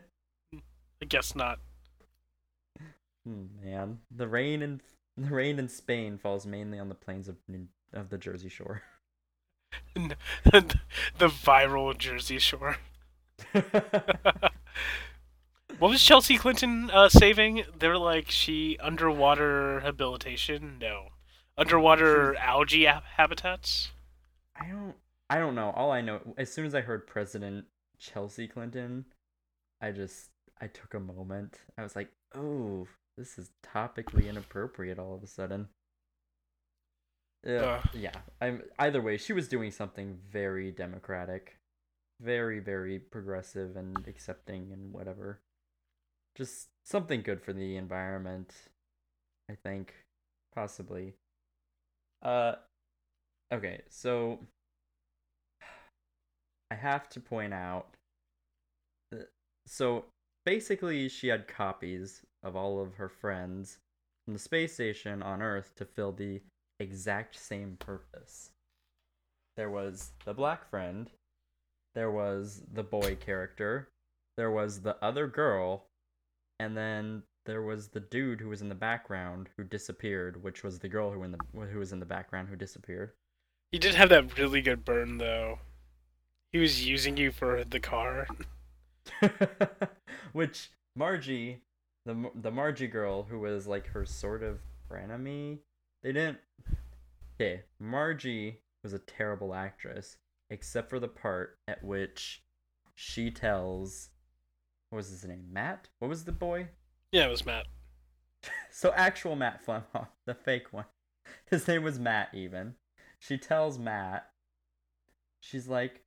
I 1.01 1.05
guess 1.09 1.35
not. 1.35 1.59
Hmm, 3.27 3.45
man. 3.61 3.99
The 4.15 4.27
rain 4.27 4.61
in 4.61 4.81
the 5.17 5.29
rain 5.29 5.59
in 5.59 5.67
Spain 5.67 6.17
falls 6.17 6.45
mainly 6.45 6.79
on 6.79 6.89
the 6.89 6.95
plains 6.95 7.27
of 7.27 7.35
of 7.93 8.09
the 8.09 8.17
Jersey 8.17 8.49
Shore. 8.49 8.83
the 9.95 10.15
viral 11.19 11.97
Jersey 11.97 12.39
Shore. 12.39 12.77
What 15.79 15.89
was 15.91 16.01
Chelsea 16.01 16.37
Clinton 16.37 16.89
uh, 16.89 17.07
saving? 17.07 17.63
They're 17.77 17.99
like 17.99 18.31
she 18.31 18.77
underwater 18.81 19.81
habilitation. 19.81 20.77
No, 20.81 21.09
underwater 21.55 22.35
algae 22.35 22.85
ha- 22.85 23.03
habitats. 23.17 23.91
I 24.59 24.69
don't 24.69 24.95
I 25.29 25.37
don't 25.37 25.53
know. 25.53 25.71
All 25.75 25.91
I 25.91 26.01
know 26.01 26.21
as 26.37 26.51
soon 26.51 26.65
as 26.65 26.73
I 26.73 26.81
heard 26.81 27.05
President 27.05 27.65
Chelsea 27.99 28.47
Clinton, 28.47 29.05
I 29.79 29.91
just 29.91 30.29
I 30.59 30.65
took 30.65 30.95
a 30.95 30.99
moment. 30.99 31.59
I 31.77 31.83
was 31.83 31.95
like, 31.95 32.09
"Oh, 32.33 32.87
this 33.17 33.37
is 33.37 33.51
topically 33.65 34.27
inappropriate 34.29 34.99
all 34.99 35.13
of 35.15 35.23
a 35.23 35.27
sudden." 35.27 35.69
Uh, 37.45 37.51
Uh. 37.51 37.81
yeah. 37.93 38.13
I'm 38.41 38.63
either 38.79 39.01
way, 39.01 39.17
she 39.17 39.33
was 39.33 39.47
doing 39.47 39.71
something 39.71 40.19
very 40.29 40.71
democratic. 40.71 41.57
Very 42.19 42.59
very 42.59 42.97
progressive 42.99 43.77
and 43.77 44.07
accepting 44.07 44.71
and 44.73 44.91
whatever. 44.91 45.39
Just 46.35 46.69
something 46.83 47.21
good 47.21 47.41
for 47.41 47.53
the 47.53 47.75
environment. 47.77 48.53
I 49.49 49.55
think 49.55 49.93
possibly. 50.55 51.13
Uh 52.23 52.55
okay, 53.53 53.83
so 53.89 54.39
I 56.71 56.75
have 56.75 57.07
to 57.09 57.19
point 57.19 57.53
out 57.53 57.87
so 59.67 60.05
basically 60.45 61.09
she 61.09 61.27
had 61.27 61.47
copies 61.47 62.21
of 62.43 62.55
all 62.55 62.81
of 62.81 62.95
her 62.95 63.09
friends 63.09 63.79
from 64.25 64.33
the 64.33 64.39
space 64.39 64.73
station 64.73 65.23
on 65.23 65.41
Earth 65.41 65.73
to 65.75 65.85
fill 65.85 66.11
the 66.11 66.41
exact 66.79 67.35
same 67.35 67.77
purpose. 67.79 68.51
There 69.55 69.69
was 69.69 70.11
the 70.25 70.33
black 70.33 70.69
friend, 70.69 71.09
there 71.95 72.11
was 72.11 72.61
the 72.71 72.83
boy 72.83 73.15
character, 73.15 73.89
there 74.35 74.51
was 74.51 74.81
the 74.81 75.03
other 75.03 75.27
girl, 75.27 75.85
and 76.59 76.77
then 76.77 77.23
there 77.45 77.61
was 77.61 77.87
the 77.87 77.99
dude 77.99 78.41
who 78.41 78.49
was 78.49 78.61
in 78.61 78.69
the 78.69 78.75
background 78.75 79.49
who 79.57 79.63
disappeared, 79.63 80.43
which 80.43 80.63
was 80.63 80.79
the 80.79 80.89
girl 80.89 81.11
who 81.11 81.23
in 81.23 81.31
the 81.31 81.39
who 81.53 81.79
was 81.79 81.91
in 81.91 81.99
the 81.99 82.05
background 82.05 82.49
who 82.49 82.55
disappeared. 82.55 83.13
He 83.71 83.79
did 83.79 83.95
have 83.95 84.09
that 84.09 84.37
really 84.37 84.61
good 84.61 84.85
burn 84.85 85.17
though. 85.17 85.59
He 86.51 86.59
was 86.59 86.85
using 86.85 87.17
you 87.17 87.31
for 87.31 87.63
the 87.63 87.79
car. 87.79 88.27
which 90.33 90.69
Margie, 90.95 91.61
the 92.07 92.31
the 92.35 92.51
Margie 92.51 92.87
girl 92.87 93.23
who 93.23 93.39
was 93.39 93.67
like 93.67 93.87
her 93.87 94.05
sort 94.05 94.41
of 94.41 94.59
frenemy, 94.89 95.59
they 96.01 96.13
didn't. 96.13 96.39
Okay, 97.35 97.63
Margie 97.79 98.61
was 98.81 98.93
a 98.93 98.99
terrible 98.99 99.53
actress, 99.53 100.17
except 100.49 100.89
for 100.89 100.99
the 100.99 101.09
part 101.09 101.59
at 101.67 101.83
which 101.83 102.43
she 102.95 103.29
tells, 103.29 104.09
what 104.89 104.97
was 104.97 105.09
his 105.09 105.25
name, 105.25 105.45
Matt? 105.51 105.89
What 105.99 106.07
was 106.07 106.23
the 106.23 106.31
boy? 106.31 106.69
Yeah, 107.11 107.27
it 107.27 107.31
was 107.31 107.45
Matt. 107.45 107.65
So 108.71 108.93
actual 108.95 109.35
Matt 109.35 109.65
Flemhoff, 109.65 110.07
the 110.25 110.35
fake 110.35 110.71
one. 110.71 110.85
His 111.49 111.67
name 111.67 111.83
was 111.83 111.99
Matt 111.99 112.29
even. 112.33 112.75
She 113.19 113.37
tells 113.37 113.79
Matt, 113.79 114.29
she's 115.41 115.67
like, 115.67 116.03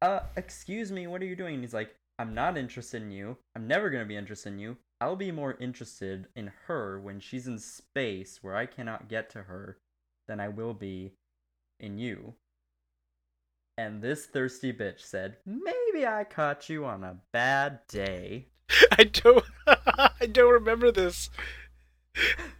uh, 0.00 0.20
excuse 0.36 0.92
me, 0.92 1.08
what 1.08 1.20
are 1.20 1.26
you 1.26 1.34
doing? 1.34 1.54
And 1.54 1.64
he's 1.64 1.74
like, 1.74 1.96
I'm 2.18 2.34
not 2.34 2.56
interested 2.56 3.02
in 3.02 3.10
you. 3.10 3.36
I'm 3.56 3.66
never 3.66 3.90
gonna 3.90 4.04
be 4.04 4.16
interested 4.16 4.52
in 4.52 4.60
you. 4.60 4.76
I'll 5.00 5.16
be 5.16 5.32
more 5.32 5.56
interested 5.60 6.28
in 6.34 6.52
her 6.66 6.98
when 7.00 7.20
she's 7.20 7.46
in 7.46 7.58
space 7.58 8.38
where 8.42 8.56
I 8.56 8.66
cannot 8.66 9.08
get 9.08 9.30
to 9.30 9.42
her 9.42 9.78
than 10.26 10.40
I 10.40 10.48
will 10.48 10.74
be 10.74 11.12
in 11.80 11.98
you. 11.98 12.34
And 13.76 14.00
this 14.00 14.26
thirsty 14.26 14.72
bitch 14.72 15.00
said, 15.00 15.36
Maybe 15.44 16.06
I 16.06 16.24
caught 16.24 16.68
you 16.68 16.84
on 16.84 17.02
a 17.02 17.18
bad 17.32 17.80
day. 17.88 18.46
I 18.92 19.04
don't 19.04 19.44
I 19.66 20.26
don't 20.30 20.52
remember 20.52 20.90
this. 20.92 21.30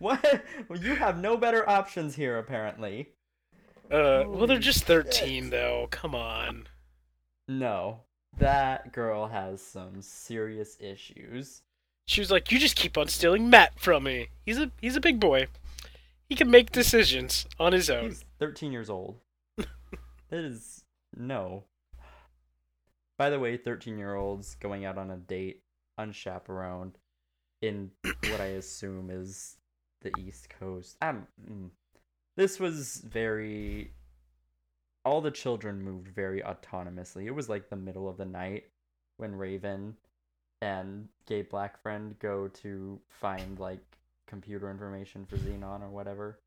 What? 0.01 0.43
Well, 0.68 0.80
you 0.80 0.97
have 0.97 1.18
no 1.18 1.37
better 1.37 1.68
options 1.68 2.16
here, 2.16 2.39
apparently. 2.39 3.11
Uh 3.91 4.24
well 4.26 4.47
they're 4.47 4.57
Holy 4.57 4.59
just 4.59 4.80
shit. 4.80 4.89
13 4.89 5.51
though. 5.51 5.89
Come 5.91 6.14
on. 6.14 6.66
No. 7.47 8.01
That 8.39 8.93
girl 8.93 9.28
has 9.28 9.62
some 9.62 10.03
serious 10.03 10.76
issues. 10.80 11.62
She 12.07 12.20
was 12.20 12.30
like, 12.30 12.50
"You 12.52 12.59
just 12.59 12.76
keep 12.76 12.98
on 12.98 13.09
stealing 13.09 13.48
Matt 13.48 13.78
from 13.78 14.05
me. 14.05 14.28
He's 14.44 14.59
a 14.59 14.70
he's 14.80 14.96
a 14.96 15.00
big 15.00 15.18
boy. 15.18 15.48
He 16.28 16.34
can 16.34 16.50
make 16.50 16.72
decisions 16.72 17.46
on 17.59 17.72
his 17.72 17.88
own." 17.88 18.05
He's 18.05 18.24
13 18.38 18.72
years 18.72 18.90
old. 18.90 19.16
that 19.57 19.68
is. 20.30 20.84
No. 21.16 21.64
By 23.16 23.30
the 23.30 23.38
way, 23.38 23.57
13 23.57 23.96
year 23.96 24.14
olds 24.14 24.57
going 24.57 24.84
out 24.84 24.98
on 24.98 25.11
a 25.11 25.16
date 25.16 25.62
unchaperoned 25.98 26.98
in 27.62 27.90
what 28.02 28.40
I 28.40 28.57
assume 28.57 29.11
is 29.11 29.57
the 30.02 30.12
East 30.18 30.50
Coast. 30.50 30.96
Um, 31.00 31.26
mm. 31.50 31.70
this 32.36 32.61
was 32.61 33.02
very. 33.07 33.92
All 35.07 35.20
the 35.20 35.30
children 35.30 35.82
moved 35.82 36.09
very 36.09 36.40
autonomously. 36.40 37.26
It 37.26 37.34
was 37.34 37.48
like 37.48 37.68
the 37.68 37.76
middle 37.76 38.09
of 38.09 38.16
the 38.16 38.24
night 38.24 38.64
when 39.18 39.34
Raven 39.34 39.96
and 40.62 41.09
Gay 41.26 41.42
Black 41.42 41.80
Friend 41.82 42.18
go 42.18 42.48
to 42.62 43.00
find 43.09 43.59
like 43.59 43.84
computer 44.26 44.70
information 44.70 45.26
for 45.26 45.36
Zenon 45.36 45.82
or 45.82 45.88
whatever. 45.90 46.38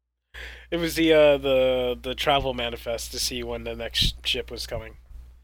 It 0.72 0.78
was 0.78 0.96
the 0.96 1.14
uh 1.14 1.38
the 1.38 1.98
the 2.02 2.16
travel 2.16 2.54
manifest 2.54 3.12
to 3.12 3.20
see 3.20 3.44
when 3.44 3.64
the 3.64 3.76
next 3.76 4.26
ship 4.26 4.52
was 4.52 4.68
coming. 4.68 4.98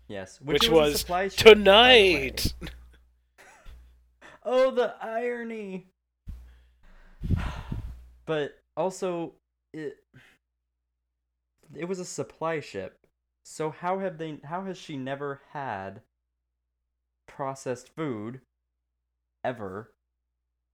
Yes, 0.08 0.40
Which 0.42 0.66
it 0.66 0.72
a 0.72 0.74
was 0.74 1.00
ship, 1.00 1.08
by 1.08 1.28
the. 1.28 1.36
Tonight. 1.36 2.54
Oh, 4.46 4.72
the 4.72 4.94
irony. 5.02 5.88
But 8.26 8.58
also, 8.78 9.34
it 9.74 9.98
it 11.76 11.86
was 11.86 12.00
a 12.00 12.06
supply 12.06 12.60
ship. 12.62 12.98
So 13.44 13.70
how 13.70 14.00
have 14.00 14.18
they? 14.18 14.40
How 14.46 14.64
has 14.64 14.78
she 14.78 14.96
never 14.96 15.42
had 15.52 16.02
processed 17.28 17.90
food 17.90 18.40
ever? 19.44 19.94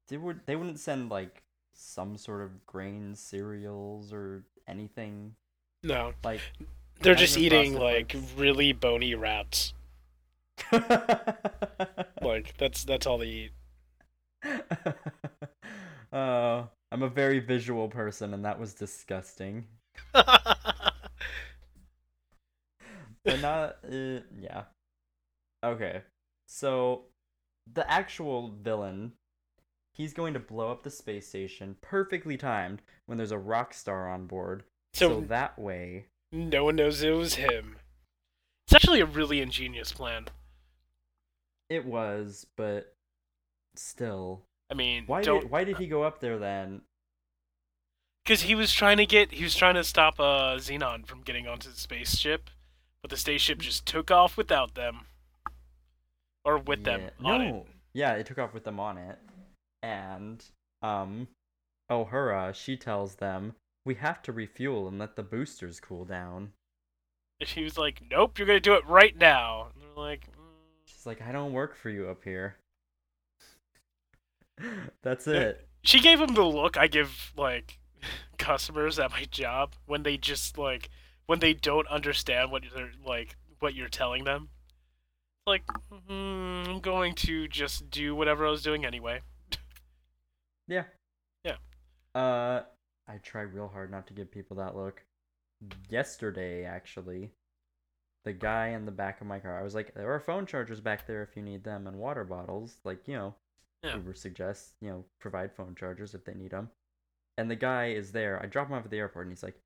They 0.09 0.17
would. 0.17 0.41
They 0.45 0.55
wouldn't 0.55 0.80
send 0.80 1.09
like 1.09 1.43
some 1.74 2.17
sort 2.17 2.41
of 2.41 2.65
grain 2.65 3.15
cereals 3.15 4.11
or 4.13 4.43
anything 4.67 5.36
No, 5.84 6.13
like. 6.24 6.41
they're 7.01 7.15
just 7.15 7.38
eating 7.38 7.74
like 7.76 8.11
frosted 8.11 8.39
really 8.39 8.74
bony 8.74 9.15
rats. 9.15 9.74
Like 12.22 12.55
that's 12.57 12.84
that's 12.84 13.05
all 13.05 13.17
they 13.17 13.28
eat. 13.28 13.51
uh, 16.11 16.63
I'm 16.91 17.03
a 17.03 17.09
very 17.09 17.39
visual 17.39 17.88
person, 17.88 18.34
and 18.34 18.43
that 18.45 18.59
was 18.59 18.74
disgusting. 18.74 19.65
But 23.24 23.41
not, 23.41 23.78
uh, 23.86 24.22
yeah. 24.39 24.63
Okay, 25.63 26.03
so 26.47 27.05
the 27.74 27.89
actual 27.89 28.49
villain, 28.61 29.13
he's 29.93 30.13
going 30.13 30.34
to 30.34 30.39
blow 30.39 30.72
up 30.72 30.84
the 30.84 30.89
space 30.89 31.28
station, 31.28 31.76
perfectly 31.82 32.38
timed 32.38 32.82
when 33.05 33.17
there's 33.17 33.32
a 33.32 33.38
rock 33.38 33.74
star 33.74 34.09
on 34.09 34.26
board. 34.26 34.63
So, 34.93 35.09
so 35.09 35.22
that 35.28 35.57
way, 35.59 36.05
no 36.32 36.63
one 36.65 36.76
knows 36.76 37.01
it 37.03 37.11
was 37.11 37.36
him. 37.36 37.78
It's 38.65 38.74
actually 38.76 39.01
a 39.01 39.05
really 39.05 39.41
ingenious 39.41 39.91
plan. 39.91 40.28
it 41.70 41.86
was, 41.86 42.45
but 42.55 42.93
still, 43.76 44.41
I 44.72 44.74
mean, 44.76 45.03
why 45.07 45.22
did 45.22 45.49
why 45.49 45.63
did 45.63 45.78
he 45.78 45.88
go 45.88 46.03
up 46.03 46.20
there 46.20 46.38
then? 46.38 46.82
because 48.24 48.43
he 48.43 48.53
was 48.53 48.72
trying 48.72 48.97
to 48.97 49.07
get 49.07 49.32
he 49.32 49.43
was 49.43 49.55
trying 49.55 49.74
to 49.76 49.84
stop 49.84 50.20
uh 50.20 50.55
Zenon 50.57 51.05
from 51.07 51.22
getting 51.22 51.47
onto 51.47 51.70
the 51.70 51.80
spaceship, 51.80 52.49
but 53.01 53.09
the 53.09 53.17
spaceship 53.17 53.57
just 53.59 53.86
took 53.88 54.11
off 54.11 54.38
without 54.38 54.76
them, 54.76 55.05
or 56.45 56.57
with 56.57 56.83
them 56.83 57.01
Yeah. 57.19 57.27
on 57.31 57.39
no. 57.47 57.57
it. 57.57 57.67
Yeah, 57.93 58.13
it 58.13 58.25
took 58.25 58.37
off 58.37 58.53
with 58.53 58.63
them 58.63 58.79
on 58.79 58.97
it. 58.97 59.17
And 59.83 60.43
um 60.81 61.27
O'Hara, 61.89 62.53
she 62.53 62.77
tells 62.77 63.15
them, 63.15 63.55
We 63.85 63.95
have 63.95 64.21
to 64.23 64.31
refuel 64.31 64.87
and 64.87 64.99
let 64.99 65.15
the 65.15 65.23
boosters 65.23 65.79
cool 65.79 66.05
down. 66.05 66.51
And 67.39 67.47
she 67.49 67.63
was 67.63 67.77
like, 67.77 68.01
"Nope, 68.11 68.37
you're 68.37 68.45
gonna 68.47 68.59
do 68.59 68.73
it 68.73 68.85
right 68.85 69.17
now." 69.17 69.69
And 69.73 69.81
they're 69.81 69.95
like, 70.03 70.27
mm. 70.27 70.33
She's 70.85 71.05
like, 71.05 71.21
I 71.21 71.31
don't 71.31 71.53
work 71.53 71.75
for 71.75 71.89
you 71.89 72.09
up 72.09 72.23
here. 72.23 72.57
That's 75.03 75.25
it. 75.27 75.67
she 75.83 75.99
gave 76.01 76.19
him 76.19 76.33
the 76.33 76.43
look 76.43 76.77
I 76.77 76.87
give 76.87 77.31
like 77.37 77.79
customers 78.37 78.99
at 78.99 79.11
my 79.11 79.25
job 79.31 79.73
when 79.85 80.03
they 80.03 80.17
just 80.17 80.57
like 80.57 80.89
when 81.27 81.39
they 81.39 81.53
don't 81.53 81.87
understand 81.87 82.51
what 82.51 82.63
they're 82.75 82.91
like 83.05 83.35
what 83.59 83.73
you're 83.73 83.87
telling 83.89 84.23
them. 84.25 84.49
Like, 85.50 85.66
mm, 85.91 86.68
I'm 86.68 86.80
going 86.80 87.16
to 87.16 87.47
just 87.47 87.89
do 87.89 88.16
whatever 88.16 88.45
I 88.45 88.52
was 88.52 88.62
doing 88.62 88.86
anyway. 88.86 89.22
Yeah. 90.68 90.84
Yeah. 91.43 91.56
Uh 92.14 92.62
I 93.08 93.18
try 93.24 93.41
real 93.41 93.68
hard 93.68 93.89
not 93.89 94.06
to 94.08 94.14
give 94.14 94.32
people 94.32 94.58
that 94.58 94.76
look. 94.76 95.04
Yesterday, 95.89 96.64
actually, 96.66 97.32
the 98.24 98.34
guy 98.34 98.68
in 98.68 98.86
the 98.86 98.91
back 98.91 99.20
of 99.22 99.28
my 99.28 99.39
car, 99.39 99.60
I 99.60 99.64
was 99.64 99.74
like, 99.74 99.95
there 99.95 100.14
are 100.14 100.20
phone 100.20 100.45
chargers 100.45 100.80
back 100.80 101.08
there 101.08 101.24
if 101.24 101.36
you 101.36 101.41
need 101.41 101.64
them 101.64 101.88
and 101.88 101.97
water 101.97 102.24
bottles. 102.24 102.78
Like, 102.84 103.08
you 103.08 103.16
know, 103.16 103.34
Yeah. 103.84 103.95
Uber 103.95 104.14
suggests, 104.14 104.74
you 104.82 104.89
know, 104.89 105.06
provide 105.20 105.52
phone 105.56 105.74
chargers 105.74 106.14
if 106.14 106.24
they 106.26 106.36
need 106.36 106.52
them. 106.52 106.70
And 107.39 107.50
the 107.50 107.56
guy 107.56 107.88
is 107.88 108.12
there. 108.12 108.39
I 108.39 108.45
drop 108.45 108.68
him 108.68 108.76
off 108.76 108.86
at 108.86 108.91
the 108.91 109.00
airport 109.00 109.26
and 109.26 109.32
he's 109.32 109.41
like, 109.43 109.60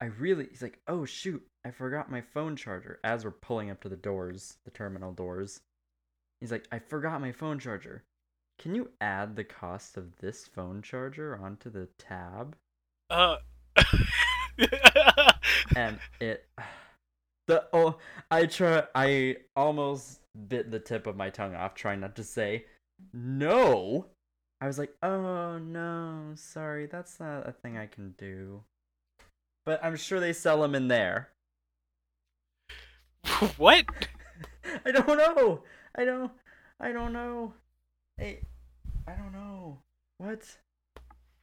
I 0.00 0.06
really, 0.06 0.46
he's 0.50 0.62
like, 0.62 0.78
oh 0.88 1.04
shoot, 1.04 1.42
I 1.64 1.70
forgot 1.70 2.10
my 2.10 2.20
phone 2.22 2.56
charger 2.56 2.98
as 3.04 3.24
we're 3.24 3.32
pulling 3.32 3.70
up 3.70 3.82
to 3.82 3.88
the 3.88 3.96
doors, 3.96 4.56
the 4.64 4.70
terminal 4.70 5.12
doors. 5.12 5.60
He's 6.40 6.50
like, 6.50 6.66
I 6.72 6.78
forgot 6.78 7.20
my 7.20 7.32
phone 7.32 7.58
charger. 7.58 8.04
Can 8.58 8.74
you 8.74 8.90
add 9.00 9.36
the 9.36 9.44
cost 9.44 9.96
of 9.96 10.16
this 10.18 10.46
phone 10.46 10.82
charger 10.82 11.36
onto 11.36 11.70
the 11.70 11.88
tab? 11.98 12.56
Uh. 13.10 13.36
And 15.76 15.98
it, 16.20 16.46
the 17.46 17.64
oh, 17.72 17.96
I 18.30 18.46
try, 18.46 18.84
I 18.94 19.36
almost 19.56 20.20
bit 20.48 20.70
the 20.70 20.78
tip 20.78 21.06
of 21.06 21.16
my 21.16 21.30
tongue 21.30 21.54
off 21.54 21.74
trying 21.74 22.00
not 22.00 22.16
to 22.16 22.24
say 22.24 22.64
no. 23.12 24.06
I 24.60 24.66
was 24.66 24.78
like, 24.78 24.94
oh 25.02 25.58
no, 25.58 26.32
sorry, 26.34 26.86
that's 26.86 27.18
not 27.18 27.48
a 27.48 27.52
thing 27.52 27.78
I 27.78 27.86
can 27.86 28.14
do. 28.18 28.62
But 29.70 29.84
I'm 29.84 29.94
sure 29.94 30.18
they 30.18 30.32
sell 30.32 30.62
them 30.62 30.74
in 30.74 30.88
there. 30.88 31.28
what? 33.56 33.84
I 34.84 34.90
don't 34.90 35.16
know. 35.16 35.62
I 35.94 36.04
don't. 36.04 36.32
I 36.80 36.90
don't 36.90 37.12
know. 37.12 37.54
Hey, 38.18 38.40
I 39.06 39.12
don't 39.12 39.30
know. 39.32 39.78
What? 40.18 40.42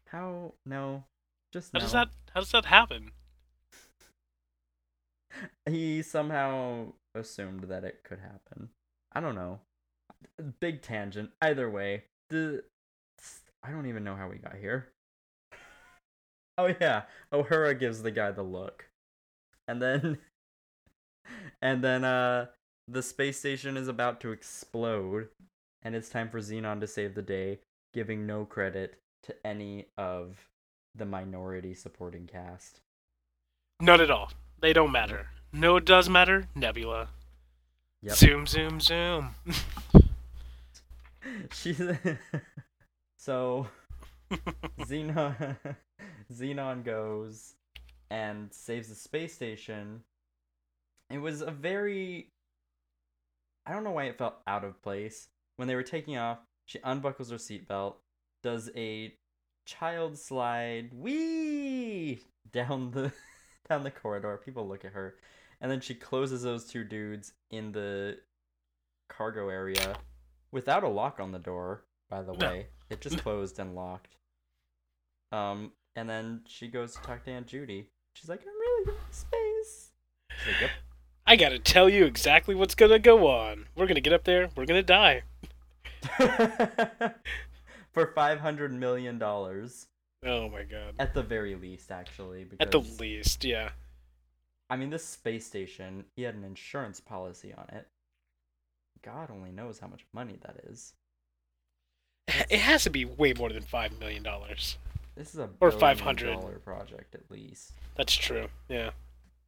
How? 0.09 0.51
No. 0.65 1.05
Just 1.53 1.71
How 1.71 1.79
no. 1.79 1.83
does 1.85 1.93
that 1.93 2.09
how 2.33 2.41
does 2.41 2.51
that 2.51 2.65
happen? 2.65 3.11
He 5.65 6.01
somehow 6.01 6.87
assumed 7.15 7.69
that 7.69 7.85
it 7.85 8.03
could 8.03 8.19
happen. 8.19 8.71
I 9.13 9.21
don't 9.21 9.35
know. 9.35 9.61
Big 10.59 10.81
tangent. 10.81 11.29
Either 11.41 11.69
way, 11.69 12.03
the 12.29 12.65
I 13.63 13.71
don't 13.71 13.85
even 13.85 14.03
know 14.03 14.17
how 14.17 14.27
we 14.27 14.35
got 14.35 14.57
here. 14.57 14.89
Oh 16.57 16.73
yeah, 16.81 17.03
O'Hara 17.31 17.75
gives 17.75 18.01
the 18.01 18.11
guy 18.11 18.31
the 18.31 18.43
look, 18.43 18.89
and 19.67 19.81
then, 19.81 20.17
and 21.61 21.83
then 21.83 22.03
uh, 22.03 22.47
the 22.87 23.03
space 23.03 23.37
station 23.37 23.77
is 23.77 23.87
about 23.87 24.19
to 24.21 24.31
explode, 24.31 25.29
and 25.83 25.95
it's 25.95 26.09
time 26.09 26.29
for 26.29 26.39
Zenon 26.39 26.79
to 26.79 26.87
save 26.87 27.15
the 27.15 27.21
day, 27.21 27.59
giving 27.93 28.25
no 28.25 28.45
credit 28.45 28.97
to 29.23 29.35
any 29.45 29.85
of 29.97 30.47
the 30.95 31.05
minority 31.05 31.73
supporting 31.73 32.25
cast. 32.25 32.79
None 33.79 34.01
at 34.01 34.09
all. 34.09 34.31
They 34.59 34.73
don't 34.73 34.91
matter. 34.91 35.27
No, 35.53 35.77
it 35.77 35.85
does 35.85 36.09
matter. 36.09 36.47
Nebula. 36.55 37.09
Yep. 38.01 38.15
Zoom, 38.15 38.47
zoom, 38.47 38.79
zoom. 38.79 39.35
She's 41.53 41.81
so 43.17 43.67
Zenon 44.81 45.55
Zenon 46.33 46.83
goes 46.83 47.55
and 48.09 48.51
saves 48.53 48.89
the 48.89 48.95
space 48.95 49.33
station. 49.33 50.03
It 51.09 51.19
was 51.19 51.41
a 51.41 51.51
very 51.51 52.29
I 53.65 53.73
don't 53.73 53.83
know 53.83 53.91
why 53.91 54.05
it 54.05 54.17
felt 54.17 54.35
out 54.47 54.63
of 54.63 54.81
place. 54.81 55.27
When 55.57 55.67
they 55.67 55.75
were 55.75 55.83
taking 55.83 56.17
off, 56.17 56.39
she 56.65 56.79
unbuckles 56.83 57.31
her 57.31 57.37
seatbelt, 57.37 57.95
does 58.43 58.69
a 58.75 59.13
child 59.65 60.17
slide 60.17 60.91
wee 60.93 62.21
down 62.51 62.91
the 62.91 63.11
down 63.69 63.83
the 63.83 63.91
corridor. 63.91 64.39
People 64.43 64.67
look 64.67 64.85
at 64.85 64.93
her. 64.93 65.15
And 65.59 65.71
then 65.71 65.81
she 65.81 65.95
closes 65.95 66.43
those 66.43 66.65
two 66.65 66.83
dudes 66.83 67.33
in 67.49 67.71
the 67.71 68.19
cargo 69.09 69.49
area 69.49 69.97
without 70.51 70.83
a 70.83 70.87
lock 70.87 71.19
on 71.19 71.31
the 71.31 71.39
door, 71.39 71.83
by 72.09 72.21
the 72.21 72.33
No. 72.33 72.47
way. 72.47 72.67
It 72.89 73.01
just 73.01 73.17
closed 73.17 73.59
and 73.59 73.75
locked. 73.75 74.15
Um, 75.31 75.71
and 75.97 76.07
then 76.07 76.41
she 76.47 76.67
goes 76.67 76.93
to 76.95 77.01
talk 77.01 77.23
to 77.25 77.31
Aunt 77.31 77.47
Judy. 77.47 77.89
She's 78.13 78.29
like, 78.29 78.41
I'm 78.41 78.47
really 78.47 78.85
going 78.85 78.97
to 78.97 79.15
space. 79.17 79.91
She's 80.45 80.61
like, 80.61 80.71
I 81.25 81.35
gotta 81.35 81.59
tell 81.59 81.89
you 81.89 82.05
exactly 82.05 82.55
what's 82.55 82.75
gonna 82.75 82.99
go 82.99 83.27
on. 83.27 83.65
We're 83.75 83.87
gonna 83.87 83.99
get 83.99 84.13
up 84.13 84.23
there. 84.23 84.49
We're 84.55 84.65
gonna 84.65 84.81
die. 84.83 85.23
For 87.91 88.13
five 88.13 88.39
hundred 88.39 88.71
million 88.71 89.17
dollars, 89.19 89.87
Oh 90.25 90.47
my 90.49 90.63
god. 90.63 90.93
at 90.99 91.13
the 91.13 91.23
very 91.23 91.55
least, 91.55 91.91
actually. 91.91 92.45
Because, 92.45 92.65
At 92.65 92.71
the 92.71 92.79
least, 93.03 93.43
yeah. 93.43 93.71
I 94.69 94.77
mean, 94.77 94.89
this 94.89 95.03
space 95.03 95.45
station, 95.45 96.05
he 96.15 96.21
had 96.21 96.35
an 96.35 96.43
insurance 96.43 96.99
policy 96.99 97.53
on 97.57 97.65
it. 97.75 97.87
God 99.03 99.29
only 99.31 99.51
knows 99.51 99.79
how 99.79 99.87
much 99.87 100.05
money 100.13 100.37
that 100.45 100.57
is. 100.69 100.93
It 102.49 102.59
has 102.59 102.83
to 102.83 102.89
be 102.89 103.05
way 103.05 103.33
more 103.33 103.49
than 103.49 103.63
five 103.63 103.97
million 103.99 104.23
dollars. 104.23 104.77
This 105.17 105.33
is 105.33 105.39
a 105.39 105.49
Or 105.59 105.71
500. 105.71 106.33
dollar 106.33 106.59
project 106.59 107.15
at 107.15 107.29
least. 107.31 107.73
That's 107.95 108.13
true. 108.13 108.47
Yeah. 108.69 108.91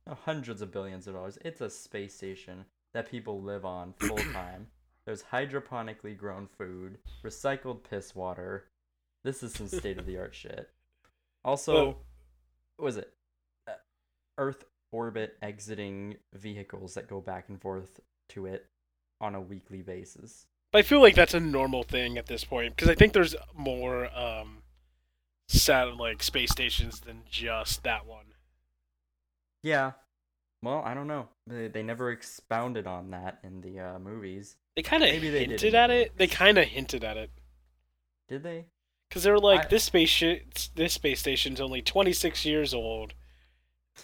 No, 0.07 0.17
hundreds 0.26 0.61
of 0.61 0.72
billions 0.72 1.07
of 1.07 1.13
dollars. 1.13 1.38
It's 1.45 1.61
a 1.61 1.70
space 1.70 2.15
station 2.15 2.65
that 2.93 3.09
people 3.09 3.41
live 3.41 3.65
on 3.65 3.93
full 3.99 4.17
time. 4.17 4.67
There's 5.05 5.24
hydroponically 5.24 6.17
grown 6.17 6.47
food, 6.47 6.97
recycled 7.24 7.84
piss 7.84 8.15
water. 8.15 8.65
This 9.24 9.43
is 9.43 9.53
some 9.53 9.67
state 9.67 9.97
of 9.97 10.05
the 10.05 10.17
art 10.17 10.34
shit. 10.36 10.70
Also, 11.45 11.97
what 12.78 12.86
was 12.86 12.97
it? 12.97 13.13
Uh, 13.67 13.74
Earth 14.38 14.65
orbit 14.91 15.38
exiting 15.41 16.15
vehicles 16.34 16.95
that 16.95 17.07
go 17.07 17.22
back 17.22 17.47
and 17.49 17.61
forth 17.61 17.99
to 18.30 18.47
it 18.47 18.65
on 19.22 19.36
a 19.36 19.41
weekly 19.41 19.82
basis. 19.84 20.47
But 20.72 20.80
I 20.80 20.82
feel 20.84 21.01
like 21.01 21.15
that's 21.15 21.34
a 21.34 21.39
normal 21.39 21.84
thing 21.84 22.17
at 22.17 22.26
this 22.28 22.43
point 22.43 22.76
because 22.76 22.89
I 22.89 22.95
think 22.95 23.13
there's 23.13 23.36
more 23.55 24.05
um, 24.17 24.59
sat 25.50 25.97
like 25.97 26.22
space 26.22 26.52
stations 26.52 27.00
than 27.02 27.24
just 27.30 27.84
that 27.84 28.06
one. 28.06 28.26
Yeah. 29.64 29.93
Well, 30.62 30.82
I 30.86 30.93
don't 30.93 31.08
know. 31.08 31.30
They, 31.47 31.68
they 31.68 31.84
never 31.84 32.12
expounded 32.12 32.86
on 32.86 33.12
that 33.12 33.39
in 33.43 33.62
the 33.62 33.80
uh, 33.80 34.00
movies. 34.00 34.58
They 34.76 34.84
kind 34.84 35.04
of 35.04 35.10
hinted 35.10 35.50
didn't. 35.60 35.76
at 35.76 35.89
it. 35.89 36.12
They 36.18 36.28
kind 36.28 36.58
of 36.58 36.66
hinted 36.66 37.04
at 37.04 37.18
it 37.18 37.32
Did 38.28 38.43
they? 38.43 38.66
because 39.10 39.24
they 39.24 39.32
were 39.32 39.39
like, 39.39 39.66
I- 39.66 39.68
"This 39.68 39.86
space 39.86 40.70
this 40.76 40.93
space 40.93 41.20
station's 41.20 41.60
only 41.60 41.82
26 41.82 42.45
years 42.45 42.74
old." 42.74 43.14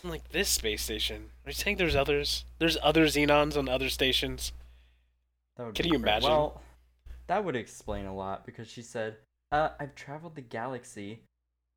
I'm 0.04 0.10
like, 0.10 0.30
"This 0.30 0.50
space 0.50 0.82
station? 0.84 1.30
Are 1.46 1.50
you 1.50 1.54
saying 1.54 1.78
there's 1.78 1.96
others? 1.96 2.43
There's 2.60 2.78
other 2.82 3.06
Zenons 3.06 3.56
on 3.58 3.70
other 3.70 3.89
stations?" 3.89 4.52
That 5.58 5.68
would 5.68 5.76
Can 5.76 5.84
be 5.84 5.89
you 5.89 5.96
imagine? 5.96 6.30
Well, 6.30 6.62
that 7.28 7.46
would 7.46 7.56
explain 7.56 8.06
a 8.06 8.14
lot 8.16 8.46
because 8.46 8.68
she 8.68 8.82
said, 8.82 9.16
uh, 9.52 9.70
I've 9.80 9.96
traveled 9.96 10.36
the 10.36 10.41
galaxy. 10.41 11.22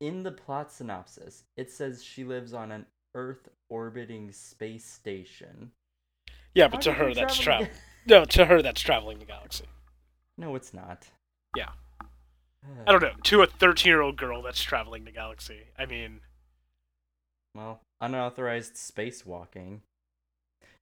In 0.01 0.23
the 0.23 0.31
plot 0.31 0.71
synopsis, 0.71 1.43
it 1.57 1.71
says 1.71 2.03
she 2.03 2.23
lives 2.23 2.53
on 2.53 2.71
an 2.71 2.85
Earth 3.15 3.49
orbiting 3.69 4.31
space 4.31 4.85
station. 4.85 5.71
Yeah, 6.53 6.65
How 6.65 6.69
but 6.69 6.81
to 6.81 6.93
her 6.93 7.13
that's 7.13 7.37
travel. 7.37 7.67
No, 8.05 8.25
to 8.25 8.45
her 8.45 8.61
that's 8.61 8.81
traveling 8.81 9.19
the 9.19 9.25
galaxy. 9.25 9.65
No, 10.37 10.55
it's 10.55 10.73
not. 10.73 11.07
Yeah. 11.55 11.69
I 12.87 12.91
don't 12.91 13.01
know. 13.01 13.13
To 13.23 13.41
a 13.41 13.47
13-year-old 13.47 14.15
girl, 14.17 14.41
that's 14.41 14.61
traveling 14.61 15.03
the 15.05 15.11
galaxy. 15.11 15.65
I 15.77 15.85
mean, 15.85 16.21
Well, 17.55 17.81
unauthorized 18.01 18.75
spacewalking. 18.75 19.81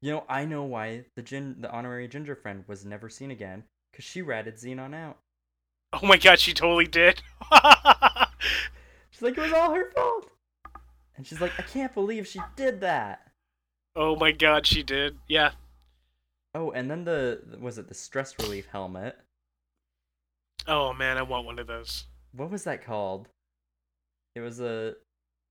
You 0.02 0.12
know, 0.12 0.24
I 0.30 0.46
know 0.46 0.64
why 0.64 1.06
the 1.16 1.24
gin, 1.24 1.56
the 1.60 1.72
honorary 1.72 2.08
ginger 2.08 2.36
friend 2.36 2.64
was 2.68 2.86
never 2.86 3.10
seen 3.10 3.32
again, 3.32 3.64
because 3.92 4.06
she 4.06 4.22
ratted 4.22 4.56
Zenon 4.56 4.94
out. 4.94 5.18
oh 5.94 6.06
my 6.06 6.18
god, 6.18 6.40
she 6.40 6.54
totally 6.54 6.86
did. 6.88 7.22
She's 9.18 9.24
like, 9.24 9.38
it 9.38 9.42
was 9.42 9.54
all 9.54 9.74
her 9.74 9.90
fault. 9.96 10.30
And 11.16 11.26
she's 11.26 11.42
like, 11.42 11.54
I 11.58 11.64
can't 11.64 11.92
believe 11.96 12.28
she 12.28 12.40
did 12.56 12.82
that. 12.82 13.32
oh 13.96 14.16
my 14.16 14.32
god, 14.32 14.68
she 14.68 14.84
did. 14.84 15.18
Yeah. 15.28 15.52
Oh, 16.54 16.70
and 16.70 16.90
then 16.90 17.04
the 17.04 17.42
was 17.60 17.80
it 17.80 17.88
the 17.88 17.96
stress 17.96 18.36
relief 18.40 18.68
helmet? 18.72 19.18
Oh 20.68 20.94
man, 20.94 21.18
I 21.18 21.24
want 21.24 21.46
one 21.48 21.58
of 21.58 21.66
those. 21.66 22.06
What 22.32 22.52
was 22.52 22.64
that 22.66 22.86
called? 22.86 23.28
It 24.36 24.42
was 24.42 24.60
a 24.60 24.94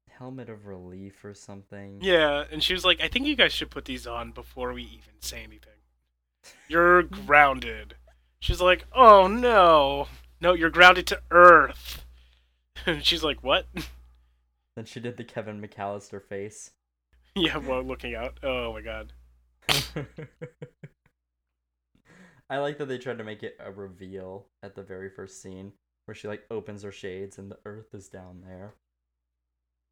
helmet 0.08 0.48
of 0.48 0.66
relief 0.66 1.24
or 1.24 1.34
something. 1.34 1.98
Yeah, 2.00 2.44
and 2.52 2.62
she 2.62 2.72
was 2.72 2.84
like, 2.84 3.00
I 3.02 3.08
think 3.08 3.26
you 3.26 3.34
guys 3.34 3.52
should 3.52 3.70
put 3.70 3.84
these 3.84 4.06
on 4.06 4.30
before 4.30 4.72
we 4.72 4.82
even 4.84 5.20
say 5.20 5.38
anything. 5.42 5.72
You're 6.68 7.02
grounded. 7.26 7.96
She's 8.38 8.60
like, 8.60 8.84
oh 8.94 9.26
no. 9.26 10.06
No, 10.40 10.52
you're 10.54 10.70
grounded 10.70 11.06
to 11.08 11.20
Earth. 11.32 12.05
And 12.86 13.04
she's 13.04 13.24
like, 13.24 13.42
what? 13.42 13.66
Then 14.76 14.84
she 14.84 15.00
did 15.00 15.16
the 15.16 15.24
Kevin 15.24 15.62
McAllister 15.62 16.22
face. 16.22 16.70
yeah, 17.34 17.56
well, 17.66 17.82
looking 17.82 18.14
out. 18.14 18.38
Oh 18.42 18.74
my 18.74 18.82
god. 18.82 19.12
I 22.48 22.58
like 22.58 22.78
that 22.78 22.86
they 22.86 22.98
tried 22.98 23.18
to 23.18 23.24
make 23.24 23.42
it 23.42 23.56
a 23.58 23.72
reveal 23.72 24.46
at 24.62 24.74
the 24.74 24.82
very 24.82 25.08
first 25.10 25.42
scene 25.42 25.72
where 26.04 26.14
she 26.14 26.28
like 26.28 26.44
opens 26.50 26.82
her 26.82 26.92
shades 26.92 27.38
and 27.38 27.50
the 27.50 27.58
earth 27.64 27.92
is 27.94 28.08
down 28.08 28.42
there. 28.46 28.74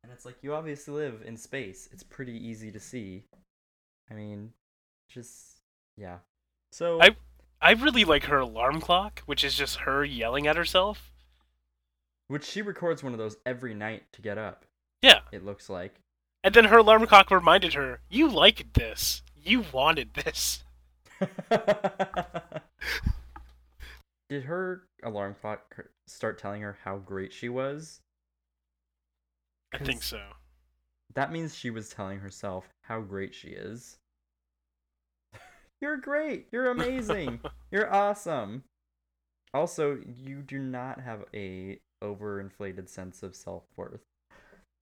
And 0.03 0.13
it's 0.13 0.25
like 0.27 0.37
you 0.43 0.55
obviously 0.55 0.93
live 0.95 1.23
in 1.25 1.37
space. 1.37 1.89
It's 1.91 2.03
pretty 2.03 2.37
easy 2.37 2.71
to 2.71 2.79
see. 2.79 3.25
I 4.11 4.15
mean, 4.15 4.53
just 5.09 5.63
yeah. 5.97 6.19
So 6.73 7.01
I- 7.01 7.17
I 7.63 7.73
really 7.73 8.05
like 8.05 8.25
her 8.25 8.39
alarm 8.41 8.83
clock, 8.83 9.21
which 9.25 9.43
is 9.43 9.55
just 9.55 9.77
her 9.79 10.05
yelling 10.05 10.47
at 10.47 10.57
herself. 10.57 11.11
Which 12.29 12.45
she 12.45 12.63
records 12.63 13.03
one 13.03 13.13
of 13.13 13.19
those 13.19 13.37
every 13.45 13.75
night 13.75 14.05
to 14.13 14.23
get 14.23 14.39
up. 14.39 14.65
Yeah. 15.03 15.21
It 15.33 15.45
looks 15.45 15.69
like. 15.69 16.01
And 16.43 16.55
then 16.55 16.67
her 16.67 16.79
alarm 16.79 17.07
clock 17.07 17.31
reminded 17.31 17.75
her, 17.75 18.01
you 18.09 18.29
liked 18.29 18.75
this. 18.75 19.23
You 19.43 19.65
wanted 19.73 20.15
this. 20.15 20.65
Did 24.29 24.45
her 24.45 24.83
alarm 25.03 25.37
clock 25.41 25.77
start 26.07 26.39
telling 26.39 26.63
her 26.63 26.79
how 26.85 26.97
great 26.99 27.33
she 27.33 27.49
was? 27.49 28.01
I 29.73 29.79
think 29.79 30.03
so. 30.03 30.21
That 31.15 31.33
means 31.33 31.57
she 31.57 31.71
was 31.71 31.91
telling 31.91 32.19
herself 32.21 32.69
how 32.83 33.01
great 33.01 33.35
she 33.35 33.49
is. 33.49 33.99
You're 35.81 35.97
great. 35.97 36.49
You're 36.53 36.71
amazing. 36.71 37.41
You're 37.71 37.93
awesome. 37.93 38.65
Also, 39.53 39.99
you 40.05 40.43
do 40.43 40.59
not 40.59 41.01
have 41.01 41.25
a 41.33 41.79
overinflated 42.05 42.89
sense 42.89 43.23
of 43.23 43.35
self-worth. 43.35 44.03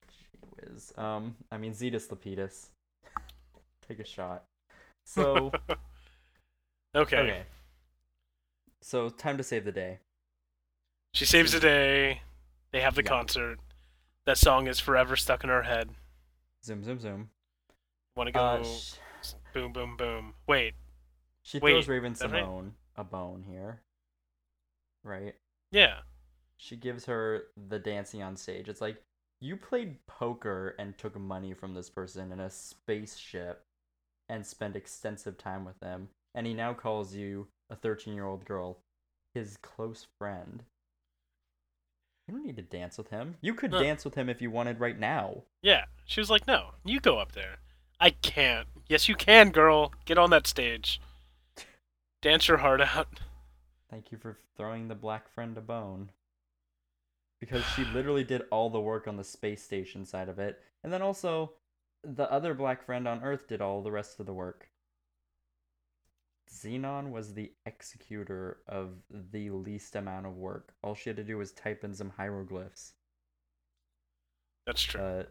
Gee 0.09 0.39
whiz. 0.71 0.93
Um, 0.97 1.35
I 1.51 1.57
mean 1.59 1.73
Zetus 1.73 2.09
Lapetus. 2.09 2.67
Take 3.89 4.01
a 4.01 4.05
shot. 4.05 4.45
So 5.05 5.51
okay. 6.95 7.17
okay. 7.17 7.43
So 8.83 9.09
time 9.09 9.37
to 9.37 9.43
save 9.43 9.65
the 9.65 9.73
day. 9.73 9.99
She 11.13 11.25
saves 11.25 11.51
the 11.51 11.59
day. 11.59 12.23
They 12.71 12.81
have 12.83 12.95
the 12.95 13.03
Yeah. 13.03 13.09
concert. 13.09 13.59
That 14.27 14.39
song 14.39 14.69
is 14.69 14.79
forever 14.79 15.17
stuck 15.17 15.43
in 15.43 15.51
her 15.51 15.63
head. 15.65 15.91
Zoom, 16.65 16.85
zoom, 16.85 17.01
zoom. 17.01 17.31
Want 18.15 18.29
to 18.29 18.33
go 18.33 18.39
Uh, 18.41 18.63
sh- 18.63 18.95
boom, 19.53 19.73
boom, 19.73 19.97
boom. 19.97 20.35
Wait. 20.47 20.75
she 21.43 21.59
wait, 21.59 21.73
throws 21.73 21.89
Raven 21.89 22.13
is 22.13 22.21
that 22.21 22.31
right? 22.31 22.45
Simone 22.45 22.75
a 22.95 23.03
bone 23.03 23.43
here. 23.49 23.81
Right? 25.03 25.35
Yeah. 25.73 26.03
She 26.63 26.77
gives 26.77 27.07
her 27.07 27.47
the 27.69 27.81
dancing 27.81 28.23
on 28.23 28.37
stage. 28.37 28.69
It's 28.69 28.81
like 28.81 29.03
you 29.41 29.57
played 29.57 29.97
poker 30.07 30.77
and 30.79 30.97
took 30.97 31.19
money 31.19 31.55
from 31.55 31.75
this 31.75 31.91
person 31.91 32.31
in 32.31 32.39
a 32.39 32.51
spaceship 32.51 33.65
and 34.29 34.47
spent 34.47 34.77
extensive 34.77 35.37
time 35.37 35.65
with 35.65 35.81
them, 35.81 36.11
and 36.37 36.47
he 36.47 36.55
now 36.55 36.73
calls 36.73 37.17
you 37.17 37.49
a 37.69 37.75
13 37.75 38.15
year 38.15 38.27
old 38.27 38.45
girl 38.45 38.79
his 39.35 39.57
close 39.57 40.07
friend. 40.21 40.63
You 42.29 42.35
don't 42.35 42.47
need 42.47 42.57
to 42.57 42.63
dance 42.63 42.97
with 42.97 43.09
him. 43.11 43.35
You 43.41 43.55
could 43.55 43.73
No. 43.73 43.83
dance 43.83 44.05
with 44.05 44.15
him 44.15 44.29
if 44.29 44.41
you 44.41 44.49
wanted 44.53 44.79
right 44.79 44.97
now. 44.99 45.43
Yeah. 45.63 45.87
She 46.05 46.21
was 46.21 46.31
like, 46.31 46.47
no, 46.47 46.75
you 46.85 47.01
go 47.01 47.19
up 47.19 47.33
there. 47.33 47.57
I 47.99 48.11
can't. 48.11 48.69
Yes, 48.87 49.09
you 49.09 49.17
can, 49.17 49.51
girl. 49.51 49.93
Get 50.05 50.17
on 50.19 50.31
that 50.31 50.47
stage. 50.47 51.01
Dance 52.21 52.47
your 52.47 52.59
heart 52.59 52.81
out. 52.81 53.19
Thank 53.91 54.13
you 54.13 54.19
for 54.19 54.39
throwing 54.57 54.87
the 54.87 54.95
black 54.95 55.29
friend 55.29 55.59
a 55.59 55.61
bone. 55.61 56.11
Because 57.43 57.65
she 57.75 57.85
literally 57.87 58.23
did 58.23 58.43
all 58.53 58.71
the 58.71 58.81
work 58.81 59.09
on 59.09 59.17
the 59.17 59.25
space 59.25 59.65
station 59.65 60.07
side 60.07 60.29
of 60.29 60.39
it. 60.39 60.61
And 60.85 60.93
then 60.93 61.03
also, 61.03 61.55
the 62.05 62.31
other 62.31 62.55
black 62.55 62.87
friend 62.87 63.09
on 63.09 63.25
Earth 63.25 63.49
did 63.49 63.61
all 63.61 63.83
the 63.83 63.91
rest 63.91 64.21
of 64.21 64.27
the 64.27 64.33
work. 64.33 64.69
Zenon 66.49 67.11
was 67.11 67.35
the 67.35 67.51
executor 67.67 68.59
of 68.69 68.91
the 69.11 69.51
least 69.51 69.97
amount 69.97 70.27
of 70.27 70.37
work. 70.37 70.75
All 70.85 70.95
she 70.95 71.11
had 71.11 71.17
to 71.17 71.25
do 71.25 71.37
was 71.39 71.51
type 71.51 71.83
in 71.83 71.95
some 71.95 72.11
hieroglyphs. 72.17 72.93
That's 74.65 74.83
true. 74.83 75.01
Uh, 75.01 75.23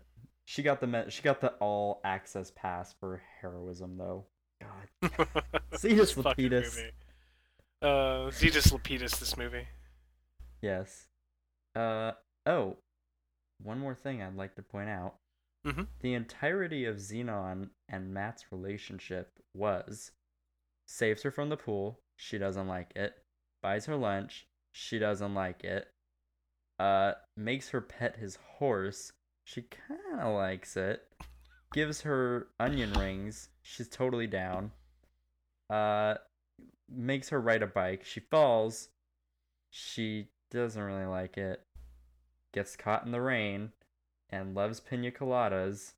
she 0.43 0.63
got 0.63 0.81
the 0.81 0.87
me- 0.87 1.09
she 1.09 1.21
got 1.21 1.39
the 1.39 1.53
all 1.59 2.01
access 2.03 2.51
pass 2.53 2.93
for 2.99 3.21
heroism 3.39 3.97
though. 3.97 4.25
God. 4.59 5.11
Zetus 5.73 5.97
This 5.97 6.15
Lapetus. 6.15 6.83
Uh, 7.81 8.29
Zetus 8.31 8.73
Lapetus, 8.73 9.17
this 9.17 9.37
movie. 9.37 9.67
Yes. 10.61 11.07
Uh 11.75 12.11
oh. 12.45 12.77
One 13.61 13.79
more 13.79 13.95
thing 13.95 14.21
I'd 14.21 14.35
like 14.35 14.55
to 14.55 14.63
point 14.63 14.89
out. 14.89 15.15
Mhm. 15.65 15.87
The 15.99 16.13
entirety 16.15 16.85
of 16.85 16.97
Zenon 16.97 17.69
and 17.87 18.13
Matt's 18.13 18.51
relationship 18.51 19.39
was 19.53 20.11
saves 20.87 21.23
her 21.23 21.31
from 21.31 21.49
the 21.49 21.57
pool, 21.57 21.99
she 22.15 22.37
doesn't 22.37 22.67
like 22.67 22.91
it. 22.95 23.23
Buys 23.61 23.85
her 23.85 23.95
lunch, 23.95 24.47
she 24.71 24.97
doesn't 24.99 25.35
like 25.35 25.63
it. 25.63 25.87
Uh 26.79 27.13
makes 27.37 27.69
her 27.69 27.81
pet 27.81 28.15
his 28.17 28.37
horse, 28.57 29.13
she 29.43 29.61
kind 29.61 30.19
of 30.19 30.33
likes 30.33 30.75
it. 30.75 31.07
Gives 31.73 32.01
her 32.01 32.47
onion 32.59 32.91
rings, 32.93 33.49
she's 33.61 33.87
totally 33.87 34.27
down. 34.27 34.71
Uh 35.69 36.15
makes 36.89 37.29
her 37.29 37.39
ride 37.39 37.61
a 37.61 37.67
bike, 37.67 38.03
she 38.03 38.19
falls, 38.19 38.89
she 39.69 40.29
doesn't 40.51 40.81
really 40.81 41.05
like 41.05 41.37
it. 41.37 41.61
Gets 42.53 42.75
caught 42.75 43.05
in 43.05 43.11
the 43.11 43.21
rain 43.21 43.71
and 44.29 44.55
loves 44.55 44.79
pina 44.79 45.11
coladas. 45.11 45.93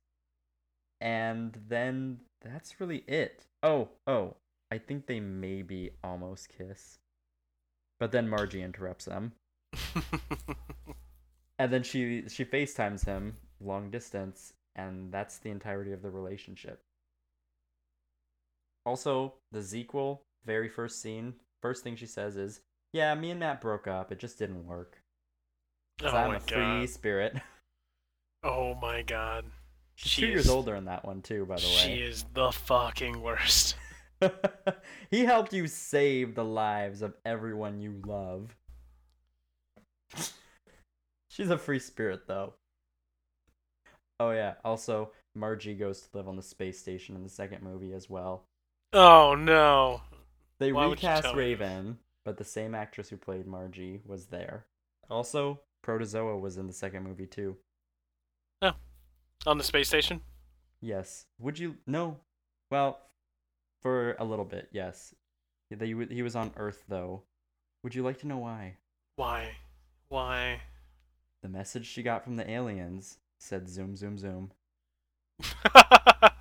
And 1.00 1.58
then 1.68 2.20
that's 2.40 2.80
really 2.80 3.04
it. 3.08 3.46
Oh, 3.62 3.88
oh, 4.06 4.36
I 4.70 4.78
think 4.78 5.06
they 5.06 5.20
maybe 5.20 5.90
almost 6.02 6.48
kiss. 6.48 6.98
But 8.00 8.12
then 8.12 8.28
Margie 8.28 8.62
interrupts 8.62 9.04
them. 9.04 9.32
And 11.58 11.72
then 11.72 11.82
she 11.82 12.24
she 12.28 12.44
FaceTimes 12.44 13.04
him 13.04 13.36
long 13.60 13.90
distance 13.90 14.52
and 14.74 15.12
that's 15.12 15.38
the 15.38 15.50
entirety 15.50 15.92
of 15.92 16.02
the 16.02 16.10
relationship. 16.10 16.80
Also, 18.84 19.34
the 19.52 19.62
sequel, 19.62 20.22
very 20.44 20.68
first 20.68 21.00
scene, 21.00 21.34
first 21.62 21.82
thing 21.82 21.96
she 21.96 22.06
says 22.06 22.36
is, 22.36 22.60
"Yeah, 22.94 23.14
me 23.14 23.30
and 23.30 23.40
Matt 23.40 23.60
broke 23.60 23.86
up. 23.86 24.10
It 24.10 24.18
just 24.18 24.38
didn't 24.38 24.66
work. 24.66 25.02
oh 26.02 26.08
I'm 26.08 26.28
my 26.30 26.36
a 26.36 26.40
free 26.40 26.56
god. 26.56 26.88
spirit. 26.88 27.36
Oh 28.46 28.74
my 28.74 29.00
god. 29.00 29.46
She's 29.94 30.10
She 30.12 30.20
two 30.20 30.26
years 30.28 30.44
is- 30.44 30.50
older 30.50 30.74
in 30.74 30.84
that 30.84 31.04
one 31.06 31.22
too, 31.22 31.46
by 31.46 31.56
the 31.56 31.62
way. 31.62 31.72
She 31.72 31.92
is 31.94 32.26
the 32.34 32.52
fucking 32.52 33.22
worst. 33.22 33.74
he 35.10 35.24
helped 35.24 35.54
you 35.54 35.66
save 35.66 36.34
the 36.34 36.44
lives 36.44 37.00
of 37.00 37.14
everyone 37.24 37.80
you 37.80 38.02
love. 38.04 38.54
She's 41.30 41.50
a 41.50 41.58
free 41.58 41.78
spirit 41.78 42.26
though. 42.26 42.52
Oh 44.20 44.30
yeah, 44.30 44.54
also 44.64 45.10
Margie 45.34 45.74
goes 45.74 46.02
to 46.02 46.08
live 46.16 46.28
on 46.28 46.36
the 46.36 46.42
space 46.42 46.78
station 46.78 47.16
in 47.16 47.22
the 47.22 47.28
second 47.30 47.62
movie 47.62 47.92
as 47.92 48.08
well. 48.10 48.44
Oh 48.92 49.34
no. 49.34 50.02
They 50.60 50.70
Why 50.72 50.84
recast? 50.86 51.34
Raven, 51.34 51.98
but 52.24 52.38
the 52.38 52.44
same 52.44 52.74
actress 52.74 53.08
who 53.08 53.16
played 53.16 53.46
Margie 53.46 54.00
was 54.06 54.26
there. 54.26 54.66
Also, 55.10 55.60
Protozoa 55.82 56.38
was 56.38 56.56
in 56.56 56.66
the 56.66 56.72
second 56.72 57.04
movie 57.04 57.26
too. 57.26 57.56
Oh. 58.62 58.72
On 59.46 59.58
the 59.58 59.64
space 59.64 59.88
station? 59.88 60.22
Yes. 60.80 61.26
Would 61.38 61.58
you? 61.58 61.76
No. 61.86 62.18
Well, 62.70 62.98
for 63.82 64.14
a 64.18 64.24
little 64.24 64.44
bit, 64.44 64.68
yes. 64.72 65.14
He, 65.68 65.76
he 65.76 66.06
he 66.14 66.22
was 66.22 66.36
on 66.36 66.52
Earth 66.56 66.84
though. 66.88 67.22
Would 67.82 67.94
you 67.94 68.02
like 68.02 68.18
to 68.20 68.26
know 68.26 68.38
why? 68.38 68.76
Why? 69.16 69.50
Why? 70.08 70.60
The 71.42 71.48
message 71.48 71.86
she 71.86 72.02
got 72.02 72.24
from 72.24 72.36
the 72.36 72.50
aliens 72.50 73.18
said 73.38 73.68
zoom 73.68 73.96
zoom 73.96 74.18
zoom. 74.18 74.52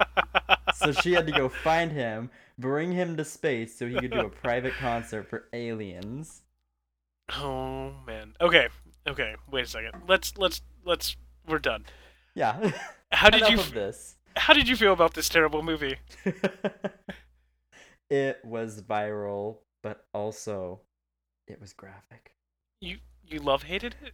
So 0.83 0.91
she 0.91 1.13
had 1.13 1.25
to 1.27 1.33
go 1.33 1.49
find 1.49 1.91
him, 1.91 2.29
bring 2.57 2.91
him 2.91 3.17
to 3.17 3.25
space 3.25 3.77
so 3.77 3.87
he 3.87 3.95
could 3.95 4.11
do 4.11 4.25
a 4.25 4.29
private 4.29 4.73
concert 4.73 5.29
for 5.29 5.47
aliens. 5.53 6.41
Oh 7.31 7.93
man. 8.05 8.33
Okay. 8.41 8.67
Okay. 9.07 9.35
Wait 9.49 9.65
a 9.65 9.67
second. 9.67 10.03
Let's 10.07 10.37
let's 10.37 10.61
let's 10.85 11.15
we're 11.47 11.59
done. 11.59 11.85
Yeah. 12.35 12.71
How 13.11 13.29
did 13.29 13.47
you 13.49 13.57
this? 13.57 14.15
How 14.35 14.53
did 14.53 14.67
you 14.67 14.75
feel 14.75 14.93
about 14.93 15.13
this 15.13 15.29
terrible 15.29 15.61
movie? 15.61 15.97
it 18.09 18.39
was 18.43 18.81
viral, 18.81 19.57
but 19.81 20.05
also 20.13 20.81
it 21.47 21.61
was 21.61 21.73
graphic. 21.73 22.33
You 22.79 22.97
you 23.25 23.39
love 23.39 23.63
hated 23.63 23.95
it? 24.03 24.13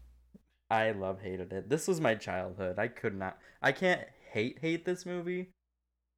I 0.69 0.91
love 0.91 1.21
hated 1.21 1.51
it. 1.53 1.69
This 1.69 1.87
was 1.87 1.99
my 1.99 2.15
childhood. 2.15 2.77
I 2.77 2.87
could 2.89 3.15
not 3.15 3.37
I 3.61 3.71
can't 3.71 4.01
hate 4.31 4.59
hate 4.59 4.85
this 4.85 5.05
movie, 5.05 5.53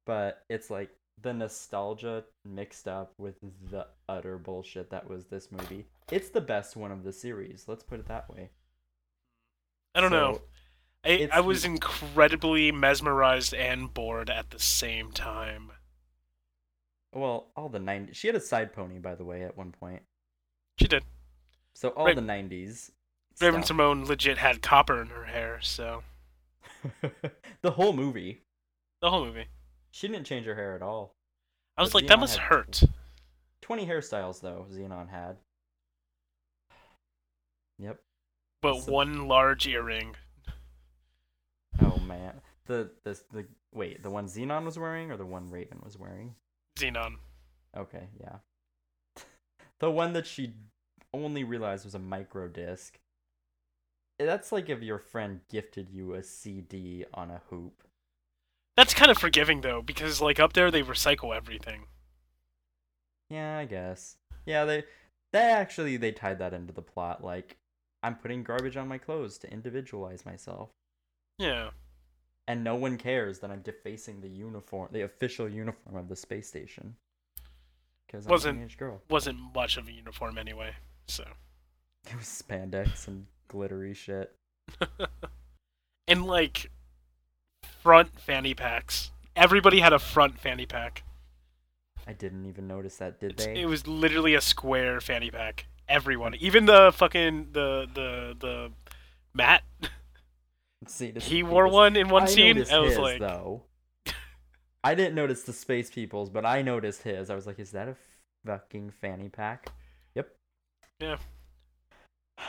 but 0.06 0.44
it's 0.48 0.70
like 0.70 0.90
the 1.20 1.32
nostalgia 1.32 2.24
mixed 2.44 2.88
up 2.88 3.12
with 3.18 3.36
the 3.70 3.86
utter 4.08 4.38
bullshit 4.38 4.90
that 4.90 5.08
was 5.08 5.26
this 5.26 5.50
movie. 5.50 5.86
It's 6.10 6.30
the 6.30 6.40
best 6.40 6.76
one 6.76 6.90
of 6.90 7.04
the 7.04 7.12
series. 7.12 7.64
Let's 7.68 7.84
put 7.84 8.00
it 8.00 8.08
that 8.08 8.28
way. 8.28 8.50
I 9.94 10.00
don't 10.00 10.10
know. 10.10 10.40
I, 11.04 11.28
I 11.32 11.40
was 11.40 11.64
incredibly 11.64 12.70
mesmerized 12.70 13.54
and 13.54 13.92
bored 13.92 14.30
at 14.30 14.50
the 14.50 14.58
same 14.58 15.10
time. 15.10 15.72
Well, 17.12 17.48
all 17.56 17.68
the 17.68 17.78
90s. 17.78 18.14
She 18.14 18.28
had 18.28 18.36
a 18.36 18.40
side 18.40 18.72
pony 18.72 18.98
by 18.98 19.14
the 19.14 19.24
way 19.24 19.42
at 19.42 19.56
one 19.56 19.72
point. 19.72 20.02
She 20.78 20.88
did. 20.88 21.04
So 21.74 21.90
all 21.90 22.06
Ra- 22.06 22.14
the 22.14 22.20
90s. 22.20 22.90
Raven 23.40 23.62
stuff. 23.62 23.66
Simone 23.68 24.04
legit 24.04 24.38
had 24.38 24.62
copper 24.62 25.00
in 25.00 25.08
her 25.08 25.24
hair, 25.24 25.58
so 25.62 26.02
the 27.62 27.70
whole 27.70 27.92
movie. 27.92 28.42
the 29.00 29.10
whole 29.10 29.24
movie. 29.24 29.46
She 29.92 30.08
didn't 30.08 30.24
change 30.26 30.46
her 30.46 30.54
hair 30.54 30.74
at 30.74 30.82
all. 30.82 31.14
I 31.76 31.82
was 31.82 31.92
But 31.92 32.02
like, 32.02 32.08
that 32.08 32.18
must 32.18 32.36
hurt. 32.38 32.82
20 33.60 33.86
hairstyles 33.86 34.40
though 34.40 34.66
Zenon 34.70 35.08
had. 35.08 35.36
Yep. 37.78 38.00
But 38.60 38.80
So- 38.82 38.92
one 38.92 39.28
large 39.28 39.66
earring. 39.66 40.16
Oh 41.80 41.98
man. 42.00 42.40
The 42.66 42.90
the 43.04 43.20
the 43.32 43.46
wait, 43.72 44.02
the 44.02 44.10
one 44.10 44.26
Zenon 44.26 44.64
was 44.64 44.78
wearing 44.78 45.10
or 45.10 45.16
the 45.16 45.26
one 45.26 45.48
Raven 45.50 45.80
was 45.84 45.96
wearing? 45.98 46.34
Zenon. 46.78 47.16
Okay, 47.76 48.08
yeah. 48.20 48.38
the 49.78 49.90
one 49.90 50.12
that 50.12 50.26
she 50.26 50.54
only 51.14 51.44
realized 51.44 51.84
was 51.84 51.94
a 51.94 51.98
micro 51.98 52.48
disc. 52.48 52.98
That's 54.18 54.52
like 54.52 54.68
if 54.68 54.82
your 54.82 54.98
friend 54.98 55.40
gifted 55.50 55.90
you 55.90 56.14
a 56.14 56.22
CD 56.22 57.04
on 57.12 57.30
a 57.30 57.42
hoop. 57.50 57.82
That's 58.76 58.94
kind 58.94 59.10
of 59.10 59.18
forgiving 59.18 59.60
though, 59.60 59.82
because 59.82 60.20
like 60.20 60.40
up 60.40 60.52
there 60.54 60.70
they 60.70 60.82
recycle 60.82 61.34
everything. 61.36 61.84
Yeah, 63.30 63.58
I 63.58 63.64
guess. 63.66 64.16
Yeah, 64.46 64.64
they 64.64 64.84
they 65.32 65.40
actually 65.50 65.96
they 65.96 66.12
tied 66.12 66.38
that 66.38 66.52
into 66.54 66.72
the 66.72 66.82
plot 66.82 67.22
like 67.24 67.56
I'm 68.02 68.16
putting 68.16 68.42
garbage 68.42 68.76
on 68.76 68.88
my 68.88 68.98
clothes 68.98 69.38
to 69.38 69.52
individualize 69.52 70.24
myself. 70.26 70.70
Yeah. 71.38 71.70
and 72.48 72.62
no 72.64 72.74
one 72.74 72.98
cares 72.98 73.38
that 73.40 73.50
I'm 73.50 73.62
defacing 73.62 74.20
the 74.20 74.28
uniform, 74.28 74.88
the 74.92 75.02
official 75.02 75.48
uniform 75.48 75.96
of 75.96 76.08
the 76.08 76.16
space 76.16 76.48
station. 76.48 76.96
Because 78.06 78.26
I'm 78.26 78.30
a 78.30 78.32
Wasn't- 78.32 78.58
teenage 78.58 78.76
girl. 78.78 79.00
Wasn't 79.08 79.38
much 79.54 79.76
of 79.76 79.88
a 79.88 79.92
uniform 79.92 80.38
anyway. 80.38 80.74
So. 81.08 81.24
It 82.10 82.16
was 82.16 82.26
spandex 82.26 83.06
and 83.06 83.26
glittery 83.46 83.94
shit. 83.94 84.34
and 86.08 86.26
like 86.26 86.70
front 87.82 88.20
fanny 88.20 88.54
packs. 88.54 89.10
Everybody 89.34 89.80
had 89.80 89.92
a 89.92 89.98
front 89.98 90.38
fanny 90.38 90.66
pack. 90.66 91.02
I 92.06 92.12
didn't 92.12 92.46
even 92.46 92.66
notice 92.66 92.96
that, 92.96 93.20
did 93.20 93.32
It's- 93.32 93.46
they? 93.46 93.60
It 93.60 93.66
was 93.66 93.86
literally 93.86 94.34
a 94.34 94.40
square 94.40 95.00
fanny 95.00 95.30
pack. 95.30 95.66
Everyone, 95.88 96.34
even 96.36 96.66
the 96.66 96.92
fucking 96.94 97.48
the 97.52 97.86
the 97.92 98.36
the 98.38 98.72
Matt, 99.34 99.62
See, 100.86 101.12
he 101.18 101.42
wore 101.42 101.68
one 101.68 101.96
in 101.96 102.08
one 102.08 102.24
I 102.24 102.26
scene. 102.26 102.56
I 102.70 102.78
was 102.78 102.90
his, 102.90 102.98
like, 102.98 103.20
though. 103.20 103.62
I 104.84 104.94
didn't 104.94 105.14
notice 105.14 105.42
the 105.42 105.52
space 105.52 105.90
people's, 105.90 106.30
but 106.30 106.44
I 106.46 106.62
noticed 106.62 107.02
his. 107.02 107.30
I 107.30 107.34
was 107.34 107.46
like, 107.46 107.58
is 107.58 107.72
that 107.72 107.88
a 107.88 107.96
fucking 108.46 108.90
fanny 109.00 109.28
pack? 109.28 109.70
Yep. 110.14 110.34
Yeah. 111.00 111.16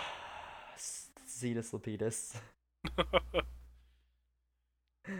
Zetus 0.77 1.71
Lapetus. 1.71 2.35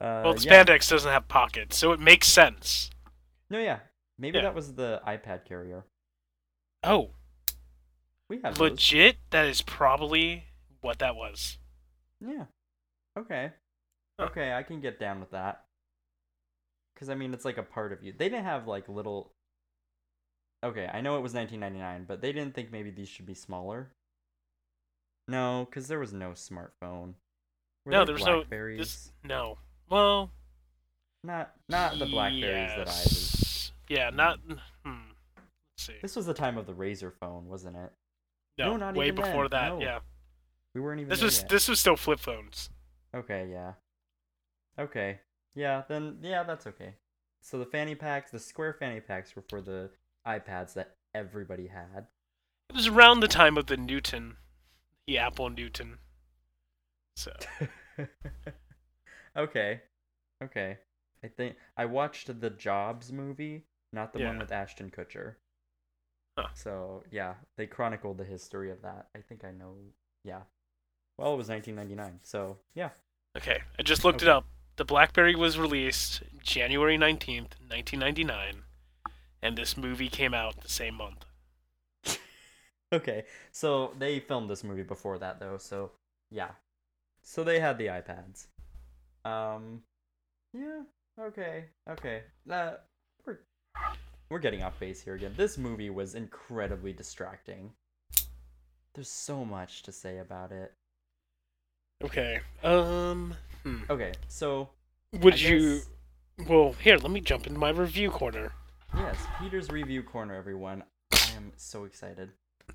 Uh, 0.00 0.22
well, 0.24 0.38
yeah. 0.38 0.64
spandex 0.64 0.88
doesn't 0.88 1.10
have 1.10 1.28
pockets, 1.28 1.76
so 1.76 1.92
it 1.92 2.00
makes 2.00 2.26
sense. 2.26 2.88
No, 3.50 3.58
yeah. 3.58 3.80
Maybe 4.18 4.38
Yeah. 4.38 4.44
that 4.44 4.54
was 4.54 4.74
the 4.74 5.02
iPad 5.06 5.44
carrier. 5.44 5.84
Oh, 6.82 7.10
We 8.30 8.40
have 8.42 8.54
those. 8.56 8.70
legit. 8.70 9.18
That 9.28 9.46
is 9.46 9.60
probably 9.60 10.44
what 10.80 11.00
that 11.00 11.16
was. 11.16 11.58
Yeah. 12.20 12.46
Okay. 13.18 13.52
Huh. 14.18 14.26
Okay, 14.26 14.54
I 14.54 14.62
can 14.62 14.80
get 14.80 14.98
down 14.98 15.20
with 15.20 15.32
that. 15.32 15.64
Cuz 16.96 17.10
I 17.10 17.14
mean, 17.14 17.34
it's 17.34 17.44
like 17.44 17.58
a 17.58 17.62
part 17.62 17.92
of 17.92 18.02
you. 18.02 18.12
They 18.12 18.30
didn't 18.30 18.44
have 18.44 18.66
like 18.66 18.88
little 18.88 19.32
Okay, 20.62 20.88
I 20.90 21.00
know 21.02 21.18
it 21.18 21.22
was 21.22 21.34
1999, 21.34 22.04
but 22.06 22.20
they 22.22 22.32
didn't 22.32 22.54
think 22.54 22.70
maybe 22.70 22.90
these 22.90 23.08
should 23.08 23.26
be 23.26 23.34
smaller. 23.34 23.92
No, 25.28 25.66
cuz 25.70 25.88
there 25.88 25.98
was 25.98 26.12
no 26.14 26.30
smartphone. 26.30 27.14
Were 27.90 27.98
no, 27.98 28.04
there 28.04 28.06
there 28.06 28.14
was 28.14 28.24
no. 28.26 28.34
Blackberries? 28.36 28.78
This, 28.78 29.12
no. 29.24 29.58
Well, 29.88 30.30
Not 31.24 31.52
not 31.68 31.98
the 31.98 32.06
Blackberries 32.06 32.70
that 32.70 32.78
I 32.78 32.84
was. 32.84 32.86
yes. 32.88 33.72
Yeah, 33.88 34.10
not. 34.10 34.38
Hmm. 34.84 35.10
Let's 35.36 35.86
see. 35.86 35.94
This 36.00 36.14
was 36.16 36.26
the 36.26 36.34
time 36.34 36.56
of 36.56 36.66
the 36.66 36.74
Razor 36.74 37.10
phone, 37.10 37.48
wasn't 37.48 37.76
it? 37.76 37.92
No, 38.58 38.72
no, 38.72 38.76
not 38.76 38.94
way 38.96 39.06
even 39.08 39.16
before 39.16 39.48
then, 39.48 39.60
that. 39.60 39.78
no. 39.78 39.80
Yeah, 39.80 39.98
We 40.74 40.80
weren't 40.80 41.00
even 41.00 41.08
this 41.08 41.22
was 41.22 41.38
yet. 41.40 41.48
this 41.48 41.68
was 41.68 41.80
still 41.80 41.96
flip 41.96 42.20
phones. 42.20 42.70
Okay, 43.14 43.48
yeah. 43.50 43.72
Okay. 44.78 45.18
Yeah, 45.54 45.82
then 45.88 46.18
yeah, 46.22 46.42
that's 46.44 46.66
okay. 46.68 46.94
So 47.42 47.58
the 47.58 47.64
fanny 47.66 47.94
packs, 47.94 48.30
the 48.30 48.38
square 48.38 48.72
fanny 48.78 49.00
packs 49.00 49.34
were 49.34 49.42
for 49.48 49.60
the 49.60 49.90
iPads 50.26 50.74
that 50.74 50.94
everybody 51.14 51.66
had. 51.66 52.06
It 52.68 52.76
was 52.76 52.86
around 52.86 53.20
the 53.20 53.28
time 53.28 53.56
of 53.58 53.66
the 53.66 53.76
Newton, 53.76 54.36
the 55.08 55.18
Apple 55.18 55.50
Newton. 55.50 55.98
So 57.16 57.32
okay. 59.36 59.80
Okay. 60.42 60.78
I 61.22 61.28
think 61.28 61.56
I 61.76 61.84
watched 61.84 62.40
the 62.40 62.50
Jobs 62.50 63.12
movie, 63.12 63.64
not 63.92 64.12
the 64.12 64.20
one 64.24 64.38
with 64.38 64.52
Ashton 64.52 64.90
Kutcher. 64.90 65.34
Huh. 66.38 66.48
So, 66.54 67.02
yeah, 67.10 67.34
they 67.56 67.66
chronicled 67.66 68.18
the 68.18 68.24
history 68.24 68.70
of 68.70 68.82
that. 68.82 69.08
I 69.14 69.20
think 69.20 69.44
I 69.44 69.50
know. 69.50 69.74
Yeah. 70.24 70.42
Well, 71.18 71.34
it 71.34 71.36
was 71.36 71.48
1999. 71.48 72.20
So, 72.22 72.56
yeah. 72.74 72.90
okay, 73.36 73.58
I 73.78 73.82
just 73.82 74.04
looked 74.04 74.22
it 74.22 74.28
up. 74.28 74.46
The 74.76 74.84
BlackBerry 74.86 75.34
was 75.34 75.58
released 75.58 76.22
January 76.42 76.96
nineteenth, 76.96 77.56
nineteen 77.68 78.00
ninety 78.00 78.24
nine, 78.24 78.62
and 79.42 79.58
this 79.58 79.76
movie 79.76 80.08
came 80.08 80.32
out 80.32 80.62
the 80.62 80.70
same 80.70 80.94
month. 80.94 81.26
Okay. 82.92 83.24
So, 83.52 83.92
they 84.00 84.18
filmed 84.18 84.50
this 84.50 84.64
movie 84.64 84.82
before 84.82 85.16
that 85.18 85.38
though. 85.38 85.58
So, 85.58 85.92
yeah. 86.32 86.50
So 87.22 87.44
they 87.44 87.60
had 87.60 87.78
the 87.78 87.86
iPads. 87.86 88.46
Um 89.24 89.82
yeah, 90.52 90.82
okay. 91.20 91.64
Okay. 91.88 92.22
Uh 92.50 92.72
we're 93.26 93.38
we're 94.30 94.38
getting 94.38 94.62
off 94.62 94.78
base 94.80 95.00
here 95.02 95.14
again. 95.14 95.34
This 95.36 95.58
movie 95.58 95.90
was 95.90 96.14
incredibly 96.14 96.92
distracting. 96.92 97.72
There's 98.94 99.08
so 99.10 99.44
much 99.44 99.82
to 99.84 99.92
say 99.92 100.18
about 100.18 100.50
it. 100.52 100.72
Okay. 102.02 102.40
Um. 102.64 103.34
Hmm. 103.62 103.82
Okay, 103.90 104.12
so 104.28 104.70
Would 105.20 105.34
I 105.34 105.36
you? 105.36 105.80
Well, 106.48 106.72
here. 106.72 106.96
Let 106.96 107.10
me 107.10 107.20
jump 107.20 107.46
into 107.46 107.58
my 107.58 107.70
review 107.70 108.10
corner. 108.10 108.52
yes, 108.96 109.16
Peter's 109.38 109.68
review 109.70 110.02
corner 110.02 110.34
everyone. 110.34 110.82
I 111.12 111.18
am 111.36 111.52
so 111.56 111.84
excited. 111.84 112.30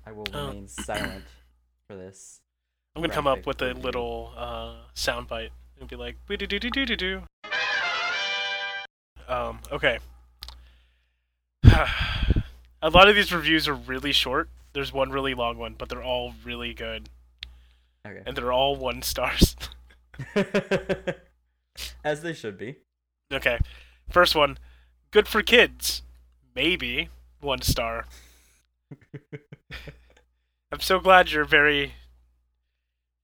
I 0.06 0.12
will 0.12 0.26
Oh. 0.32 0.46
remain 0.48 0.68
silent 0.68 1.24
for 1.88 1.96
this. 1.96 2.40
I'm 2.96 3.02
gonna 3.02 3.12
come 3.12 3.26
up 3.26 3.44
with 3.44 3.60
a 3.60 3.74
little 3.74 4.32
uh, 4.34 4.72
sound 4.94 5.28
bite 5.28 5.50
and 5.78 5.86
be 5.86 5.96
like, 5.96 6.16
do 6.30 6.38
do 6.38 6.46
do 6.46 6.58
do 6.58 6.86
do 6.86 6.96
do. 6.96 7.22
Um. 9.28 9.58
Okay. 9.70 9.98
a 11.64 12.88
lot 12.90 13.06
of 13.06 13.14
these 13.14 13.34
reviews 13.34 13.68
are 13.68 13.74
really 13.74 14.12
short. 14.12 14.48
There's 14.72 14.94
one 14.94 15.10
really 15.10 15.34
long 15.34 15.58
one, 15.58 15.74
but 15.76 15.90
they're 15.90 16.02
all 16.02 16.32
really 16.42 16.72
good, 16.72 17.10
Okay. 18.06 18.22
and 18.24 18.34
they're 18.34 18.52
all 18.52 18.76
one 18.76 19.02
stars. 19.02 19.54
As 22.02 22.22
they 22.22 22.32
should 22.32 22.56
be. 22.56 22.76
okay. 23.30 23.58
First 24.08 24.34
one, 24.34 24.56
good 25.10 25.28
for 25.28 25.42
kids. 25.42 26.00
Maybe 26.54 27.10
one 27.42 27.60
star. 27.60 28.06
I'm 30.72 30.80
so 30.80 30.98
glad 30.98 31.30
you're 31.30 31.44
very 31.44 31.92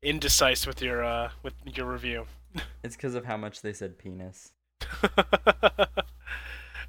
indecisive 0.03 0.67
with 0.67 0.83
your 0.83 1.05
uh 1.05 1.31
with 1.43 1.55
your 1.75 1.91
review. 1.91 2.27
It's 2.85 2.97
because 2.97 3.15
of 3.15 3.25
how 3.25 3.37
much 3.37 3.63
they 3.63 3.73
said 3.73 3.97
penis. 3.97 4.53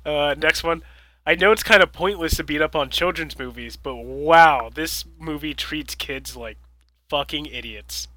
uh, 0.06 0.36
next 0.38 0.64
one. 0.64 0.84
I 1.26 1.36
know 1.36 1.52
it's 1.54 1.64
kind 1.64 1.82
of 1.82 1.94
pointless 1.94 2.36
to 2.38 2.44
beat 2.44 2.62
up 2.62 2.76
on 2.76 2.90
children's 2.90 3.38
movies, 3.40 3.78
but 3.78 3.96
wow, 3.96 4.70
this 4.74 5.06
movie 5.20 5.54
treats 5.54 5.96
kids 5.96 6.36
like 6.36 6.58
fucking 7.10 7.46
idiots. 7.46 8.08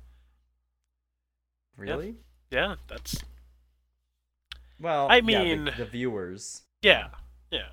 Really? 1.76 2.16
Yeah, 2.50 2.76
that's 2.88 3.22
Well, 4.80 5.06
I 5.08 5.16
yeah, 5.16 5.20
the- 5.20 5.26
mean- 5.56 5.70
the, 5.76 5.84
viewers. 5.84 6.62
yeah, 6.82 7.08
yeah. 7.50 7.68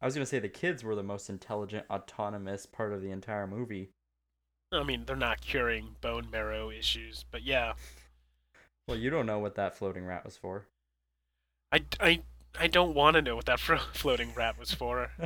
I 0.00 0.04
was 0.06 0.14
gonna 0.14 0.26
say 0.26 0.38
the 0.38 0.48
kids 0.48 0.84
were 0.84 0.94
the 0.94 1.02
most 1.02 1.28
intelligent, 1.28 1.86
autonomous 1.90 2.66
part 2.66 2.92
of 2.92 3.02
the 3.02 3.10
entire 3.10 3.46
movie. 3.48 3.90
I 4.72 4.82
mean, 4.82 5.04
they're 5.06 5.16
not 5.16 5.40
curing 5.40 5.96
bone 6.00 6.28
marrow 6.30 6.70
issues, 6.70 7.24
but 7.30 7.42
yeah, 7.42 7.74
Well, 8.86 8.96
you 8.98 9.10
don't 9.10 9.26
know 9.26 9.38
what 9.38 9.54
that 9.56 9.76
floating 9.76 10.04
rat 10.06 10.24
was 10.24 10.36
for. 10.36 10.66
I, 11.72 11.84
I, 12.00 12.22
I 12.58 12.66
don't 12.66 12.94
want 12.94 13.14
to 13.14 13.22
know 13.22 13.36
what 13.36 13.46
that 13.46 13.60
floating 13.94 14.32
rat 14.34 14.58
was 14.58 14.72
for. 14.72 15.10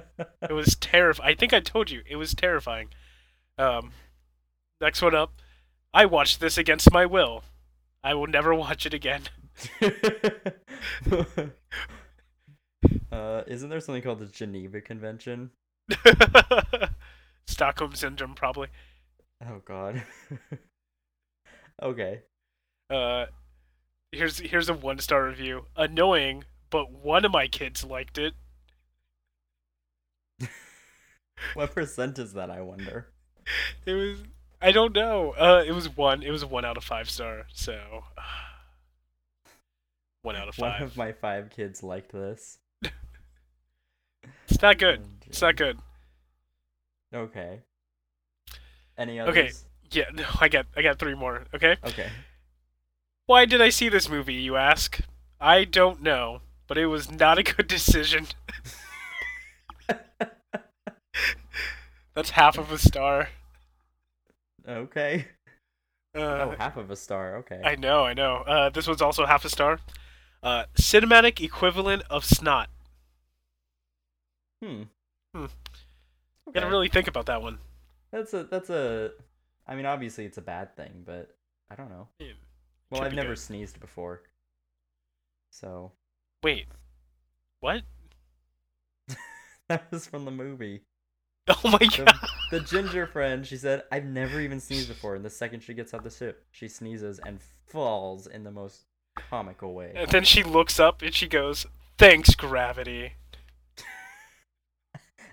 It 0.48 0.52
was 0.52 0.74
terrifying. 0.76 1.30
I 1.30 1.34
think 1.34 1.52
I 1.52 1.60
told 1.60 1.90
you 1.90 2.02
it 2.06 2.16
was 2.16 2.34
terrifying. 2.34 2.88
Um, 3.58 3.92
next 4.80 5.00
one 5.00 5.14
up. 5.14 5.32
I 5.94 6.04
watched 6.06 6.40
this 6.40 6.58
against 6.58 6.92
my 6.92 7.06
will. 7.06 7.44
I 8.02 8.14
will 8.14 8.26
never 8.26 8.54
watch 8.66 8.84
it 8.86 8.92
again. 8.94 9.22
uh, 13.10 13.42
isn't 13.46 13.68
there 13.68 13.80
something 13.80 14.02
called 14.02 14.18
the 14.18 14.26
Geneva 14.26 14.80
Convention? 14.80 15.50
Stockholm 17.46 17.94
syndrome, 17.94 18.34
probably. 18.34 18.68
Oh 19.48 19.60
God. 19.64 20.02
okay. 21.82 22.20
Uh, 22.90 23.26
here's 24.12 24.38
here's 24.38 24.68
a 24.68 24.74
one 24.74 24.98
star 24.98 25.24
review. 25.26 25.66
Annoying, 25.76 26.44
but 26.70 26.92
one 26.92 27.24
of 27.24 27.32
my 27.32 27.48
kids 27.48 27.84
liked 27.84 28.18
it. 28.18 28.34
What 31.54 31.74
percent 31.74 32.20
is 32.20 32.34
that? 32.34 32.50
I 32.50 32.60
wonder. 32.60 33.08
It 33.84 33.94
was 33.94 34.22
I 34.60 34.70
don't 34.70 34.94
know. 34.94 35.32
Uh, 35.32 35.64
it 35.66 35.72
was 35.72 35.88
one. 35.96 36.22
It 36.22 36.30
was 36.30 36.44
one 36.44 36.64
out 36.64 36.76
of 36.76 36.84
five 36.84 37.10
star. 37.10 37.46
So 37.52 38.04
one 40.22 40.36
out 40.36 40.48
of 40.48 40.54
five. 40.54 40.80
One 40.80 40.82
of 40.82 40.96
my 40.96 41.10
five 41.10 41.50
kids 41.50 41.82
liked 41.82 42.12
this. 42.12 42.58
It's 44.48 44.62
not 44.62 44.78
good. 44.78 45.00
Oh, 45.02 45.26
It's 45.26 45.42
not 45.42 45.56
good. 45.56 45.78
Okay. 47.12 47.62
Any 48.96 49.20
others? 49.20 49.36
Okay. 49.36 49.50
Yeah, 49.90 50.04
no, 50.12 50.24
I 50.40 50.48
got 50.48 50.66
I 50.76 50.82
got 50.82 50.98
three 50.98 51.14
more. 51.14 51.44
Okay. 51.54 51.76
Okay. 51.84 52.10
Why 53.26 53.44
did 53.44 53.60
I 53.60 53.68
see 53.68 53.88
this 53.88 54.08
movie? 54.08 54.34
You 54.34 54.56
ask. 54.56 55.00
I 55.40 55.64
don't 55.64 56.02
know, 56.02 56.40
but 56.66 56.78
it 56.78 56.86
was 56.86 57.10
not 57.10 57.38
a 57.38 57.42
good 57.42 57.66
decision. 57.68 58.26
That's 62.14 62.30
half 62.30 62.58
of 62.58 62.70
a 62.70 62.78
star. 62.78 63.30
Okay. 64.68 65.26
Uh, 66.14 66.20
oh, 66.20 66.54
half 66.58 66.76
of 66.76 66.90
a 66.90 66.96
star. 66.96 67.36
Okay. 67.38 67.60
I 67.64 67.74
know, 67.74 68.04
I 68.04 68.12
know. 68.12 68.36
Uh, 68.46 68.68
this 68.68 68.86
one's 68.86 69.00
also 69.00 69.24
half 69.24 69.44
a 69.44 69.48
star. 69.48 69.80
Uh, 70.42 70.64
cinematic 70.76 71.40
equivalent 71.40 72.02
of 72.10 72.24
snot. 72.24 72.68
Hmm. 74.62 74.82
Hmm. 75.34 75.44
Okay. 75.44 75.50
Gotta 76.52 76.68
really 76.68 76.88
think 76.88 77.08
about 77.08 77.26
that 77.26 77.40
one. 77.40 77.58
That's 78.12 78.34
a 78.34 78.44
that's 78.44 78.70
a. 78.70 79.12
I 79.66 79.74
mean, 79.74 79.86
obviously 79.86 80.24
it's 80.26 80.38
a 80.38 80.42
bad 80.42 80.76
thing, 80.76 81.02
but 81.06 81.34
I 81.70 81.74
don't 81.76 81.88
know. 81.88 82.08
Yeah, 82.18 82.32
Well, 82.90 83.02
I've 83.02 83.14
never 83.14 83.30
good. 83.30 83.38
sneezed 83.38 83.80
before, 83.80 84.22
so 85.50 85.92
Wait, 86.42 86.66
what? 87.60 87.82
that 89.68 89.90
was 89.90 90.06
from 90.06 90.24
the 90.24 90.30
movie. 90.30 90.82
Oh 91.48 91.70
my 91.70 91.78
god! 91.96 92.14
the 92.52 92.60
ginger 92.60 93.04
friend, 93.12 93.44
she 93.44 93.56
said, 93.56 93.82
"I've 93.90 94.04
never 94.04 94.40
even 94.40 94.60
sneezed 94.60 94.86
before." 94.88 95.16
And 95.16 95.24
the 95.24 95.30
second 95.30 95.60
she 95.64 95.74
gets 95.74 95.92
out 95.92 96.04
the 96.04 96.10
ship, 96.10 96.44
she 96.52 96.68
sneezes 96.68 97.18
and 97.26 97.40
falls 97.66 98.28
in 98.28 98.44
the 98.44 98.52
most 98.52 98.84
comical 99.16 99.74
way. 99.74 99.92
And 99.96 100.08
then 100.10 100.22
she 100.22 100.44
looks 100.44 100.78
up 100.78 101.02
and 101.02 101.12
she 101.12 101.26
goes, 101.26 101.66
"Thanks, 101.98 102.36
gravity." 102.36 103.14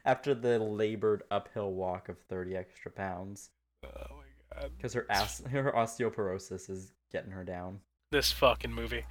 After 0.05 0.33
the 0.33 0.59
labored 0.59 1.23
uphill 1.29 1.73
walk 1.73 2.09
of 2.09 2.17
thirty 2.29 2.55
extra 2.55 2.91
pounds, 2.91 3.49
Oh 3.83 3.89
my 3.89 4.61
god! 4.61 4.71
because 4.77 4.93
her 4.93 5.05
ass, 5.09 5.41
her 5.51 5.71
osteoporosis 5.71 6.69
is 6.69 6.91
getting 7.11 7.31
her 7.31 7.43
down. 7.43 7.79
This 8.11 8.31
fucking 8.31 8.73
movie. 8.73 9.05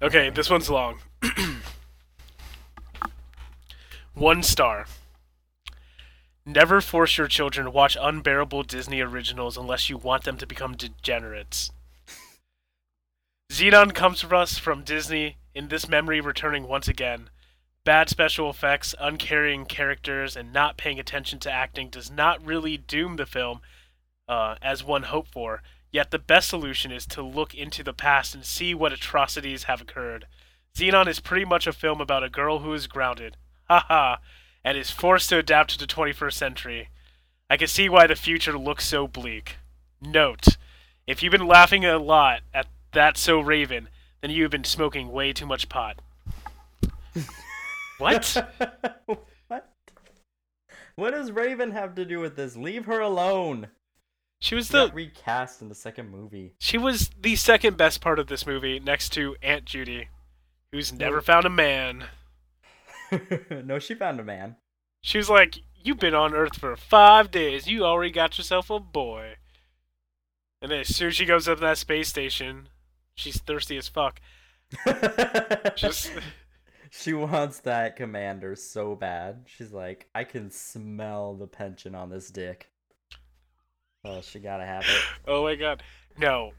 Okay, 0.00 0.30
this 0.30 0.50
one's 0.50 0.70
long. 0.70 0.98
One 4.14 4.42
star. 4.42 4.86
Never 6.44 6.80
force 6.80 7.18
your 7.18 7.26
children 7.26 7.64
to 7.64 7.70
watch 7.72 7.96
unbearable 8.00 8.62
Disney 8.62 9.00
originals 9.00 9.56
unless 9.56 9.90
you 9.90 9.96
want 9.96 10.22
them 10.24 10.38
to 10.38 10.46
become 10.46 10.76
degenerates. 10.76 11.72
Zenon 13.52 13.92
comes 13.92 14.20
to 14.20 14.36
us 14.36 14.56
from 14.56 14.84
Disney, 14.84 15.38
in 15.56 15.68
this 15.68 15.88
memory 15.88 16.20
returning 16.20 16.68
once 16.68 16.86
again. 16.86 17.30
Bad 17.86 18.10
special 18.10 18.50
effects, 18.50 18.96
uncaring 18.98 19.64
characters, 19.64 20.34
and 20.34 20.52
not 20.52 20.76
paying 20.76 20.98
attention 20.98 21.38
to 21.38 21.52
acting 21.52 21.88
does 21.88 22.10
not 22.10 22.44
really 22.44 22.76
doom 22.76 23.14
the 23.14 23.26
film 23.26 23.60
uh, 24.26 24.56
as 24.60 24.82
one 24.82 25.04
hoped 25.04 25.30
for. 25.30 25.62
Yet 25.92 26.10
the 26.10 26.18
best 26.18 26.48
solution 26.48 26.90
is 26.90 27.06
to 27.06 27.22
look 27.22 27.54
into 27.54 27.84
the 27.84 27.92
past 27.92 28.34
and 28.34 28.44
see 28.44 28.74
what 28.74 28.92
atrocities 28.92 29.62
have 29.64 29.80
occurred. 29.80 30.26
Zenon 30.76 31.06
is 31.06 31.20
pretty 31.20 31.44
much 31.44 31.68
a 31.68 31.72
film 31.72 32.00
about 32.00 32.24
a 32.24 32.28
girl 32.28 32.58
who 32.58 32.72
is 32.72 32.88
grounded, 32.88 33.36
haha, 33.70 34.16
and 34.64 34.76
is 34.76 34.90
forced 34.90 35.28
to 35.28 35.38
adapt 35.38 35.70
to 35.70 35.78
the 35.78 35.86
21st 35.86 36.32
century. 36.32 36.88
I 37.48 37.56
can 37.56 37.68
see 37.68 37.88
why 37.88 38.08
the 38.08 38.16
future 38.16 38.58
looks 38.58 38.84
so 38.84 39.06
bleak. 39.06 39.58
Note: 40.00 40.56
If 41.06 41.22
you've 41.22 41.30
been 41.30 41.46
laughing 41.46 41.84
a 41.84 42.00
lot 42.00 42.40
at 42.52 42.66
That 42.94 43.16
So 43.16 43.38
Raven, 43.38 43.90
then 44.22 44.32
you've 44.32 44.50
been 44.50 44.64
smoking 44.64 45.12
way 45.12 45.32
too 45.32 45.46
much 45.46 45.68
pot. 45.68 46.00
what? 47.98 48.36
what? 49.48 49.72
What 50.96 51.10
does 51.10 51.30
Raven 51.30 51.72
have 51.72 51.94
to 51.96 52.04
do 52.04 52.20
with 52.20 52.36
this? 52.36 52.56
Leave 52.56 52.86
her 52.86 53.00
alone. 53.00 53.68
She 54.40 54.54
was 54.54 54.68
the 54.68 54.90
recast 54.92 55.62
in 55.62 55.68
the 55.68 55.74
second 55.74 56.10
movie. 56.10 56.54
she 56.60 56.76
was 56.76 57.10
the 57.18 57.36
second 57.36 57.76
best 57.76 58.00
part 58.00 58.18
of 58.18 58.26
this 58.26 58.46
movie, 58.46 58.78
next 58.78 59.10
to 59.14 59.34
Aunt 59.42 59.64
Judy, 59.64 60.08
who's 60.72 60.92
never 60.92 61.22
found 61.22 61.46
a 61.46 61.50
man. 61.50 62.04
no, 63.64 63.78
she 63.78 63.94
found 63.94 64.20
a 64.20 64.24
man. 64.24 64.56
She 65.02 65.18
was 65.18 65.30
like, 65.30 65.58
You've 65.82 66.00
been 66.00 66.14
on 66.14 66.34
Earth 66.34 66.56
for 66.58 66.74
five 66.74 67.30
days. 67.30 67.68
You 67.68 67.84
already 67.84 68.10
got 68.10 68.36
yourself 68.36 68.70
a 68.70 68.80
boy. 68.80 69.36
And 70.60 70.70
then 70.70 70.80
as 70.80 70.94
soon 70.94 71.08
as 71.08 71.14
she 71.14 71.24
goes 71.24 71.46
up 71.46 71.58
to 71.58 71.64
that 71.64 71.78
space 71.78 72.08
station, 72.08 72.68
she's 73.14 73.40
thirsty 73.40 73.76
as 73.76 73.88
fuck. 73.88 74.20
Just 75.76 76.10
she 76.98 77.12
wants 77.12 77.60
that 77.60 77.96
commander 77.96 78.56
so 78.56 78.94
bad. 78.94 79.44
She's 79.46 79.72
like, 79.72 80.08
I 80.14 80.24
can 80.24 80.50
smell 80.50 81.34
the 81.34 81.46
pension 81.46 81.94
on 81.94 82.10
this 82.10 82.30
dick. 82.30 82.70
Oh, 84.04 84.20
she 84.20 84.38
gotta 84.38 84.64
have 84.64 84.82
it. 84.82 85.02
Oh 85.28 85.42
my 85.42 85.56
god. 85.56 85.82
No. 86.18 86.52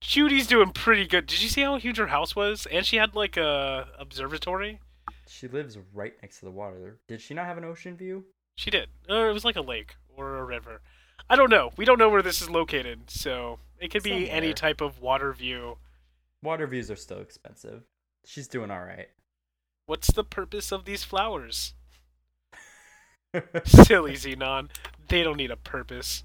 Judy's 0.00 0.46
doing 0.46 0.70
pretty 0.70 1.06
good. 1.06 1.26
Did 1.26 1.42
you 1.42 1.48
see 1.48 1.62
how 1.62 1.78
huge 1.78 1.96
her 1.96 2.08
house 2.08 2.36
was? 2.36 2.66
And 2.70 2.84
she 2.84 2.96
had 2.96 3.14
like 3.14 3.36
a 3.36 3.88
observatory? 3.98 4.80
She 5.28 5.48
lives 5.48 5.78
right 5.94 6.12
next 6.20 6.40
to 6.40 6.44
the 6.44 6.50
water. 6.50 6.98
Did 7.08 7.20
she 7.20 7.32
not 7.32 7.46
have 7.46 7.56
an 7.56 7.64
ocean 7.64 7.96
view? 7.96 8.24
She 8.56 8.70
did. 8.70 8.88
Or 9.08 9.30
it 9.30 9.32
was 9.32 9.44
like 9.44 9.56
a 9.56 9.62
lake 9.62 9.94
or 10.14 10.36
a 10.36 10.44
river. 10.44 10.82
I 11.30 11.36
don't 11.36 11.50
know. 11.50 11.70
We 11.76 11.84
don't 11.84 11.98
know 11.98 12.10
where 12.10 12.22
this 12.22 12.42
is 12.42 12.50
located, 12.50 13.10
so 13.10 13.60
it 13.78 13.90
could 13.90 14.02
be 14.02 14.28
any 14.28 14.52
type 14.52 14.80
of 14.82 15.00
water 15.00 15.32
view. 15.32 15.78
Water 16.42 16.66
views 16.66 16.90
are 16.90 16.96
still 16.96 17.20
expensive. 17.20 17.82
She's 18.26 18.48
doing 18.48 18.70
all 18.70 18.84
right. 18.84 19.08
What's 19.86 20.12
the 20.12 20.24
purpose 20.24 20.72
of 20.72 20.84
these 20.84 21.04
flowers? 21.04 21.74
Silly 23.64 24.12
Zenon. 24.14 24.70
They 25.08 25.22
don't 25.22 25.36
need 25.36 25.50
a 25.50 25.56
purpose. 25.56 26.24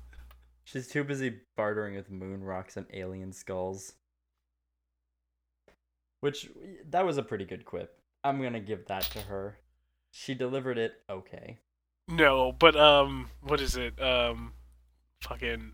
She's 0.64 0.88
too 0.88 1.04
busy 1.04 1.38
bartering 1.58 1.96
with 1.96 2.12
moon 2.12 2.44
rocks 2.44 2.78
and 2.78 2.86
alien 2.94 3.34
skulls. 3.34 3.94
Which 6.22 6.50
that 6.90 7.06
was 7.06 7.18
a 7.18 7.24
pretty 7.24 7.46
good 7.46 7.66
quip. 7.66 7.98
I'm 8.24 8.42
gonna 8.42 8.60
give 8.60 8.86
that 8.88 9.04
to 9.12 9.20
her. 9.20 9.58
She 10.12 10.34
delivered 10.34 10.78
it 10.78 10.94
okay. 11.10 11.58
No, 12.08 12.52
but 12.52 12.76
um, 12.76 13.30
what 13.42 13.62
is 13.62 13.76
it? 13.76 14.02
Um, 14.02 14.54
fucking 15.22 15.74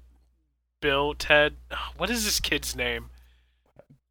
Bill, 0.82 1.14
Ted. 1.14 1.56
What 1.98 2.10
is 2.10 2.26
this 2.26 2.40
kid's 2.40 2.76
name? 2.76 3.10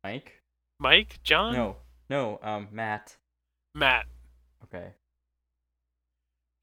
Mike? 0.03 0.41
Mike, 0.81 1.18
John, 1.22 1.55
No, 1.55 1.77
no. 2.11 2.39
Um, 2.43 2.68
Matt. 2.72 3.16
Matt. 3.75 4.07
Okay. 4.64 4.93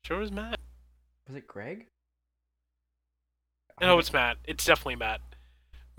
Sure, 0.04 0.18
it 0.18 0.22
was 0.22 0.32
Matt. 0.32 0.60
Was 1.28 1.36
it 1.36 1.48
Greg? 1.48 1.88
No, 3.80 3.98
it's 4.00 4.14
Matt. 4.14 4.38
It's 4.46 4.66
definitely 4.66 4.96
Matt. 4.96 5.22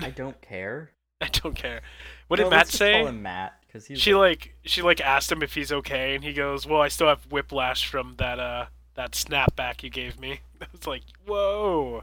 I 0.00 0.10
don't 0.10 0.40
care. 0.40 0.92
I 1.20 1.28
don't 1.28 1.54
care. 1.54 1.82
What 2.28 2.36
did 2.36 2.50
Matt 2.50 2.68
say? 2.68 2.94
Call 2.94 3.08
him 3.08 3.22
Matt 3.22 3.54
because 3.66 3.86
she 3.94 4.14
like 4.14 4.54
she 4.64 4.82
like 4.82 5.00
asked 5.00 5.30
him 5.30 5.42
if 5.42 5.54
he's 5.54 5.72
okay, 5.72 6.14
and 6.14 6.24
he 6.24 6.32
goes, 6.32 6.66
"Well, 6.66 6.80
I 6.80 6.88
still 6.88 7.08
have 7.08 7.30
whiplash 7.30 7.86
from 7.86 8.14
that 8.18 8.40
uh 8.40 8.66
that 8.94 9.12
snapback 9.12 9.82
you 9.82 9.90
gave 9.90 10.18
me." 10.18 10.40
I 10.60 10.66
was 10.72 10.86
like, 10.86 11.02
"Whoa, 11.26 12.02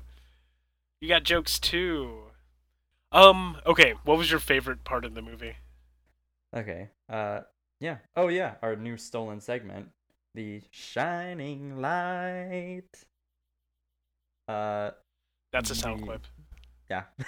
you 1.02 1.10
got 1.10 1.24
jokes 1.24 1.60
too." 1.60 2.32
Um. 3.12 3.58
Okay. 3.66 3.96
What 4.06 4.18
was 4.18 4.32
your 4.32 4.40
favorite 4.40 4.84
part 4.84 5.04
of 5.04 5.16
the 5.16 5.22
movie? 5.22 5.58
Okay. 6.56 6.90
Uh, 7.10 7.42
yeah. 7.80 7.98
Oh 8.16 8.28
yeah, 8.28 8.56
our 8.62 8.76
new 8.76 8.98
stolen 8.98 9.40
segment, 9.42 9.90
the 10.36 10.62
shining 10.72 11.82
light. 11.82 12.84
Uh, 14.48 14.92
That's 15.54 15.70
a 15.72 15.76
sound 15.76 16.02
The- 16.02 16.06
clip. 16.06 16.28
yeah. 16.90 17.04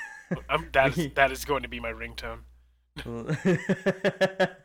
Um, 0.50 0.70
that 0.72 0.98
is 0.98 1.14
that 1.16 1.30
is 1.34 1.44
going 1.44 1.64
to 1.64 1.68
be 1.68 1.82
my 1.82 1.92
ringtone. 1.92 2.40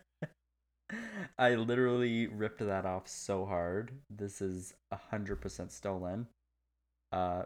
I 1.38 1.54
literally 1.56 2.28
ripped 2.28 2.60
that 2.64 2.86
off 2.86 3.08
so 3.08 3.44
hard. 3.44 3.90
This 4.08 4.40
is 4.40 4.74
a 4.92 4.96
hundred 4.96 5.40
percent 5.40 5.72
stolen. 5.72 6.28
Uh, 7.12 7.44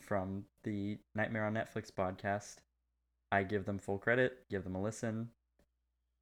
from 0.00 0.44
the 0.64 0.98
Nightmare 1.14 1.46
on 1.46 1.54
Netflix 1.54 1.90
podcast. 1.90 2.56
I 3.32 3.42
give 3.44 3.64
them 3.64 3.78
full 3.78 3.96
credit. 3.98 4.44
Give 4.50 4.62
them 4.62 4.74
a 4.74 4.82
listen. 4.82 5.30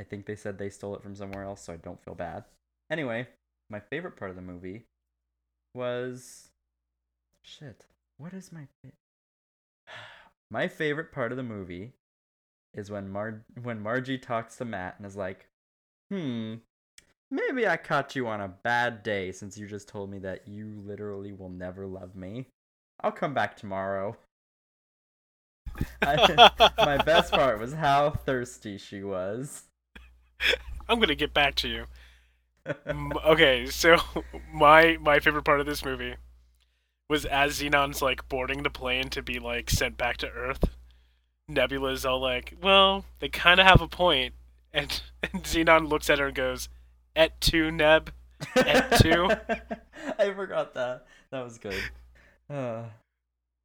I 0.01 0.05
think 0.05 0.27
they 0.27 0.37
said 0.37 0.59
they 0.59 0.71
stole 0.71 0.97
it 0.97 1.03
from 1.03 1.15
somewhere 1.15 1.45
else, 1.45 1.63
so 1.63 1.73
I 1.73 1.77
don't 1.77 2.03
feel 2.03 2.15
bad. 2.15 2.45
Anyway, 2.91 3.29
my 3.71 3.81
favorite 3.81 4.17
part 4.17 4.31
of 4.31 4.37
the 4.37 4.43
movie 4.43 4.85
was 5.75 6.51
shit. 7.43 7.87
What 8.19 8.33
is 8.33 8.53
my 8.53 8.67
my 10.51 10.69
favorite 10.69 11.13
part 11.13 11.33
of 11.33 11.37
the 11.37 11.43
movie 11.43 11.93
is 12.75 12.91
when 12.91 13.09
Mar 13.09 13.45
when 13.63 13.81
Margie 13.81 14.19
talks 14.19 14.57
to 14.57 14.65
Matt 14.65 14.97
and 14.99 15.07
is 15.07 15.17
like, 15.17 15.47
"Hmm, 16.11 16.57
maybe 17.31 17.67
I 17.67 17.77
caught 17.77 18.17
you 18.17 18.27
on 18.27 18.41
a 18.41 18.49
bad 18.49 19.03
day 19.03 19.33
since 19.33 19.59
you 19.59 19.67
just 19.67 19.89
told 19.89 20.11
me 20.11 20.19
that 20.21 20.49
you 20.49 20.83
literally 20.85 21.33
will 21.33 21.51
never 21.51 21.87
love 21.87 22.17
me. 22.17 22.49
I'll 23.01 23.13
come 23.13 23.35
back 23.35 23.57
tomorrow." 23.57 24.17
I, 26.03 26.51
my 26.79 26.99
best 26.99 27.33
part 27.33 27.59
was 27.59 27.73
how 27.73 28.11
thirsty 28.11 28.79
she 28.79 29.03
was. 29.03 29.65
I'm 30.89 30.99
gonna 31.01 31.15
get 31.15 31.33
back 31.35 31.55
to 31.57 31.69
you. 31.69 31.85
Okay, 33.25 33.67
so 33.67 33.97
my 34.53 34.97
my 35.01 35.19
favorite 35.21 35.45
part 35.45 35.61
of 35.61 35.67
this 35.67 35.85
movie 35.85 36.17
was 37.09 37.25
as 37.25 37.61
Zenon's 37.61 38.01
like 38.03 38.29
boarding 38.29 38.63
the 38.63 38.71
plane 38.71 39.09
to 39.11 39.23
be 39.23 39.39
like 39.39 39.71
sent 39.71 39.97
back 39.97 40.17
to 40.19 40.29
Earth. 40.31 40.65
Nebula's 41.49 42.07
all 42.07 42.21
like, 42.21 42.55
"Well, 42.63 43.05
they 43.21 43.29
kind 43.29 43.61
of 43.61 43.67
have 43.67 43.81
a 43.81 43.89
point," 43.89 44.35
and, 44.73 45.03
and 45.23 45.43
Xenon 45.45 45.89
looks 45.89 46.09
at 46.09 46.19
her 46.19 46.27
and 46.27 46.35
goes, 46.35 46.69
"Et 47.17 47.41
tu, 47.41 47.71
Neb?" 47.71 48.13
Et 48.57 48.99
tu? 49.01 49.29
I 50.19 50.33
forgot 50.35 50.75
that. 50.75 51.07
That 51.31 51.45
was 51.45 51.59
good. 51.59 51.81
Uh, 52.51 52.85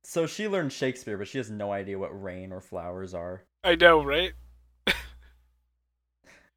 So 0.03 0.25
she 0.27 0.47
learned 0.47 0.71
Shakespeare, 0.71 1.17
but 1.17 1.27
she 1.27 1.37
has 1.39 1.49
no 1.49 1.71
idea 1.71 1.97
what 1.99 2.21
rain 2.21 2.51
or 2.51 2.61
flowers 2.61 3.13
are. 3.13 3.43
I 3.63 3.75
know, 3.75 4.03
right? 4.03 4.33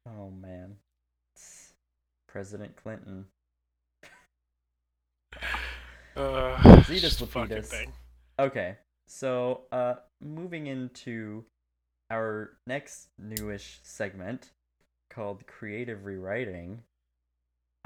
Oh 0.07 0.29
man. 0.31 0.75
It's 1.35 1.73
President 2.27 2.75
Clinton. 2.75 3.25
Uh, 6.15 6.57
Zetus 6.83 7.01
just 7.01 7.19
fucking 7.25 7.63
Lapetus. 7.63 7.65
thing. 7.65 7.93
Okay. 8.39 8.77
So, 9.07 9.61
uh 9.71 9.95
moving 10.21 10.67
into 10.67 11.45
our 12.09 12.57
next 12.67 13.09
newish 13.17 13.79
segment 13.83 14.51
called 15.09 15.45
creative 15.47 16.05
rewriting. 16.05 16.83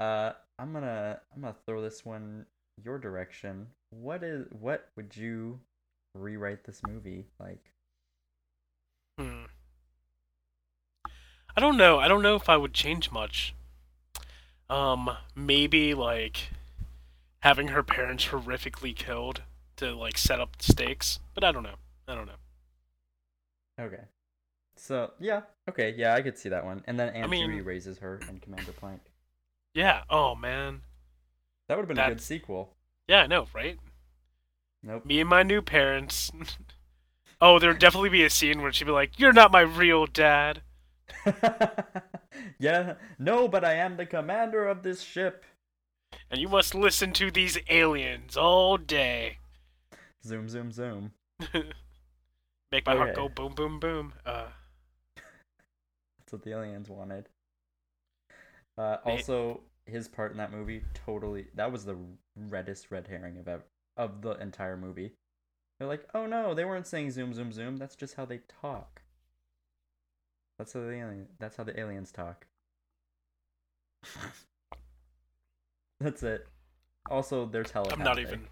Uh 0.00 0.32
I'm 0.58 0.72
to 0.84 1.20
I'm 1.34 1.42
to 1.42 1.54
throw 1.66 1.82
this 1.82 2.04
one 2.04 2.46
your 2.82 2.98
direction. 2.98 3.68
What 3.90 4.22
is 4.22 4.46
what 4.50 4.88
would 4.96 5.16
you 5.16 5.60
rewrite 6.14 6.64
this 6.64 6.80
movie 6.86 7.26
like? 7.38 7.72
Hmm. 9.18 9.44
I 11.56 11.60
don't 11.60 11.76
know. 11.76 11.98
I 11.98 12.08
don't 12.08 12.22
know 12.22 12.36
if 12.36 12.48
I 12.48 12.56
would 12.56 12.74
change 12.74 13.10
much. 13.10 13.54
Um, 14.68 15.10
maybe 15.34 15.94
like 15.94 16.50
having 17.40 17.68
her 17.68 17.82
parents 17.82 18.26
horrifically 18.26 18.94
killed 18.94 19.42
to 19.76 19.94
like 19.94 20.18
set 20.18 20.40
up 20.40 20.56
the 20.58 20.64
stakes, 20.64 21.20
but 21.34 21.44
I 21.44 21.52
don't 21.52 21.62
know. 21.62 21.76
I 22.06 22.14
don't 22.14 22.26
know. 22.26 22.32
Okay. 23.80 24.02
So, 24.76 25.12
yeah. 25.18 25.42
Okay, 25.68 25.94
yeah, 25.96 26.14
I 26.14 26.22
could 26.22 26.36
see 26.36 26.48
that 26.50 26.64
one. 26.64 26.82
And 26.86 26.98
then 26.98 27.14
Aunt 27.14 27.30
mean- 27.30 27.48
Judy 27.48 27.62
raises 27.62 27.98
her 27.98 28.20
in 28.28 28.40
Commander 28.40 28.72
Plank. 28.72 29.00
Yeah. 29.74 30.02
Oh 30.10 30.34
man. 30.34 30.82
That 31.68 31.76
would 31.76 31.82
have 31.82 31.88
been 31.88 31.98
a 31.98 32.08
good 32.08 32.20
sequel. 32.20 32.74
Yeah, 33.08 33.22
I 33.22 33.26
know, 33.26 33.46
right? 33.54 33.78
Nope. 34.82 35.04
Me 35.04 35.20
and 35.20 35.28
my 35.28 35.42
new 35.42 35.62
parents. 35.62 36.30
oh, 37.40 37.58
there'd 37.58 37.78
definitely 37.78 38.08
be 38.08 38.24
a 38.24 38.30
scene 38.30 38.62
where 38.62 38.72
she'd 38.72 38.84
be 38.84 38.90
like, 38.90 39.18
"You're 39.18 39.32
not 39.32 39.50
my 39.50 39.60
real 39.60 40.06
dad." 40.06 40.62
yeah, 42.58 42.94
no, 43.18 43.48
but 43.48 43.64
I 43.64 43.74
am 43.74 43.96
the 43.96 44.06
commander 44.06 44.66
of 44.66 44.82
this 44.82 45.02
ship. 45.02 45.44
and 46.30 46.40
you 46.40 46.48
must 46.48 46.74
listen 46.74 47.12
to 47.14 47.30
these 47.30 47.58
aliens 47.68 48.36
all 48.36 48.76
day. 48.76 49.38
Zoom, 50.24 50.48
zoom, 50.48 50.72
zoom. 50.72 51.12
Make 52.72 52.86
my 52.86 52.96
heart 52.96 53.14
go 53.14 53.28
boom, 53.28 53.54
boom, 53.54 53.78
boom. 53.78 54.12
Uh, 54.24 54.46
That's 56.18 56.32
what 56.32 56.42
the 56.42 56.52
aliens 56.52 56.88
wanted. 56.88 57.28
Uh, 58.76 58.96
also, 59.04 59.60
his 59.86 60.08
part 60.08 60.32
in 60.32 60.38
that 60.38 60.52
movie 60.52 60.82
totally. 60.92 61.46
That 61.54 61.70
was 61.70 61.84
the 61.84 61.96
reddest 62.36 62.90
red 62.90 63.06
herring 63.06 63.38
of 63.38 63.46
ev- 63.48 63.64
of 63.96 64.20
the 64.20 64.32
entire 64.32 64.76
movie. 64.76 65.12
They're 65.78 65.88
like, 65.88 66.06
oh 66.14 66.26
no, 66.26 66.54
they 66.54 66.64
weren't 66.64 66.86
saying 66.86 67.12
zoom, 67.12 67.32
zoom, 67.32 67.52
zoom. 67.52 67.76
That's 67.76 67.96
just 67.96 68.14
how 68.16 68.24
they 68.24 68.40
talk. 68.60 69.02
That's 70.58 70.72
how 70.72 70.80
the 70.80 70.92
alien. 70.92 71.26
That's 71.38 71.56
how 71.56 71.64
the 71.64 71.78
aliens 71.78 72.10
talk. 72.12 72.46
That's 76.00 76.22
it. 76.22 76.46
Also, 77.10 77.46
they're 77.46 77.62
telepathic. 77.64 77.98
I'm 77.98 78.04
not 78.04 78.18
even. 78.18 78.46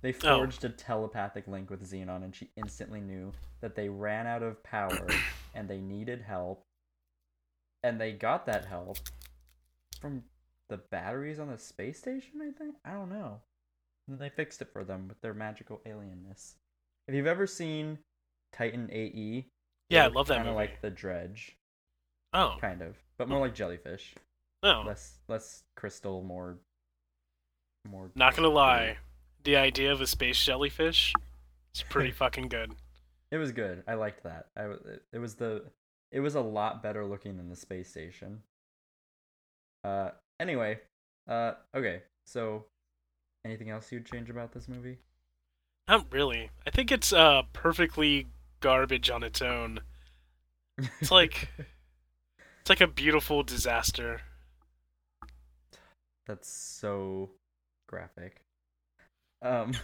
They 0.00 0.12
Oh. 0.24 0.38
forged 0.38 0.64
a 0.64 0.68
telepathic 0.68 1.46
link 1.46 1.70
with 1.70 1.88
Zenon, 1.88 2.24
and 2.24 2.34
she 2.34 2.50
instantly 2.56 3.00
knew 3.00 3.32
that 3.60 3.74
they 3.74 3.88
ran 3.88 4.26
out 4.26 4.42
of 4.42 4.62
power 4.62 5.06
and 5.54 5.68
they 5.68 5.80
needed 5.80 6.22
help. 6.22 6.64
And 7.84 8.00
they 8.00 8.12
got 8.12 8.46
that 8.46 8.64
help 8.64 8.98
from 10.00 10.24
the 10.68 10.76
batteries 10.78 11.38
on 11.38 11.48
the 11.48 11.58
space 11.58 11.98
station, 11.98 12.40
I 12.42 12.50
think? 12.50 12.76
I 12.84 12.92
don't 12.92 13.10
know. 13.10 13.40
And 14.08 14.18
they 14.18 14.28
fixed 14.28 14.60
it 14.62 14.72
for 14.72 14.84
them 14.84 15.08
with 15.08 15.20
their 15.20 15.34
magical 15.34 15.80
alienness. 15.86 16.54
If 17.06 17.14
you've 17.14 17.26
ever 17.26 17.46
seen 17.46 17.98
Titan 18.52 18.88
AE, 18.90 19.46
Yeah, 19.88 20.04
I 20.04 20.08
love 20.08 20.26
that 20.28 20.38
Kind 20.38 20.48
of 20.48 20.54
like 20.54 20.80
the 20.80 20.90
Drej, 20.90 21.50
Oh, 22.32 22.56
kind 22.60 22.80
of, 22.82 22.96
but 23.18 23.28
more 23.28 23.40
like 23.40 23.54
jellyfish. 23.54 24.14
no. 24.62 24.84
Less, 24.86 25.18
less 25.28 25.64
crystal, 25.76 26.22
more, 26.22 26.58
more. 27.88 28.10
Not 28.14 28.34
gonna 28.36 28.48
lie, 28.48 28.96
the 29.44 29.56
idea 29.56 29.92
of 29.92 30.00
a 30.00 30.06
space 30.06 30.42
jellyfish 30.42 31.12
is 31.74 31.82
pretty 31.90 32.10
fucking 32.12 32.48
good. 32.48 32.72
It 33.30 33.36
was 33.38 33.52
good. 33.52 33.82
I 33.86 33.94
liked 33.94 34.22
that. 34.24 34.46
I 34.56 34.68
it 35.12 35.18
was 35.18 35.34
the 35.36 35.64
it 36.10 36.20
was 36.20 36.34
a 36.34 36.40
lot 36.40 36.82
better 36.82 37.04
looking 37.04 37.36
than 37.36 37.48
the 37.50 37.56
space 37.56 37.88
station. 37.90 38.42
Uh 39.84 40.10
anyway, 40.40 40.78
uh 41.28 41.52
okay. 41.74 42.02
So 42.26 42.66
anything 43.44 43.70
else 43.70 43.90
you'd 43.90 44.06
change 44.06 44.30
about 44.30 44.52
this 44.52 44.68
movie? 44.68 44.98
Not 45.88 46.06
really. 46.12 46.50
I 46.66 46.70
think 46.70 46.92
it's 46.92 47.12
uh 47.12 47.42
perfectly 47.52 48.26
garbage 48.62 49.10
on 49.10 49.22
its 49.22 49.42
own. 49.42 49.80
It's 51.00 51.10
like 51.10 51.50
it's 52.60 52.70
like 52.70 52.80
a 52.80 52.86
beautiful 52.86 53.42
disaster. 53.42 54.22
That's 56.26 56.48
so 56.48 57.30
graphic. 57.88 58.40
Um 59.42 59.72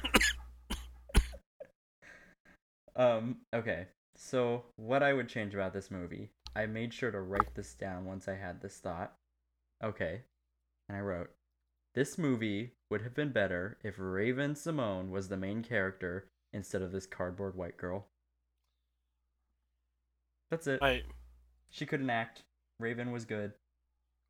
Um 2.97 3.37
okay. 3.55 3.89
So 4.17 4.65
what 4.77 5.03
I 5.03 5.13
would 5.13 5.29
change 5.29 5.55
about 5.55 5.73
this 5.73 5.91
movie, 5.91 6.31
I 6.57 6.67
made 6.67 6.95
sure 6.95 7.11
to 7.11 7.21
write 7.21 7.55
this 7.55 7.75
down 7.75 8.05
once 8.05 8.27
I 8.27 8.35
had 8.35 8.61
this 8.61 8.79
thought. 8.79 9.13
Okay. 9.85 10.23
And 10.89 10.97
I 10.97 11.01
wrote 11.01 11.31
This 11.95 12.17
movie 12.17 12.73
would 12.91 13.03
have 13.03 13.15
been 13.15 13.33
better 13.33 13.77
if 13.83 13.97
Raven 13.99 14.55
Simone 14.55 15.11
was 15.11 15.29
the 15.29 15.37
main 15.37 15.63
character 15.63 16.29
instead 16.53 16.83
of 16.83 16.93
this 16.93 17.07
cardboard 17.07 17.55
white 17.55 17.77
girl. 17.77 18.07
That's 20.51 20.67
it. 20.67 20.81
I 20.83 21.03
She 21.71 21.87
couldn't 21.87 22.11
act. 22.11 22.43
Raven 22.81 23.13
was 23.13 23.25
good. 23.25 23.53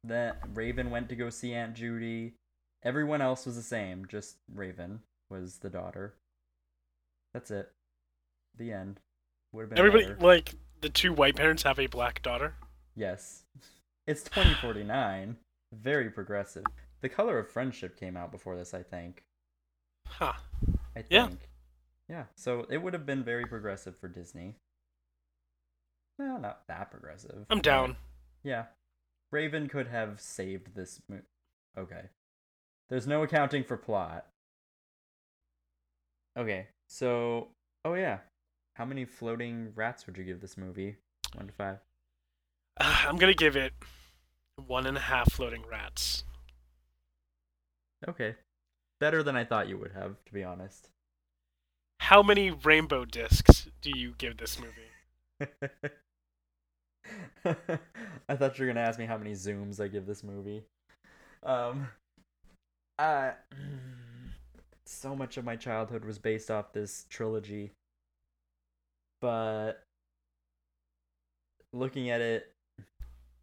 Then 0.04 0.34
Raven 0.54 0.90
went 0.90 1.08
to 1.08 1.16
go 1.16 1.30
see 1.30 1.54
Aunt 1.54 1.74
Judy. 1.74 2.34
Everyone 2.84 3.20
else 3.20 3.46
was 3.46 3.56
the 3.56 3.62
same, 3.62 4.06
just 4.06 4.36
Raven 4.54 5.00
was 5.30 5.58
the 5.58 5.70
daughter. 5.70 6.14
That's 7.34 7.50
it. 7.50 7.70
The 8.56 8.72
end. 8.72 9.00
Would 9.52 9.62
have 9.62 9.70
been 9.70 9.78
everybody 9.78 10.04
better. 10.06 10.20
like 10.20 10.54
the 10.80 10.88
two 10.88 11.12
white 11.12 11.36
parents 11.36 11.62
have 11.64 11.78
a 11.78 11.86
black 11.86 12.22
daughter. 12.22 12.54
Yes. 12.96 13.42
It's 14.06 14.22
2049. 14.22 15.36
Very 15.74 16.08
progressive. 16.08 16.64
The 17.02 17.10
Color 17.10 17.38
of 17.38 17.50
Friendship 17.50 18.00
came 18.00 18.16
out 18.16 18.32
before 18.32 18.56
this, 18.56 18.72
I 18.72 18.82
think. 18.82 19.22
Huh. 20.08 20.32
I 20.96 21.02
think. 21.02 21.06
Yeah. 21.10 21.28
Yeah. 22.08 22.22
So 22.34 22.64
it 22.70 22.78
would 22.78 22.94
have 22.94 23.04
been 23.04 23.22
very 23.22 23.44
progressive 23.44 23.98
for 23.98 24.08
Disney. 24.08 24.54
Well, 26.18 26.38
not 26.40 26.66
that 26.68 26.90
progressive. 26.90 27.46
I'm 27.48 27.60
down. 27.60 27.96
Yeah. 28.42 28.64
Raven 29.30 29.68
could 29.68 29.88
have 29.88 30.20
saved 30.20 30.74
this 30.74 31.00
mo- 31.08 31.20
Okay. 31.76 32.02
There's 32.88 33.06
no 33.06 33.22
accounting 33.22 33.62
for 33.62 33.76
plot. 33.76 34.26
Okay. 36.36 36.66
So, 36.88 37.48
oh 37.84 37.94
yeah. 37.94 38.18
How 38.74 38.84
many 38.84 39.04
floating 39.04 39.72
rats 39.74 40.06
would 40.06 40.16
you 40.16 40.24
give 40.24 40.40
this 40.40 40.56
movie? 40.56 40.96
1 41.34 41.46
to 41.46 41.52
5. 41.52 41.76
Uh, 42.80 42.96
I'm 43.08 43.16
gonna 43.16 43.34
give 43.34 43.56
it 43.56 43.72
one 44.66 44.86
and 44.86 44.96
a 44.96 45.00
half 45.00 45.30
floating 45.32 45.64
rats. 45.70 46.24
Okay. 48.08 48.34
Better 49.00 49.22
than 49.22 49.36
I 49.36 49.44
thought 49.44 49.68
you 49.68 49.78
would 49.78 49.92
have, 49.92 50.16
to 50.24 50.32
be 50.32 50.42
honest. 50.42 50.88
How 52.00 52.22
many 52.22 52.50
rainbow 52.50 53.04
discs 53.04 53.68
do 53.82 53.90
you 53.94 54.14
give 54.18 54.38
this 54.38 54.58
movie? 54.58 55.50
I 58.28 58.36
thought 58.36 58.58
you 58.58 58.66
were 58.66 58.72
gonna 58.72 58.86
ask 58.86 58.98
me 58.98 59.06
how 59.06 59.18
many 59.18 59.32
zooms 59.32 59.80
I 59.80 59.88
give 59.88 60.06
this 60.06 60.22
movie. 60.22 60.64
Um, 61.42 61.88
uh, 62.98 63.32
so 64.86 65.14
much 65.14 65.36
of 65.36 65.44
my 65.44 65.56
childhood 65.56 66.04
was 66.04 66.18
based 66.18 66.50
off 66.50 66.72
this 66.72 67.06
trilogy, 67.08 67.72
but 69.20 69.82
looking 71.72 72.10
at 72.10 72.20
it, 72.20 72.52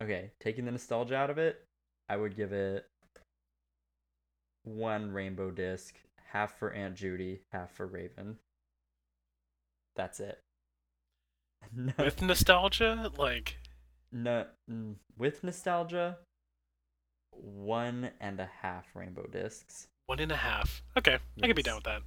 okay, 0.01 0.31
taking 0.39 0.65
the 0.65 0.71
nostalgia 0.71 1.15
out 1.15 1.29
of 1.29 1.37
it, 1.37 1.63
I 2.09 2.17
would 2.17 2.35
give 2.35 2.51
it 2.51 2.85
one 4.63 5.11
rainbow 5.11 5.51
disc, 5.51 5.95
half 6.31 6.57
for 6.57 6.71
Aunt 6.73 6.95
Judy, 6.95 7.41
half 7.51 7.71
for 7.71 7.85
Raven. 7.85 8.37
That's 9.95 10.19
it. 10.19 10.44
No, 11.73 11.93
With 11.99 12.21
nostalgia, 12.21 13.11
like 13.17 13.57
no, 14.11 14.45
mm, 14.69 14.95
with 15.17 15.43
nostalgia, 15.43 16.17
one 17.31 18.11
and 18.19 18.39
a 18.39 18.49
half 18.61 18.85
rainbow 18.95 19.27
discs. 19.27 19.87
one 20.05 20.19
and 20.19 20.31
a 20.31 20.35
half. 20.37 20.81
Okay, 20.97 21.17
I 21.41 21.47
could 21.47 21.55
be 21.55 21.61
Yes. 21.61 21.65
down 21.65 21.75
with 21.75 21.83
that. 21.85 22.01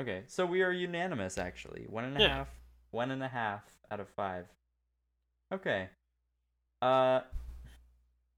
Okay, 0.00 0.22
so 0.26 0.46
we 0.46 0.62
are 0.62 0.72
unanimous 0.72 1.36
actually. 1.38 1.84
One 1.88 2.04
and 2.04 2.16
a 2.16 2.28
half, 2.28 2.48
Yeah. 2.48 2.54
one 2.92 3.10
and 3.10 3.22
a 3.22 3.28
half 3.28 3.62
out 3.90 4.00
of 4.00 4.08
five. 4.08 4.46
Okay. 5.52 5.88
Uh. 6.80 7.20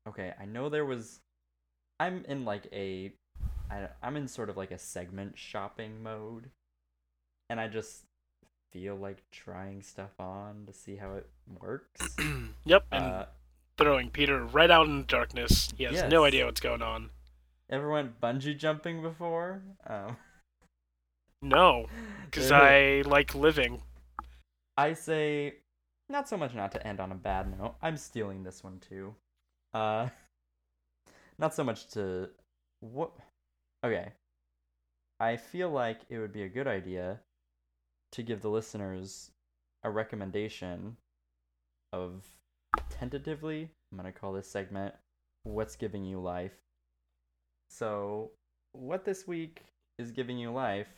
Okay, 0.09 0.33
I 0.41 0.45
know 0.47 0.69
there 0.69 0.85
was. 0.85 1.21
I'm 2.01 2.25
in 2.25 2.45
like 2.45 2.67
a, 2.73 3.13
I, 3.71 3.87
I'm 4.03 4.17
in 4.17 4.27
sort 4.27 4.51
of 4.51 4.57
like 4.57 4.73
a 4.73 4.79
segment 4.79 5.39
shopping 5.39 6.03
mode. 6.03 6.51
and 7.49 7.61
I 7.61 7.69
just 7.69 8.03
feel 8.73 8.97
like 8.97 9.23
trying 9.31 9.83
stuff 9.83 10.19
on 10.19 10.65
to 10.67 10.73
see 10.73 10.97
how 10.97 11.15
it 11.15 11.29
works. 11.61 12.19
yep, 12.65 12.87
and 12.91 13.15
Uh, 13.15 13.27
throwing 13.77 14.11
Peter 14.11 14.45
right 14.45 14.71
out 14.71 14.87
in 14.87 14.99
the 14.99 15.05
darkness. 15.07 15.73
He 15.77 15.85
has 15.85 16.05
no 16.05 16.25
idea 16.25 16.47
what's 16.47 16.61
going 16.61 16.83
on. 16.83 17.11
ever 17.69 17.91
went 17.91 18.21
bungee 18.21 18.57
jumping 18.57 19.03
before? 19.03 19.63
Um, 19.87 20.17
No, 21.43 21.89
because 22.25 22.51
I 22.51 23.03
like 23.07 23.35
living. 23.35 23.83
I 24.77 24.93
say 24.95 25.57
not 26.09 26.29
so 26.29 26.37
much 26.37 26.55
not 26.55 26.73
to 26.73 26.87
end 26.87 27.01
on 27.01 27.13
a 27.13 27.17
bad 27.17 27.57
note. 27.59 27.77
I'm 27.83 27.97
stealing 27.97 28.43
this 28.43 28.63
one 28.63 28.81
too. 28.81 29.15
Uh 29.75 30.09
not 31.39 31.55
so 31.55 31.65
much 31.65 31.87
to 31.89 32.31
what 32.81 33.13
Okay. 33.85 34.13
I 35.21 35.37
feel 35.37 35.71
like 35.71 36.01
it 36.09 36.19
would 36.19 36.33
be 36.33 36.43
a 36.43 36.49
good 36.49 36.67
idea 36.67 37.21
to 38.13 38.23
give 38.23 38.43
the 38.43 38.49
listeners 38.51 39.31
a 39.85 39.91
recommendation 39.91 40.97
of 41.93 42.23
tentatively, 42.91 43.69
I'm 43.91 43.99
going 43.99 44.13
to 44.13 44.19
call 44.19 44.33
this 44.33 44.49
segment 44.49 44.95
what's 45.45 45.77
giving 45.77 46.05
you 46.05 46.21
life. 46.21 46.53
So, 47.69 48.31
what 48.73 49.05
this 49.05 49.27
week 49.27 49.63
is 49.99 50.11
giving 50.11 50.39
you 50.39 50.51
life 50.53 50.89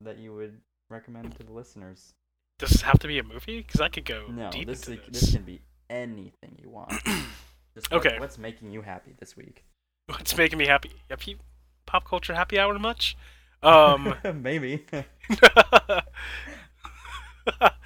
that 0.00 0.18
you 0.18 0.34
would 0.34 0.58
recommend 0.90 1.36
to 1.36 1.42
the 1.44 1.52
listeners? 1.52 2.12
Does 2.58 2.70
this 2.70 2.82
have 2.82 2.98
to 3.00 3.08
be 3.08 3.18
a 3.18 3.22
movie? 3.24 3.62
Because 3.62 3.80
I 3.80 3.88
could 3.88 4.04
go 4.04 4.26
No, 4.28 4.50
deep 4.50 4.66
this, 4.66 4.86
into 4.88 5.00
is- 5.02 5.08
this. 5.12 5.20
this 5.22 5.32
can 5.34 5.42
be 5.44 5.60
anything 5.90 6.58
you 6.62 6.70
want. 6.70 6.92
Just 7.74 7.90
what- 7.90 8.06
Okay. 8.06 8.18
What's 8.18 8.38
making 8.38 8.70
you 8.70 8.82
happy 8.82 9.14
this 9.18 9.36
week? 9.36 9.64
What's 10.06 10.36
making 10.36 10.58
me 10.58 10.66
happy? 10.66 10.92
You 11.24 11.36
pop 11.86 12.04
culture 12.04 12.34
happy 12.34 12.58
hour 12.58 12.78
much? 12.78 13.16
Um, 13.64 14.14
Maybe. 14.42 14.84
I 14.90 16.02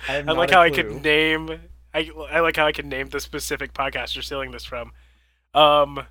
have 0.07 0.27
like 0.37 0.51
how 0.51 0.63
I 0.63 0.71
could 0.71 1.03
name. 1.03 1.51
I, 1.95 2.11
I 2.31 2.41
like 2.41 2.57
how 2.57 2.67
I 2.67 2.73
can 2.73 2.89
name 2.89 3.09
the 3.09 3.21
specific 3.21 3.73
podcast 3.73 4.15
you're 4.15 4.23
stealing 4.23 4.51
this 4.51 4.65
from. 4.65 4.93
Um. 5.55 6.05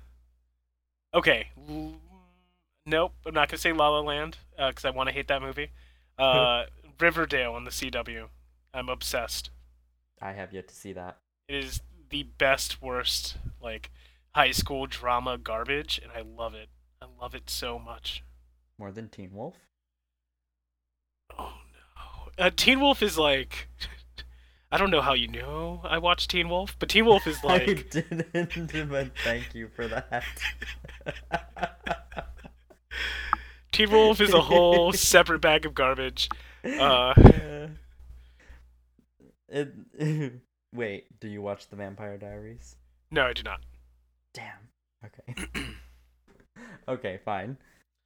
Okay. 1.14 1.48
L- 1.68 2.00
Nope, 2.88 3.12
I'm 3.26 3.34
not 3.34 3.50
gonna 3.50 3.58
say 3.58 3.72
La 3.74 3.90
La 3.90 4.00
Land 4.00 4.38
because 4.56 4.86
I 4.86 4.90
want 4.90 5.10
to 5.10 5.14
hate 5.14 5.28
that 5.28 5.42
movie. 5.42 5.72
Uh, 6.16 6.64
Riverdale 6.98 7.52
on 7.52 7.64
the 7.64 7.70
CW. 7.70 8.28
I'm 8.72 8.88
obsessed. 8.88 9.50
I 10.22 10.32
have 10.32 10.54
yet 10.54 10.68
to 10.68 10.74
see 10.74 10.94
that. 10.94 11.18
It 11.48 11.56
is 11.56 11.80
the 12.08 12.22
best, 12.22 12.80
worst 12.80 13.36
like 13.60 13.90
high 14.34 14.52
school 14.52 14.86
drama 14.86 15.36
garbage, 15.36 16.00
and 16.02 16.10
I 16.12 16.22
love 16.22 16.54
it. 16.54 16.70
I 17.02 17.06
love 17.20 17.34
it 17.34 17.50
so 17.50 17.78
much. 17.78 18.24
More 18.78 18.92
than 18.92 19.08
Teen 19.08 19.30
Wolf? 19.32 19.56
Oh 21.36 21.52
no. 22.38 22.44
Uh, 22.44 22.50
Teen 22.54 22.80
Wolf 22.80 23.02
is 23.02 23.18
like. 23.18 23.68
I 24.70 24.76
don't 24.76 24.90
know 24.90 25.00
how 25.00 25.14
you 25.14 25.28
know 25.28 25.80
I 25.82 25.96
watched 25.96 26.30
Teen 26.30 26.48
Wolf, 26.50 26.76
but 26.78 26.90
Teen 26.90 27.06
Wolf 27.06 27.26
is 27.26 27.42
like. 27.44 27.62
I 27.62 27.74
didn't, 27.74 28.90
but 28.90 29.10
thank 29.24 29.54
you 29.54 29.68
for 29.74 29.88
that. 29.88 30.24
Teen 33.72 33.90
Wolf 33.90 34.20
is 34.20 34.32
a 34.34 34.40
whole 34.42 34.92
separate 34.92 35.40
bag 35.40 35.64
of 35.64 35.74
garbage. 35.74 36.28
Uh, 36.64 37.14
it, 39.48 39.72
wait, 40.74 41.06
do 41.20 41.28
you 41.28 41.40
watch 41.40 41.68
The 41.68 41.76
Vampire 41.76 42.18
Diaries? 42.18 42.76
no, 43.10 43.22
I 43.24 43.32
do 43.32 43.42
not. 43.42 43.60
Damn. 44.34 44.68
Okay. 45.04 45.48
okay, 46.88 47.20
fine. 47.24 47.56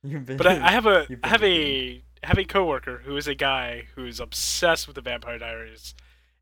But 0.04 0.46
I, 0.46 0.68
I 0.68 0.70
have 0.72 0.86
a 0.86 1.06
I 1.22 1.28
have 1.28 1.42
a 1.44 2.02
I 2.22 2.26
have 2.26 2.38
a 2.38 2.44
coworker 2.44 3.02
who 3.04 3.16
is 3.16 3.28
a 3.28 3.34
guy 3.34 3.88
who's 3.94 4.20
obsessed 4.20 4.86
with 4.86 4.96
the 4.96 5.00
Vampire 5.02 5.38
Diaries, 5.38 5.94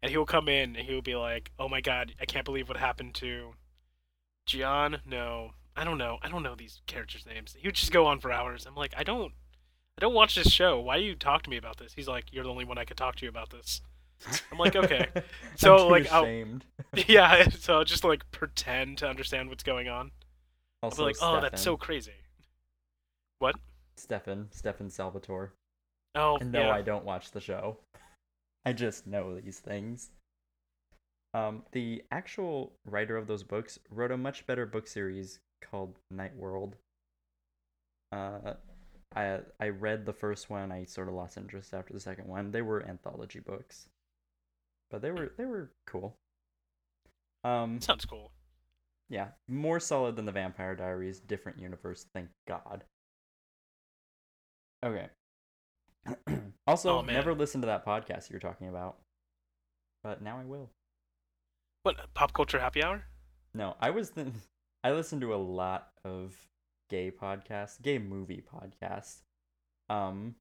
and 0.03 0.11
he 0.11 0.17
will 0.17 0.27
come 0.27 0.49
in 0.49 0.77
and 0.77 0.87
he 0.87 0.95
will 0.95 1.03
be 1.03 1.17
like, 1.17 1.51
"Oh 1.59 1.69
my 1.69 1.81
god, 1.81 2.15
I 2.21 2.25
can't 2.25 2.45
believe 2.45 2.69
what 2.69 2.79
happened 2.79 3.15
to 3.17 3.55
Gian." 4.47 5.01
No, 5.07 5.53
I 5.77 5.85
don't 5.85 5.99
know. 5.99 6.19
I 6.23 6.29
don't 6.29 6.43
know 6.43 6.55
these 6.55 6.81
characters' 6.87 7.27
names. 7.27 7.55
He 7.59 7.69
would 7.69 7.75
just 7.75 7.93
go 7.93 8.07
on 8.07 8.21
for 8.21 8.33
hours. 8.33 8.67
I'm 8.67 8.75
like, 8.75 8.95
I 8.97 9.03
don't, 9.03 9.33
I 9.99 10.01
don't 10.01 10.15
watch 10.15 10.35
this 10.35 10.51
show. 10.51 10.81
Why 10.81 10.99
do 10.99 11.05
you 11.05 11.15
talk 11.15 11.43
to 11.43 11.51
me 11.51 11.57
about 11.57 11.79
this? 11.79 11.93
He's 11.95 12.09
like, 12.09 12.33
you're 12.33 12.45
the 12.45 12.51
only 12.51 12.65
one 12.65 12.79
I 12.79 12.85
could 12.85 12.97
talk 12.97 13.17
to 13.17 13.25
you 13.25 13.29
about 13.31 13.51
this. 13.51 13.81
I'm 14.53 14.59
like, 14.59 14.77
okay. 14.77 15.07
So, 15.57 15.89
like, 15.89 16.11
I'll- 16.13 16.25
ashamed. 16.25 16.65
yeah, 17.07 17.49
so 17.51 17.75
I'll 17.77 17.85
just 17.85 18.05
like 18.05 18.31
pretend 18.31 18.99
to 18.99 19.09
understand 19.09 19.49
what's 19.49 19.63
going 19.63 19.89
on. 19.89 20.11
I'll 20.83 20.91
be 20.91 20.93
Also, 20.93 21.05
like, 21.05 21.17
oh, 21.21 21.41
that's 21.41 21.61
so 21.63 21.77
crazy. 21.77 22.13
What? 23.41 23.57
Stefan, 23.97 24.49
Stefan 24.53 24.89
Salvatore. 24.91 25.53
Oh, 26.15 26.39
And 26.41 26.53
no, 26.53 26.61
yeah. 26.67 26.71
I 26.75 26.83
don't 26.83 27.05
watch 27.05 27.33
the 27.33 27.41
show. 27.41 27.79
I 28.65 28.73
just 28.73 29.07
know 29.07 29.39
these 29.41 29.59
things. 29.59 30.11
Um, 31.33 31.63
the 31.73 32.03
actual 32.11 32.73
writer 32.85 33.17
of 33.17 33.27
those 33.27 33.43
books 33.43 33.79
wrote 33.91 34.11
a 34.11 34.17
much 34.17 34.47
better 34.47 34.67
book 34.67 34.87
series 34.87 35.41
called 35.63 35.95
Night 36.11 36.37
World. 36.37 36.77
Uh, 38.13 38.55
I 39.15 39.41
I 39.61 39.69
read 39.69 40.07
the 40.07 40.13
first 40.13 40.51
one. 40.51 40.73
I 40.73 40.85
sort 40.85 41.09
of 41.09 41.15
lost 41.15 41.37
interest 41.37 41.73
after 41.73 41.93
the 41.93 42.01
second 42.01 42.27
one. 42.27 42.51
They 42.51 42.63
were 42.63 42.85
anthology 42.85 43.39
books, 43.41 43.87
but 44.91 45.03
they 45.03 45.13
were 45.13 45.33
they 45.37 45.45
were 45.45 45.71
cool. 45.87 46.15
Um, 47.45 47.81
Sounds 47.81 48.05
cool. 48.05 48.33
yeah, 49.09 49.29
more 49.49 49.79
solid 49.79 50.17
than 50.17 50.27
the 50.27 50.33
Vampire 50.33 50.75
Diaries. 50.75 51.21
Different 51.21 51.61
universe, 51.61 52.07
thank 52.13 52.29
God. 52.49 52.83
Okay. 54.85 55.09
also, 56.67 56.99
Oh, 56.99 57.03
never 57.03 57.35
listened 57.35 57.63
to 57.63 57.67
that 57.67 57.85
podcast 57.85 58.31
you 58.31 58.35
were 58.35 58.41
talking 58.41 58.69
about, 58.69 58.97
but 60.03 60.23
now 60.23 60.39
I 60.39 60.45
will. 60.45 60.71
What 61.83 61.97
pop 62.15 62.33
culture 62.33 62.59
happy 62.59 62.83
hour? 62.83 63.05
No, 63.55 63.77
I 63.81 63.91
was 63.91 64.11
th- 64.11 64.29
I 64.85 64.93
listened 64.93 65.21
to 65.23 65.35
a 65.35 65.37
lot 65.37 65.89
of 66.05 66.35
gay 66.89 67.11
podcasts, 67.11 67.81
gay 67.81 67.99
movie 67.99 68.43
podcasts. 68.43 69.19
Um, 69.89 70.37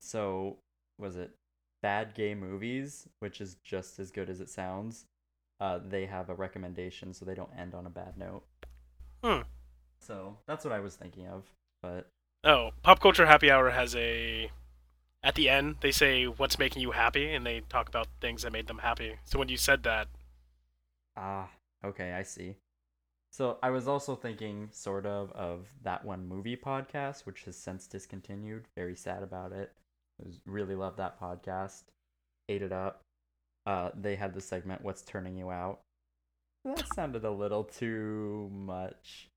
so 0.00 0.58
was 0.98 1.16
it 1.16 1.30
Bad 1.82 2.14
Gay 2.14 2.34
Movies, 2.34 3.08
which 3.20 3.40
is 3.40 3.56
just 3.64 3.98
as 3.98 4.10
good 4.10 4.28
as 4.28 4.40
it 4.40 4.50
sounds. 4.50 5.06
Uh, 5.60 5.78
they 5.84 6.06
have 6.06 6.28
a 6.28 6.34
recommendation, 6.34 7.12
so 7.14 7.24
they 7.24 7.34
don't 7.34 7.50
end 7.56 7.74
on 7.74 7.86
a 7.86 7.90
bad 7.90 8.16
note. 8.16 8.44
Hmm. 9.24 9.42
So 10.00 10.36
that's 10.46 10.64
what 10.64 10.72
I 10.72 10.80
was 10.80 10.94
thinking 10.94 11.26
of. 11.26 11.44
But 11.82 12.08
Oh, 12.44 12.70
pop 12.82 13.00
culture 13.00 13.26
happy 13.26 13.50
hour 13.50 13.70
has 13.70 13.94
a. 13.96 14.50
At 15.22 15.34
the 15.34 15.48
end, 15.48 15.76
they 15.80 15.90
say 15.90 16.24
what's 16.26 16.58
making 16.58 16.82
you 16.82 16.92
happy, 16.92 17.34
and 17.34 17.44
they 17.44 17.60
talk 17.68 17.88
about 17.88 18.06
things 18.20 18.42
that 18.42 18.52
made 18.52 18.68
them 18.68 18.78
happy. 18.78 19.16
So 19.24 19.38
when 19.38 19.48
you 19.48 19.56
said 19.56 19.82
that, 19.82 20.06
ah, 21.16 21.50
okay, 21.84 22.12
I 22.12 22.22
see. 22.22 22.56
So 23.30 23.58
I 23.62 23.70
was 23.70 23.88
also 23.88 24.14
thinking, 24.14 24.68
sort 24.72 25.04
of, 25.04 25.30
of 25.32 25.66
that 25.82 26.04
one 26.04 26.26
movie 26.26 26.56
podcast, 26.56 27.26
which 27.26 27.42
has 27.44 27.56
since 27.56 27.86
discontinued. 27.86 28.66
Very 28.74 28.94
sad 28.96 29.22
about 29.22 29.52
it. 29.52 29.72
Was 30.24 30.40
really 30.46 30.74
loved 30.74 30.96
that 30.98 31.20
podcast. 31.20 31.82
Ate 32.48 32.62
it 32.62 32.72
up. 32.72 33.02
Uh, 33.66 33.90
they 34.00 34.16
had 34.16 34.34
the 34.34 34.40
segment 34.40 34.82
"What's 34.82 35.02
Turning 35.02 35.36
You 35.36 35.50
Out." 35.50 35.80
That 36.64 36.94
sounded 36.94 37.24
a 37.24 37.30
little 37.30 37.64
too 37.64 38.50
much. 38.52 39.27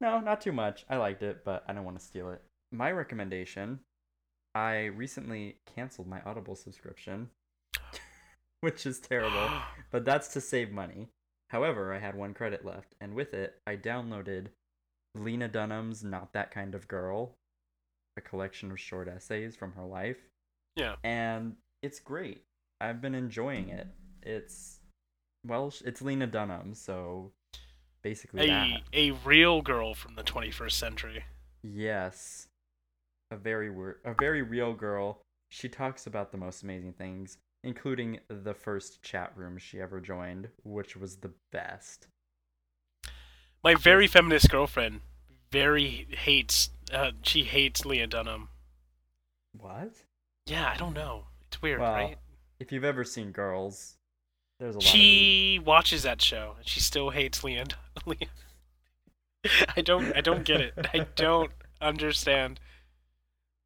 No, 0.00 0.20
not 0.20 0.40
too 0.40 0.52
much. 0.52 0.84
I 0.88 0.96
liked 0.96 1.22
it, 1.22 1.44
but 1.44 1.64
I 1.66 1.72
don't 1.72 1.84
want 1.84 1.98
to 1.98 2.04
steal 2.04 2.30
it. 2.30 2.42
My 2.72 2.90
recommendation: 2.90 3.80
I 4.54 4.86
recently 4.86 5.56
canceled 5.74 6.08
my 6.08 6.20
Audible 6.22 6.56
subscription, 6.56 7.30
which 8.60 8.86
is 8.86 9.00
terrible, 9.00 9.50
but 9.90 10.04
that's 10.04 10.28
to 10.28 10.40
save 10.40 10.70
money. 10.70 11.08
However, 11.50 11.94
I 11.94 11.98
had 11.98 12.16
one 12.16 12.34
credit 12.34 12.64
left, 12.64 12.94
and 13.00 13.14
with 13.14 13.32
it, 13.32 13.54
I 13.66 13.76
downloaded 13.76 14.48
Lena 15.14 15.48
Dunham's 15.48 16.02
Not 16.02 16.32
That 16.32 16.50
Kind 16.50 16.74
of 16.74 16.88
Girl, 16.88 17.36
a 18.16 18.20
collection 18.20 18.70
of 18.70 18.80
short 18.80 19.08
essays 19.08 19.54
from 19.56 19.72
her 19.72 19.84
life, 19.84 20.18
yeah, 20.74 20.96
and 21.04 21.56
it's 21.82 22.00
great. 22.00 22.42
I've 22.80 23.00
been 23.00 23.14
enjoying 23.14 23.70
it. 23.70 23.86
It's, 24.22 24.80
well, 25.46 25.72
it's 25.84 26.02
Lena 26.02 26.26
Dunham, 26.26 26.74
so 26.74 27.32
basically 28.06 28.46
that. 28.46 28.68
a 28.94 29.08
a 29.08 29.10
real 29.24 29.62
girl 29.62 29.92
from 29.92 30.14
the 30.14 30.22
21st 30.22 30.72
century. 30.72 31.24
Yes. 31.64 32.46
A 33.32 33.36
very 33.36 33.68
a 34.04 34.14
very 34.14 34.42
real 34.42 34.74
girl. 34.74 35.22
She 35.48 35.68
talks 35.68 36.06
about 36.06 36.30
the 36.30 36.38
most 36.38 36.62
amazing 36.62 36.92
things, 36.92 37.38
including 37.64 38.20
the 38.28 38.54
first 38.54 39.02
chat 39.02 39.32
room 39.34 39.58
she 39.58 39.80
ever 39.80 40.00
joined, 40.00 40.48
which 40.62 40.96
was 40.96 41.16
the 41.16 41.32
best. 41.50 42.06
My 43.64 43.74
very 43.74 44.06
feminist 44.06 44.50
girlfriend 44.50 45.00
very 45.50 46.06
hates. 46.10 46.70
Uh, 46.92 47.10
she 47.22 47.42
hates 47.42 47.84
Leah 47.84 48.06
Dunham. 48.06 48.50
What? 49.58 49.94
Yeah, 50.46 50.70
I 50.72 50.76
don't 50.76 50.94
know. 50.94 51.24
It's 51.48 51.60
weird, 51.60 51.80
Well, 51.80 51.92
right? 51.92 52.18
If 52.60 52.70
you've 52.70 52.84
ever 52.84 53.02
seen 53.02 53.32
Girls, 53.32 53.96
there's 54.60 54.76
a 54.76 54.78
lot 54.78 54.84
She 54.84 55.60
watches 55.64 56.04
that 56.04 56.22
show 56.22 56.54
and 56.58 56.68
she 56.68 56.78
still 56.78 57.10
hates 57.10 57.42
Leah. 57.42 57.64
Leah. 57.64 57.85
I 59.76 59.80
don't. 59.80 60.16
I 60.16 60.20
don't 60.20 60.44
get 60.44 60.60
it. 60.60 60.74
I 60.92 61.06
don't 61.16 61.50
understand. 61.80 62.60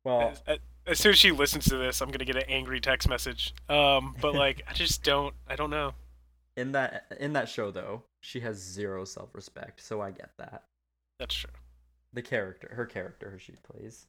Well, 0.05 0.32
Uh, 0.47 0.57
as 0.86 0.98
soon 0.98 1.12
as 1.12 1.19
she 1.19 1.31
listens 1.31 1.65
to 1.66 1.77
this, 1.77 2.01
I'm 2.01 2.11
gonna 2.11 2.24
get 2.24 2.36
an 2.36 2.44
angry 2.48 2.81
text 2.81 3.09
message. 3.09 3.55
Um, 3.69 4.15
but 4.20 4.35
like, 4.44 4.62
I 4.69 4.73
just 4.73 5.02
don't. 5.02 5.35
I 5.48 5.57
don't 5.57 5.70
know. 5.70 5.93
In 6.57 6.73
that 6.73 7.07
in 7.19 7.32
that 7.35 7.48
show 7.48 7.70
though, 7.70 8.02
she 8.20 8.40
has 8.40 8.57
zero 8.59 9.05
self-respect, 9.05 9.81
so 9.82 10.01
I 10.01 10.11
get 10.11 10.31
that. 10.39 10.65
That's 11.19 11.35
true. 11.35 11.51
The 12.12 12.23
character, 12.23 12.70
her 12.74 12.86
character, 12.86 13.31
who 13.31 13.39
she 13.39 13.52
plays. 13.62 14.07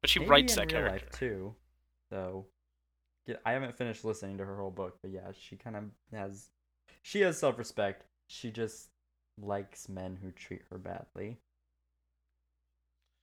But 0.00 0.10
she 0.10 0.18
Maybe 0.20 0.30
writes 0.30 0.54
that 0.56 0.68
character. 0.68 0.92
life 0.92 1.10
too. 1.10 1.54
So, 2.10 2.46
yeah, 3.26 3.36
I 3.44 3.52
haven't 3.52 3.76
finished 3.76 4.04
listening 4.04 4.38
to 4.38 4.44
her 4.44 4.56
whole 4.56 4.70
book, 4.70 4.98
but 5.02 5.10
yeah, 5.10 5.30
she 5.38 5.56
kind 5.56 5.76
of 5.76 5.84
has. 6.12 6.48
She 7.02 7.20
has 7.20 7.38
self-respect. 7.38 8.04
She 8.28 8.50
just 8.50 8.88
likes 9.40 9.88
men 9.88 10.18
who 10.22 10.30
treat 10.30 10.62
her 10.70 10.78
badly. 10.78 11.38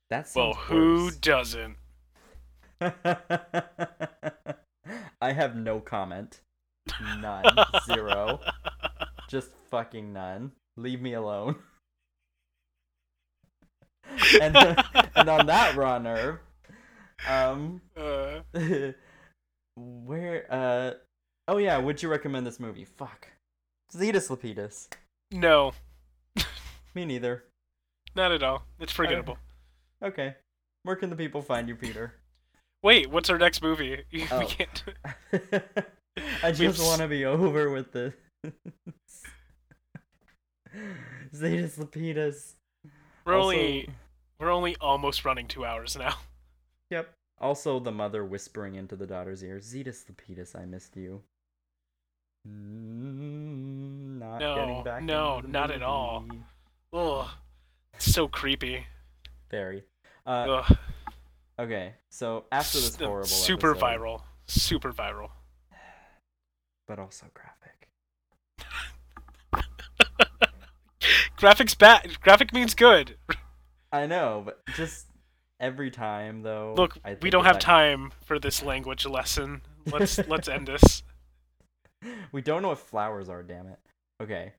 That's 0.09 0.35
Well, 0.35 0.53
who 0.53 1.11
doesn't? 1.11 1.77
I 2.81 2.93
have 5.31 5.55
no 5.55 5.79
comment. 5.79 6.41
None. 7.19 7.45
Zero. 7.85 8.39
Just 9.29 9.51
fucking 9.69 10.11
none. 10.11 10.51
Leave 10.77 11.01
me 11.01 11.13
alone. 11.13 11.55
and, 14.41 14.55
and 15.15 15.29
on 15.29 15.45
that 15.45 15.75
runner, 15.75 16.41
um, 17.27 17.81
Uh, 17.95 18.39
where, 19.77 20.45
uh, 20.49 20.91
oh 21.47 21.57
yeah, 21.57 21.77
would 21.77 22.01
you 22.03 22.09
recommend 22.09 22.45
this 22.45 22.59
movie? 22.59 22.83
Fuck. 22.85 23.27
Zetus 23.93 24.29
Lapetus. 24.29 24.87
no, 25.31 25.73
Me 26.95 27.05
neither. 27.05 27.43
not 28.15 28.31
at 28.31 28.43
all. 28.43 28.63
It's 28.79 28.91
forgettable. 28.91 29.37
Okay. 30.03 30.35
Where 30.83 30.95
can 30.95 31.09
the 31.09 31.15
people 31.15 31.41
find 31.41 31.67
you, 31.69 31.75
Peter? 31.75 32.13
Wait, 32.83 33.09
what's 33.11 33.29
our 33.29 33.37
next 33.37 33.61
movie? 33.61 34.03
we 34.11 34.25
Oh. 34.31 34.45
can't. 34.47 34.83
I 36.43 36.51
just 36.51 36.81
want 36.81 37.01
to 37.01 37.07
be 37.07 37.23
over 37.25 37.69
with 37.69 37.91
this. 37.93 38.13
Zetus 41.33 41.77
Lapetus. 41.77 42.53
We're 43.25 43.35
Also- 43.35 43.55
only 43.57 43.89
we're 44.39 44.49
only 44.51 44.75
almost 44.81 45.23
running 45.25 45.47
two 45.47 45.63
hours 45.65 45.95
now. 45.95 46.15
Yep. 46.89 47.13
Also, 47.39 47.79
the 47.79 47.91
mother 47.91 48.25
whispering 48.25 48.75
into 48.75 48.95
the 48.95 49.05
daughter's 49.07 49.43
ear, 49.43 49.59
Zetus 49.59 50.03
Lapetus, 50.09 50.55
I 50.59 50.65
missed 50.65 50.95
you. 50.97 51.21
Mm, 52.47 54.19
not 54.19 54.39
No, 54.39 54.55
getting 54.55 54.83
back. 54.83 55.03
no, 55.03 55.39
not 55.41 55.69
at 55.71 55.83
all. 55.83 56.25
It's 56.93 58.11
so 58.13 58.27
creepy. 58.27 58.85
Very. 59.49 59.83
Uh, 60.25 60.61
Ugh, 60.69 60.77
okay, 61.59 61.93
so 62.11 62.45
after 62.51 62.79
this 62.79 62.95
horrible 62.95 63.27
super 63.27 63.71
episode, 63.71 63.83
viral, 63.85 64.21
super 64.47 64.93
viral. 64.93 65.29
but 66.87 66.99
also 66.99 67.25
graphic. 67.33 67.87
Graphics 71.37 71.75
bad. 71.77 72.21
Graphic 72.21 72.53
means 72.53 72.75
good. 72.75 73.17
I 73.91 74.05
know, 74.05 74.43
but 74.45 74.61
just 74.75 75.07
every 75.59 75.89
time 75.89 76.43
though. 76.43 76.75
Look, 76.77 76.97
I 77.03 77.11
we 77.11 77.15
think 77.15 77.31
don't 77.31 77.43
have 77.45 77.55
about- 77.55 77.61
time 77.61 78.11
for 78.25 78.37
this 78.37 78.61
language 78.63 79.05
lesson. 79.07 79.61
Let's 79.91 80.17
let's 80.27 80.47
end 80.47 80.67
this. 80.67 81.01
We 82.31 82.41
don't 82.41 82.61
know 82.61 82.69
what 82.69 82.79
flowers 82.79 83.27
are. 83.27 83.41
Damn 83.43 83.67
it. 83.67 83.79
Okay. 84.21 84.53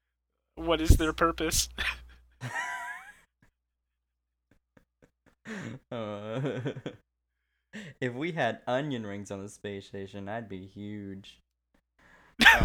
What 0.57 0.81
is 0.81 0.91
their 0.97 1.13
purpose? 1.13 1.69
Uh, 5.91 6.61
if 8.01 8.15
we 8.15 8.33
had 8.33 8.61
onion 8.67 9.07
rings 9.07 9.31
on 9.31 9.43
the 9.43 9.49
space 9.49 9.87
station, 9.87 10.29
I'd 10.29 10.49
be 10.49 10.67
huge. 10.67 11.41
Um, 12.41 12.65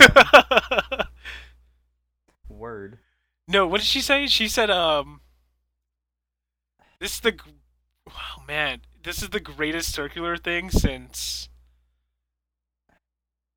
Word. 2.50 3.00
no, 3.48 3.68
what 3.68 3.82
did 3.82 3.88
she 3.88 4.02
say? 4.02 4.28
She 4.28 4.48
said, 4.48 4.70
um, 4.70 5.22
this 7.00 7.16
is 7.16 7.20
the, 7.20 7.34
gr- 7.34 7.50
oh 8.10 8.44
man, 8.48 8.82
this 9.04 9.22
is 9.22 9.30
the 9.30 9.40
greatest 9.40 9.94
circular 9.94 10.38
thing 10.38 10.70
since. 10.72 11.50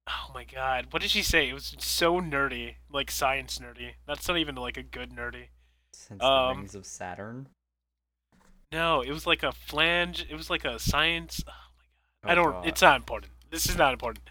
Oh 0.08 0.30
my 0.34 0.44
god, 0.44 0.88
what 0.90 1.02
did 1.02 1.10
she 1.12 1.22
say? 1.22 1.48
It 1.48 1.54
was 1.54 1.74
so 1.78 2.20
nerdy, 2.20 2.74
like 2.92 3.10
science 3.10 3.58
nerdy. 3.60 3.92
That's 4.06 4.26
not 4.26 4.38
even 4.38 4.56
like 4.56 4.76
a 4.76 4.82
good 4.82 5.12
nerdy. 5.12 5.46
Since 6.08 6.22
Um, 6.22 6.54
the 6.54 6.58
rings 6.60 6.74
of 6.74 6.86
Saturn. 6.86 7.48
No, 8.72 9.02
it 9.02 9.10
was 9.10 9.26
like 9.26 9.42
a 9.42 9.52
flange. 9.52 10.26
It 10.30 10.34
was 10.34 10.48
like 10.50 10.64
a 10.64 10.78
science. 10.78 11.42
Oh 11.46 11.52
my 12.24 12.28
god, 12.28 12.28
I 12.28 12.32
Oh, 12.32 12.34
don't. 12.44 12.52
God. 12.52 12.66
It's 12.68 12.82
not 12.82 12.96
important. 12.96 13.32
This 13.50 13.68
is 13.68 13.76
not 13.76 13.92
important. 13.92 14.28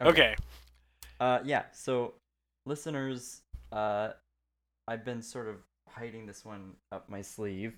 Okay. 0.00 0.36
Uh, 1.20 1.40
yeah. 1.44 1.64
So, 1.72 2.14
listeners, 2.66 3.42
uh, 3.72 4.10
I've 4.86 5.04
been 5.04 5.22
sort 5.22 5.48
of 5.48 5.56
hiding 5.88 6.26
this 6.26 6.44
one 6.44 6.74
up 6.92 7.08
my 7.08 7.22
sleeve. 7.22 7.74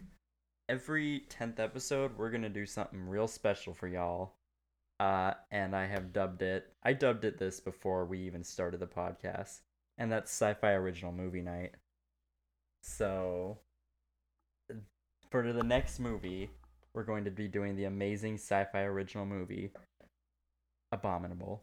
Every 0.69 1.21
tenth 1.29 1.59
episode, 1.61 2.17
we're 2.19 2.31
gonna 2.31 2.49
do 2.49 2.67
something 2.67 3.09
real 3.09 3.29
special 3.29 3.73
for 3.75 3.89
y'all. 3.89 4.35
Uh, 4.99 5.33
and 5.51 5.75
I 5.75 5.87
have 5.87 6.13
dubbed 6.13 6.43
it. 6.43 6.73
I 6.83 6.93
dubbed 6.93 7.25
it 7.25 7.39
this 7.39 7.59
before 7.61 8.05
we 8.05 8.19
even 8.21 8.45
started 8.45 8.81
the 8.81 8.87
podcast, 8.87 9.61
and 9.97 10.13
that's 10.13 10.31
Sci-Fi 10.31 10.73
Original 10.73 11.13
Movie 11.13 11.41
Night. 11.41 11.75
So, 12.83 13.59
for 15.31 15.53
the 15.53 15.63
next 15.63 16.01
movie, 16.01 16.51
we're 16.95 17.05
going 17.05 17.25
to 17.25 17.31
be 17.31 17.49
doing 17.49 17.77
the 17.77 17.85
amazing 17.85 18.35
sci-fi 18.35 18.83
original 18.83 19.27
movie, 19.27 19.71
Abominable 20.93 21.63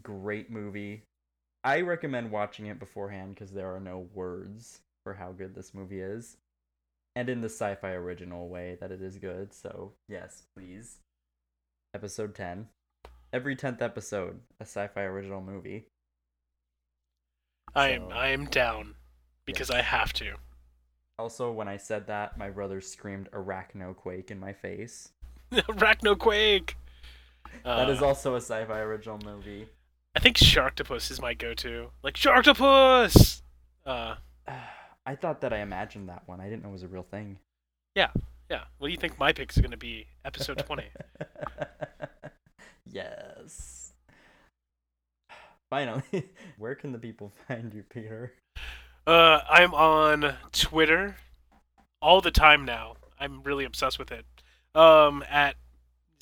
great 0.00 0.50
movie. 0.50 1.02
I 1.64 1.80
recommend 1.80 2.30
watching 2.30 2.66
it 2.66 2.78
beforehand 2.78 3.34
because 3.34 3.52
there 3.52 3.74
are 3.74 3.80
no 3.80 4.08
words 4.14 4.80
for 5.04 5.14
how 5.14 5.32
good 5.32 5.54
this 5.54 5.74
movie 5.74 6.00
is. 6.00 6.36
And 7.14 7.28
in 7.28 7.40
the 7.40 7.48
sci 7.48 7.74
fi 7.74 7.90
original 7.90 8.48
way 8.48 8.78
that 8.80 8.90
it 8.90 9.02
is 9.02 9.18
good. 9.18 9.52
So, 9.52 9.92
yes, 10.08 10.44
please. 10.56 10.98
Episode 11.94 12.34
10. 12.34 12.68
Every 13.32 13.54
10th 13.54 13.82
episode, 13.82 14.40
a 14.60 14.64
sci 14.64 14.86
fi 14.88 15.02
original 15.02 15.42
movie. 15.42 15.86
I 17.74 17.90
am. 17.90 18.08
So- 18.10 18.16
I 18.16 18.28
am 18.28 18.46
down 18.46 18.94
because 19.46 19.70
I 19.70 19.82
have 19.82 20.12
to. 20.14 20.34
Also, 21.18 21.52
when 21.52 21.68
I 21.68 21.76
said 21.76 22.06
that, 22.08 22.38
my 22.38 22.50
brother 22.50 22.80
screamed 22.80 23.30
Arachnoquake 23.32 24.30
in 24.30 24.40
my 24.40 24.52
face. 24.52 25.10
Arachnoquake. 25.52 26.74
that 27.64 27.88
is 27.90 28.00
Uh, 28.02 28.06
also 28.06 28.34
a 28.34 28.38
sci 28.40 28.64
fi 28.64 28.80
original 28.80 29.18
movie. 29.24 29.68
I 30.14 30.20
think 30.20 30.36
Sharktopus 30.36 31.10
is 31.10 31.20
my 31.20 31.34
go-to. 31.34 31.90
Like 32.02 32.14
Sharktopus. 32.14 33.42
Uh, 33.86 34.16
I 35.06 35.14
thought 35.16 35.40
that 35.42 35.52
I 35.52 35.58
imagined 35.58 36.08
that 36.08 36.22
one. 36.26 36.40
I 36.40 36.44
didn't 36.48 36.62
know 36.62 36.68
it 36.70 36.72
was 36.72 36.82
a 36.82 36.88
real 36.88 37.02
thing. 37.02 37.38
yeah, 37.94 38.10
yeah. 38.50 38.64
What 38.78 38.88
do 38.88 38.92
you 38.92 38.98
think 38.98 39.18
my 39.18 39.32
pick 39.32 39.50
is 39.50 39.58
gonna 39.58 39.76
be? 39.76 40.06
Episode 40.24 40.58
twenty. 40.66 40.86
yes. 42.90 43.92
Finally, 45.70 46.02
where 46.58 46.74
can 46.74 46.92
the 46.92 46.98
people 46.98 47.32
find 47.48 47.72
you, 47.74 47.82
Peter? 47.82 48.32
Uh, 49.06 49.40
I'm 49.48 49.74
on 49.74 50.34
Twitter 50.52 51.16
all 52.00 52.20
the 52.20 52.30
time 52.30 52.64
now. 52.64 52.94
I'm 53.18 53.42
really 53.42 53.64
obsessed 53.64 53.98
with 53.98 54.12
it. 54.12 54.24
Um, 54.74 55.24
at 55.28 55.56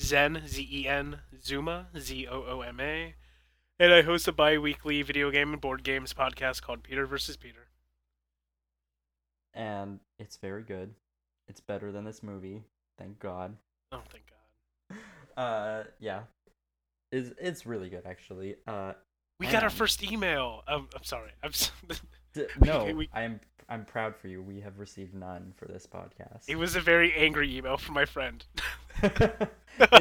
Zen 0.01 0.43
Z 0.47 0.67
E 0.71 0.87
N 0.87 1.19
Zooma 1.41 1.85
Z 1.97 2.27
O 2.27 2.43
O 2.47 2.61
M 2.61 2.79
A, 2.79 3.15
and 3.79 3.93
I 3.93 4.01
host 4.01 4.27
a 4.27 4.31
bi-weekly 4.31 5.01
video 5.03 5.31
game 5.31 5.53
and 5.53 5.61
board 5.61 5.83
games 5.83 6.13
podcast 6.13 6.61
called 6.61 6.83
Peter 6.83 7.05
versus 7.05 7.37
Peter. 7.37 7.67
And 9.53 9.99
it's 10.17 10.37
very 10.37 10.63
good. 10.63 10.93
It's 11.47 11.59
better 11.59 11.91
than 11.91 12.03
this 12.03 12.23
movie. 12.23 12.63
Thank 12.97 13.19
God. 13.19 13.55
Oh, 13.91 14.01
thank 14.09 14.25
God. 14.25 14.97
Uh, 15.37 15.85
yeah. 16.01 16.23
It's, 17.13 17.31
it's 17.39 17.65
really 17.65 17.89
good, 17.89 18.03
actually. 18.05 18.57
Uh, 18.67 18.91
We 19.39 19.47
got 19.47 19.63
our 19.63 19.69
first 19.69 20.03
email. 20.03 20.61
Um, 20.67 20.89
I'm 20.93 21.03
sorry. 21.05 21.31
I'm. 21.41 21.51
d- 22.33 22.47
no, 22.61 22.85
we- 22.85 23.09
I'm 23.13 23.39
I'm 23.69 23.85
proud 23.85 24.15
for 24.15 24.27
you. 24.27 24.41
We 24.41 24.59
have 24.61 24.79
received 24.79 25.13
none 25.13 25.53
for 25.55 25.65
this 25.65 25.87
podcast. 25.87 26.43
it 26.47 26.57
was 26.57 26.75
a 26.75 26.81
very 26.81 27.13
angry 27.13 27.55
email 27.55 27.77
from 27.77 27.95
my 27.95 28.05
friend. 28.05 28.45
it 29.03 29.49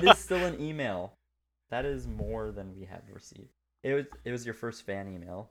is 0.02 0.19
still 0.19 0.44
an 0.44 0.61
email. 0.61 1.15
That 1.70 1.85
is 1.85 2.09
more 2.09 2.51
than 2.51 2.74
we 2.74 2.85
have 2.86 3.02
received. 3.12 3.51
It 3.85 3.94
was 3.94 4.07
it 4.24 4.32
was 4.32 4.44
your 4.44 4.55
first 4.55 4.85
fan 4.85 5.09
email. 5.09 5.51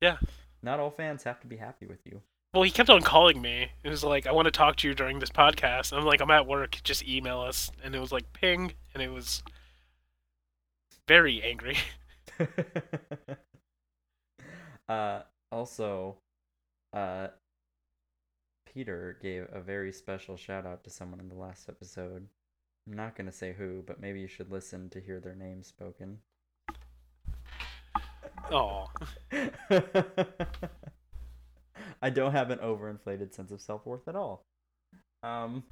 Yeah. 0.00 0.16
Not 0.62 0.80
all 0.80 0.90
fans 0.90 1.22
have 1.24 1.40
to 1.40 1.46
be 1.46 1.56
happy 1.56 1.86
with 1.86 2.00
you. 2.04 2.22
Well, 2.52 2.64
he 2.64 2.70
kept 2.70 2.90
on 2.90 3.02
calling 3.02 3.40
me. 3.40 3.68
It 3.84 3.88
was 3.88 4.02
like, 4.02 4.26
I 4.26 4.32
want 4.32 4.46
to 4.46 4.50
talk 4.50 4.76
to 4.76 4.88
you 4.88 4.94
during 4.94 5.20
this 5.20 5.30
podcast. 5.30 5.96
I'm 5.96 6.04
like, 6.04 6.20
I'm 6.20 6.30
at 6.32 6.46
work. 6.46 6.80
Just 6.82 7.06
email 7.06 7.40
us. 7.40 7.70
And 7.84 7.94
it 7.94 8.00
was 8.00 8.10
like, 8.10 8.32
ping. 8.32 8.72
And 8.92 9.02
it 9.02 9.12
was 9.12 9.42
very 11.06 11.40
angry. 11.42 11.76
uh 14.88 15.20
also 15.52 16.16
uh 16.92 17.28
Peter 18.72 19.18
gave 19.20 19.46
a 19.52 19.60
very 19.60 19.92
special 19.92 20.36
shout 20.36 20.64
out 20.64 20.84
to 20.84 20.90
someone 20.90 21.20
in 21.20 21.28
the 21.28 21.34
last 21.34 21.68
episode 21.68 22.28
I'm 22.88 22.96
not 22.96 23.14
gonna 23.14 23.32
say 23.32 23.52
who, 23.52 23.82
but 23.86 24.00
maybe 24.00 24.20
you 24.20 24.26
should 24.26 24.50
listen 24.50 24.88
to 24.90 25.00
hear 25.00 25.20
their 25.20 25.34
name 25.34 25.62
spoken. 25.62 26.18
Oh, 28.50 28.86
I 32.02 32.10
don't 32.10 32.32
have 32.32 32.50
an 32.50 32.58
overinflated 32.58 33.32
sense 33.34 33.52
of 33.52 33.60
self 33.60 33.86
worth 33.86 34.08
at 34.08 34.16
all. 34.16 34.44
Um, 35.22 35.62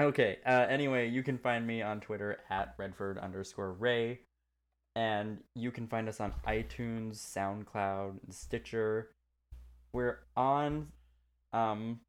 okay. 0.00 0.38
Uh, 0.44 0.66
anyway, 0.68 1.08
you 1.08 1.22
can 1.22 1.38
find 1.38 1.66
me 1.66 1.82
on 1.82 2.00
Twitter 2.00 2.38
at 2.50 2.74
Redford 2.78 3.18
underscore 3.18 3.72
Ray, 3.72 4.20
and 4.94 5.38
you 5.54 5.70
can 5.70 5.86
find 5.86 6.08
us 6.08 6.20
on 6.20 6.34
iTunes, 6.46 7.16
SoundCloud, 7.16 8.14
Stitcher. 8.30 9.10
We're 9.92 10.18
on, 10.36 10.88
um, 11.52 12.00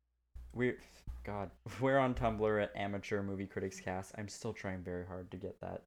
we're 0.54 0.78
God, 1.24 1.50
we're 1.82 1.98
on 1.98 2.14
Tumblr 2.14 2.64
at 2.64 2.72
Amateur 2.76 3.22
Movie 3.24 3.46
Critics 3.48 3.80
Cast. 3.80 4.14
I'm 4.18 4.28
still 4.28 4.54
trying 4.54 4.82
very 4.84 5.06
hard 5.06 5.32
to 5.32 5.38
get 5.38 5.60
that 5.62 5.84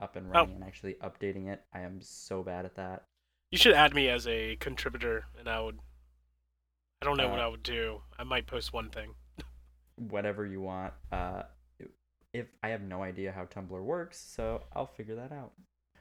up 0.00 0.14
and 0.16 0.30
running 0.30 0.54
and 0.56 0.64
actually 0.64 0.94
updating 1.02 1.48
it. 1.48 1.62
I 1.74 1.80
am 1.80 2.00
so 2.00 2.42
bad 2.42 2.64
at 2.64 2.76
that. 2.76 3.04
you 3.50 3.58
should 3.58 3.74
add 3.74 3.94
me 3.94 4.08
as 4.08 4.26
a 4.28 4.56
contributor, 4.56 5.24
and 5.38 5.48
I 5.48 5.60
would. 5.60 5.78
I 7.02 7.04
don't 7.04 7.16
know 7.16 7.28
what 7.28 7.38
Uh, 7.40 7.44
I 7.44 7.48
would 7.48 7.62
do. 7.62 8.02
I 8.18 8.24
might 8.24 8.46
post 8.46 8.72
one 8.72 8.90
thing. 8.90 9.14
whatever 9.96 10.44
you 10.46 10.60
want. 10.60 10.92
Uh, 11.12 11.42
if 12.32 12.46
I 12.62 12.68
have 12.68 12.82
no 12.82 13.02
idea 13.02 13.32
how 13.32 13.44
Tumblr 13.46 13.80
works, 13.82 14.18
so 14.18 14.62
I'll 14.74 14.86
figure 14.86 15.14
that 15.16 15.32
out. 15.32 15.52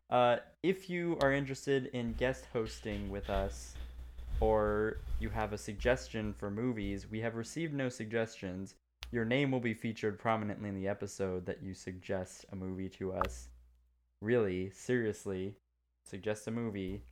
Uh, 0.09 0.37
if 0.63 0.89
you 0.89 1.17
are 1.21 1.33
interested 1.33 1.87
in 1.87 2.13
guest 2.13 2.45
hosting 2.53 3.09
with 3.09 3.29
us, 3.29 3.75
or 4.39 4.97
you 5.19 5.29
have 5.29 5.51
a 5.51 5.57
suggestion 5.57 6.33
for 6.33 6.49
movies, 6.49 7.09
we 7.09 7.19
have 7.19 7.35
received 7.35 7.73
no 7.73 7.89
suggestions. 7.89 8.75
Your 9.11 9.25
name 9.25 9.51
will 9.51 9.59
be 9.59 9.73
featured 9.73 10.19
prominently 10.19 10.69
in 10.69 10.75
the 10.75 10.87
episode 10.87 11.45
that 11.45 11.61
you 11.61 11.73
suggest 11.73 12.45
a 12.51 12.55
movie 12.55 12.89
to 12.89 13.13
us. 13.13 13.49
Really, 14.21 14.69
seriously, 14.71 15.55
suggest 16.05 16.47
a 16.47 16.51
movie, 16.51 17.03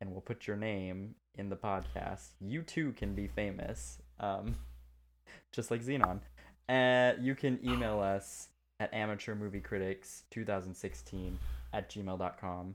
and 0.00 0.10
we'll 0.10 0.20
put 0.20 0.46
your 0.46 0.56
name 0.56 1.14
in 1.36 1.48
the 1.48 1.56
podcast. 1.56 2.28
You 2.40 2.62
too 2.62 2.92
can 2.92 3.14
be 3.14 3.26
famous. 3.26 3.98
Um, 4.20 4.56
just 5.52 5.70
like 5.70 5.82
Zenon. 5.82 6.20
Uh, 6.68 7.14
you 7.20 7.34
can 7.34 7.58
email 7.64 8.00
us 8.00 8.48
at 8.80 8.92
amateur 8.94 9.34
movie 9.34 9.60
critics 9.60 10.22
2016 10.30 11.38
at 11.72 11.90
gmail.com. 11.90 12.74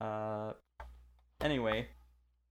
Uh, 0.00 0.52
anyway, 1.42 1.86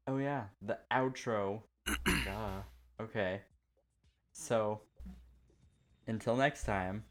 oh 0.08 0.18
yeah, 0.18 0.44
the 0.62 0.78
outro. 0.92 1.62
Duh. 2.06 2.62
Okay. 3.02 3.42
So, 4.34 4.82
until 6.08 6.36
next 6.36 6.64
time. 6.64 7.04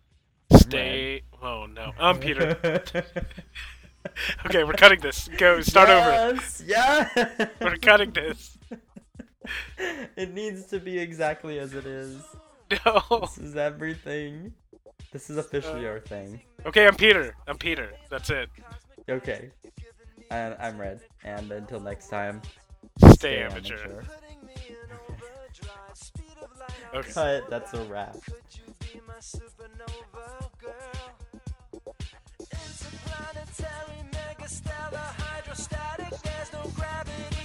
Stay. 0.53 1.23
Oh 1.43 1.67
no, 1.67 1.93
I'm 1.99 2.19
Peter. 2.19 2.57
okay, 4.47 4.65
we're 4.65 4.73
cutting 4.75 5.01
this. 5.01 5.29
Go, 5.37 5.61
start 5.61 5.89
over. 5.89 6.35
yes, 6.35 6.63
Yes. 6.67 7.51
We're 7.61 7.77
cutting 7.77 8.13
this. 8.13 8.57
it 10.17 10.33
needs 10.33 10.67
to 10.67 10.79
be 10.79 10.99
exactly 10.99 11.59
as 11.59 11.75
it 11.75 11.87
is. 11.87 12.21
No. 12.85 13.01
This 13.21 13.39
is 13.39 13.55
everything. 13.55 14.53
This 15.13 15.31
is 15.31 15.37
officially 15.39 15.87
our 15.87 16.01
thing. 16.01 16.41
Okay, 16.67 16.87
I'm 16.87 16.95
Peter. 16.95 17.35
I'm 17.47 17.57
Peter. 17.59 17.91
That's 18.11 18.31
it. 18.31 18.49
Okay. 19.09 19.51
And 20.31 20.57
I'm 20.61 20.79
Red. 20.79 21.01
And 21.25 21.51
until 21.53 21.81
next 21.81 22.09
time, 22.09 22.43
Stay 23.13 23.43
amateur. 23.43 23.77
amateur. 23.77 24.03
Okay. 26.95 27.13
Cut. 27.13 27.51
That's 27.51 27.75
a 27.75 27.85
wrap. 27.85 28.17
Interplanetary, 32.41 34.03
megastellar, 34.13 35.15
hydrostatic. 35.19 36.11
There's 36.23 36.53
no 36.53 36.71
gravity 36.75 37.36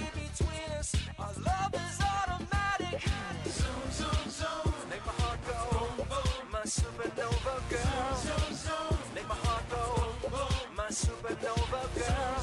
My 6.62 6.68
supernova 6.68 7.58
girl. 7.70 8.14
Make 9.16 9.28
my 9.28 9.34
heart 9.34 9.68
go. 9.68 9.82
Boom. 10.30 10.76
My 10.76 10.86
supernova 10.90 11.82
girl. 11.96 12.36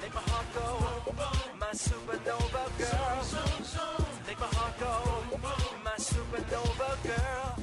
Make 0.00 0.14
my 0.14 0.20
heart 0.22 0.46
go. 0.54 0.64
Boom. 1.12 1.58
My 1.60 1.72
supernova 1.72 2.64
girl. 2.78 3.20
Make 4.26 4.40
my 4.40 4.46
heart 4.46 4.78
go. 4.80 4.92
Boom. 5.36 5.84
My 5.84 5.96
supernova 5.98 6.96
girl. 7.04 7.56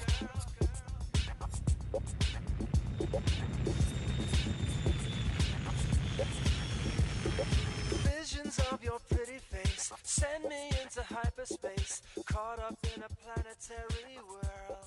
Visions 8.04 8.60
of 8.72 8.84
your 8.84 9.00
pretty 9.10 9.40
face 9.40 9.92
send 10.04 10.44
me 10.44 10.70
into 10.84 11.02
hyperspace, 11.02 12.04
caught 12.28 12.60
up 12.60 12.78
in 12.96 13.02
a 13.02 13.10
planetary 13.10 14.20
whirl. 14.30 14.87